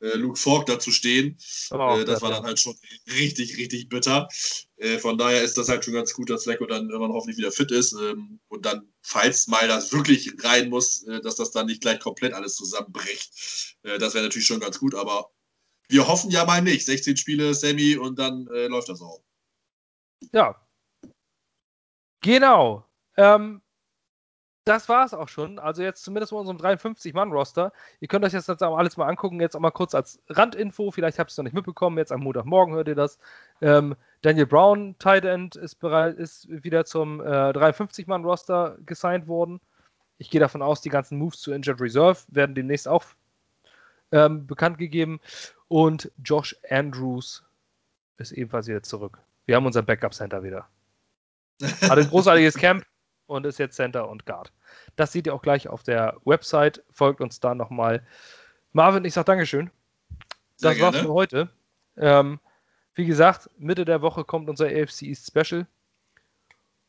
Äh, 0.00 0.16
Luke 0.16 0.38
Falk 0.38 0.66
dazu 0.66 0.90
stehen. 0.90 1.38
Oh, 1.70 2.02
das 2.04 2.22
war 2.22 2.30
dann 2.30 2.44
halt 2.44 2.58
schon 2.58 2.76
richtig, 3.06 3.56
richtig 3.56 3.88
bitter. 3.88 4.28
Äh, 4.76 4.98
von 4.98 5.18
daher 5.18 5.42
ist 5.42 5.56
das 5.56 5.68
halt 5.68 5.84
schon 5.84 5.94
ganz 5.94 6.12
gut, 6.12 6.30
dass 6.30 6.46
Lecko 6.46 6.66
dann 6.66 6.88
irgendwann 6.88 7.12
hoffentlich 7.12 7.38
wieder 7.38 7.52
fit 7.52 7.70
ist. 7.70 7.92
Ähm, 7.92 8.40
und 8.48 8.66
dann, 8.66 8.88
falls 9.02 9.46
mal 9.46 9.68
das 9.68 9.92
wirklich 9.92 10.32
rein 10.42 10.68
muss, 10.68 11.04
dass 11.22 11.36
das 11.36 11.50
dann 11.50 11.66
nicht 11.66 11.82
gleich 11.82 12.00
komplett 12.00 12.32
alles 12.32 12.56
zusammenbricht. 12.56 13.76
Das 13.82 14.14
wäre 14.14 14.24
natürlich 14.24 14.46
schon 14.46 14.60
ganz 14.60 14.78
gut, 14.78 14.94
aber 14.94 15.30
wir 15.88 16.06
hoffen 16.06 16.30
ja 16.30 16.44
mal 16.44 16.62
nicht. 16.62 16.86
16 16.86 17.16
Spiele, 17.16 17.52
Sammy, 17.54 17.96
und 17.96 18.18
dann 18.18 18.46
äh, 18.48 18.68
läuft 18.68 18.88
das 18.88 19.00
auch. 19.00 19.22
Ja. 20.32 20.54
Genau. 22.20 22.86
Ähm, 23.16 23.60
das 24.64 24.88
war 24.88 25.04
es 25.04 25.14
auch 25.14 25.28
schon. 25.28 25.58
Also 25.58 25.82
jetzt 25.82 26.04
zumindest 26.04 26.32
bei 26.32 26.38
unserem 26.38 26.58
53-Mann-Roster. 26.58 27.72
Ihr 28.00 28.08
könnt 28.08 28.24
euch 28.24 28.32
das 28.32 28.46
jetzt 28.46 28.62
alles 28.62 28.96
mal 28.96 29.06
angucken. 29.06 29.40
Jetzt 29.40 29.56
auch 29.56 29.60
mal 29.60 29.70
kurz 29.70 29.94
als 29.94 30.20
Randinfo. 30.28 30.90
Vielleicht 30.90 31.18
habt 31.18 31.30
ihr 31.30 31.32
es 31.32 31.38
noch 31.38 31.44
nicht 31.44 31.54
mitbekommen. 31.54 31.96
Jetzt 31.98 32.12
am 32.12 32.20
Montagmorgen 32.20 32.74
hört 32.74 32.88
ihr 32.88 32.94
das. 32.94 33.18
Ähm, 33.62 33.96
Daniel 34.22 34.46
Brown, 34.46 34.96
Tight 34.98 35.24
End, 35.24 35.56
ist, 35.56 35.76
bereit, 35.76 36.16
ist 36.16 36.46
wieder 36.48 36.84
zum 36.84 37.20
äh, 37.20 37.24
53-Mann-Roster 37.24 38.76
gesigned 38.84 39.28
worden. 39.28 39.60
Ich 40.18 40.28
gehe 40.28 40.40
davon 40.40 40.60
aus, 40.60 40.82
die 40.82 40.90
ganzen 40.90 41.16
Moves 41.16 41.40
zu 41.40 41.52
Injured 41.52 41.80
Reserve 41.80 42.18
werden 42.28 42.54
demnächst 42.54 42.86
auch 42.86 43.04
ähm, 44.12 44.46
bekannt 44.46 44.76
gegeben. 44.76 45.20
Und 45.68 46.12
Josh 46.22 46.54
Andrews 46.68 47.44
ist 48.18 48.32
ebenfalls 48.32 48.66
wieder 48.66 48.82
zurück. 48.82 49.18
Wir 49.46 49.56
haben 49.56 49.64
unser 49.64 49.82
Backup-Center 49.82 50.42
wieder. 50.42 50.68
Hat 51.62 51.98
ein 51.98 52.08
großartiges 52.08 52.56
Camp 52.56 52.84
und 53.30 53.46
ist 53.46 53.58
jetzt 53.58 53.76
Center 53.76 54.08
und 54.08 54.26
Guard. 54.26 54.52
Das 54.96 55.12
seht 55.12 55.26
ihr 55.26 55.34
auch 55.34 55.42
gleich 55.42 55.68
auf 55.68 55.82
der 55.82 56.16
Website. 56.24 56.82
Folgt 56.90 57.20
uns 57.20 57.40
da 57.40 57.54
nochmal. 57.54 58.02
Marvin, 58.72 59.04
ich 59.04 59.14
sage 59.14 59.26
Dankeschön. 59.26 59.70
Das 60.60 60.78
war's 60.80 60.98
für 60.98 61.12
heute. 61.12 61.48
Ähm, 61.96 62.40
wie 62.94 63.06
gesagt, 63.06 63.48
Mitte 63.56 63.84
der 63.84 64.02
Woche 64.02 64.24
kommt 64.24 64.50
unser 64.50 64.66
AFC 64.66 65.02
East 65.02 65.26
Special. 65.26 65.66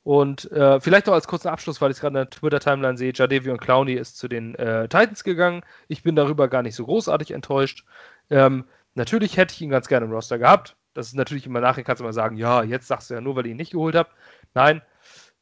Und 0.04 0.52
äh, 0.52 0.80
vielleicht 0.80 1.06
noch 1.06 1.14
als 1.14 1.28
kurzen 1.28 1.50
Abschluss, 1.50 1.80
weil 1.80 1.92
ich 1.92 1.98
es 1.98 2.02
gerade 2.02 2.20
in 2.20 2.26
der 2.26 2.30
Twitter-Timeline 2.32 2.98
sehe, 2.98 3.14
Jadevi 3.14 3.52
und 3.52 3.62
Clowney 3.62 3.94
ist 3.94 4.18
zu 4.18 4.28
den 4.28 4.56
äh, 4.56 4.88
Titans 4.90 5.24
gegangen. 5.24 5.62
Ich 5.88 6.02
bin 6.02 6.16
darüber 6.16 6.48
gar 6.48 6.64
nicht 6.64 6.76
so 6.76 6.86
großartig 6.86 7.32
enttäuscht. 7.32 7.86
Ähm, 8.32 8.66
natürlich 8.96 9.38
hätte 9.38 9.54
ich 9.54 9.62
ihn 9.62 9.70
ganz 9.70 9.88
gerne 9.88 10.08
im 10.08 10.12
Roster 10.12 10.40
gehabt. 10.40 10.76
Das 10.96 11.08
ist 11.08 11.14
natürlich 11.14 11.46
immer 11.46 11.62
nachher, 11.62 11.84
kannst 11.84 12.00
du 12.00 12.04
mal 12.04 12.14
sagen, 12.14 12.36
ja, 12.36 12.64
jetzt 12.64 12.88
sagst 12.88 13.10
du 13.10 13.14
ja 13.14 13.22
nur, 13.22 13.36
weil 13.36 13.46
ich 13.46 13.52
ihn 13.52 13.58
nicht 13.58 13.72
geholt 13.74 13.96
habe. 13.96 14.10
Nein, 14.56 14.82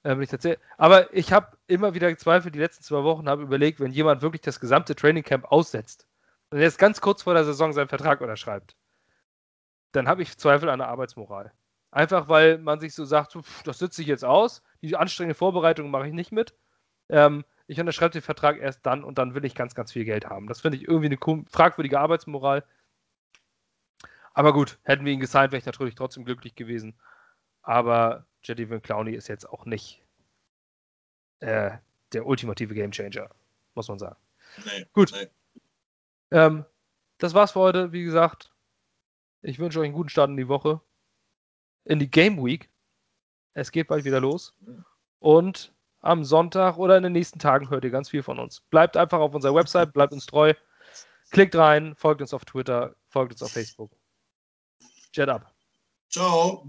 äh, 0.04 0.22
ich 0.22 0.32
erzähl. 0.32 0.58
Aber 0.78 1.14
ich 1.14 1.32
habe 1.34 1.58
immer 1.68 1.94
wieder 1.94 2.10
gezweifelt, 2.10 2.56
die 2.56 2.60
letzten 2.60 2.84
zwei 2.84 3.04
Wochen, 3.04 3.30
habe 3.30 3.44
überlegt, 3.44 3.80
wenn 3.80 3.92
jemand 3.92 4.22
wirklich 4.22 4.42
das 4.42 4.60
gesamte 4.60 4.96
Training 4.96 5.24
Camp 5.24 5.46
aussetzt 5.46 6.08
und 6.52 6.60
jetzt 6.60 6.80
ganz 6.80 7.02
kurz 7.02 7.24
vor 7.24 7.34
der 7.34 7.46
Saison 7.46 7.74
seinen 7.74 7.90
Vertrag 7.90 8.22
unterschreibt, 8.22 8.76
dann 9.92 10.08
habe 10.08 10.22
ich 10.22 10.38
Zweifel 10.38 10.70
an 10.70 10.80
der 10.80 10.88
Arbeitsmoral. 10.88 11.52
Einfach 11.92 12.30
weil 12.30 12.60
man 12.60 12.80
sich 12.80 12.94
so 12.94 13.06
sagt, 13.06 13.36
das 13.66 13.80
sitze 13.80 14.02
ich 14.02 14.08
jetzt 14.08 14.26
aus, 14.26 14.62
die 14.82 14.96
anstrengende 14.96 15.36
Vorbereitung 15.36 15.90
mache 15.90 16.08
ich 16.08 16.14
nicht 16.14 16.32
mit. 16.32 16.54
Ähm, 17.10 17.44
ich 17.66 17.80
unterschreibe 17.80 18.12
den 18.12 18.22
Vertrag 18.22 18.60
erst 18.60 18.86
dann 18.86 19.04
und 19.04 19.18
dann 19.18 19.34
will 19.34 19.46
ich 19.46 19.56
ganz, 19.56 19.76
ganz 19.76 19.92
viel 19.92 20.06
Geld 20.06 20.26
haben. 20.26 20.48
Das 20.48 20.62
finde 20.62 20.78
ich 20.78 20.88
irgendwie 20.88 21.08
eine 21.08 21.46
fragwürdige 21.50 22.00
Arbeitsmoral. 22.00 22.64
Aber 24.34 24.54
gut, 24.54 24.80
hätten 24.84 25.06
wir 25.06 25.14
ihn 25.14 25.20
gesigned, 25.20 25.52
wäre 25.52 25.60
ich 25.60 25.66
natürlich 25.66 25.96
trotzdem 25.96 26.26
glücklich 26.26 26.56
gewesen. 26.56 26.96
Aber 27.70 28.26
Jadavion 28.42 28.82
Clowney 28.82 29.14
ist 29.14 29.28
jetzt 29.28 29.48
auch 29.48 29.66
nicht 29.66 30.02
äh, 31.40 31.78
der 32.14 32.26
ultimative 32.26 32.74
Gamechanger, 32.74 33.30
muss 33.76 33.88
man 33.88 34.00
sagen. 34.00 34.16
Nee, 34.66 34.88
Gut. 34.92 35.12
Nee. 35.12 35.28
Ähm, 36.32 36.66
das 37.20 37.36
war's 37.36 37.52
für 37.52 37.60
heute. 37.60 37.92
Wie 37.92 38.02
gesagt, 38.02 38.52
ich 39.44 39.60
wünsche 39.60 39.80
euch 39.80 39.86
einen 39.86 39.94
guten 39.94 40.10
Start 40.10 40.32
in 40.32 40.38
die 40.38 40.48
Woche. 40.48 40.82
In 41.86 42.00
die 42.00 42.10
Game 42.10 42.44
Week. 42.44 42.72
Es 43.54 43.72
geht 43.72 43.88
bald 43.88 44.04
wieder 44.04 44.20
los. 44.20 44.56
Und 45.20 45.72
am 46.00 46.24
Sonntag 46.24 46.78
oder 46.78 46.98
in 46.98 47.04
den 47.04 47.14
nächsten 47.14 47.38
Tagen 47.38 47.70
hört 47.70 47.84
ihr 47.84 47.92
ganz 47.92 48.10
viel 48.10 48.24
von 48.24 48.40
uns. 48.40 48.62
Bleibt 48.62 48.98
einfach 48.98 49.20
auf 49.20 49.36
unserer 49.36 49.54
Website, 49.54 49.94
bleibt 49.94 50.14
uns 50.14 50.26
treu. 50.26 50.56
Klickt 51.30 51.56
rein, 51.56 51.94
folgt 51.94 52.22
uns 52.22 52.34
auf 52.34 52.46
Twitter, 52.46 52.96
folgt 53.10 53.34
uns 53.34 53.44
auf 53.44 53.52
Facebook. 53.52 53.92
Jet 55.14 55.30
up. 55.30 55.54
Ciao. 56.10 56.68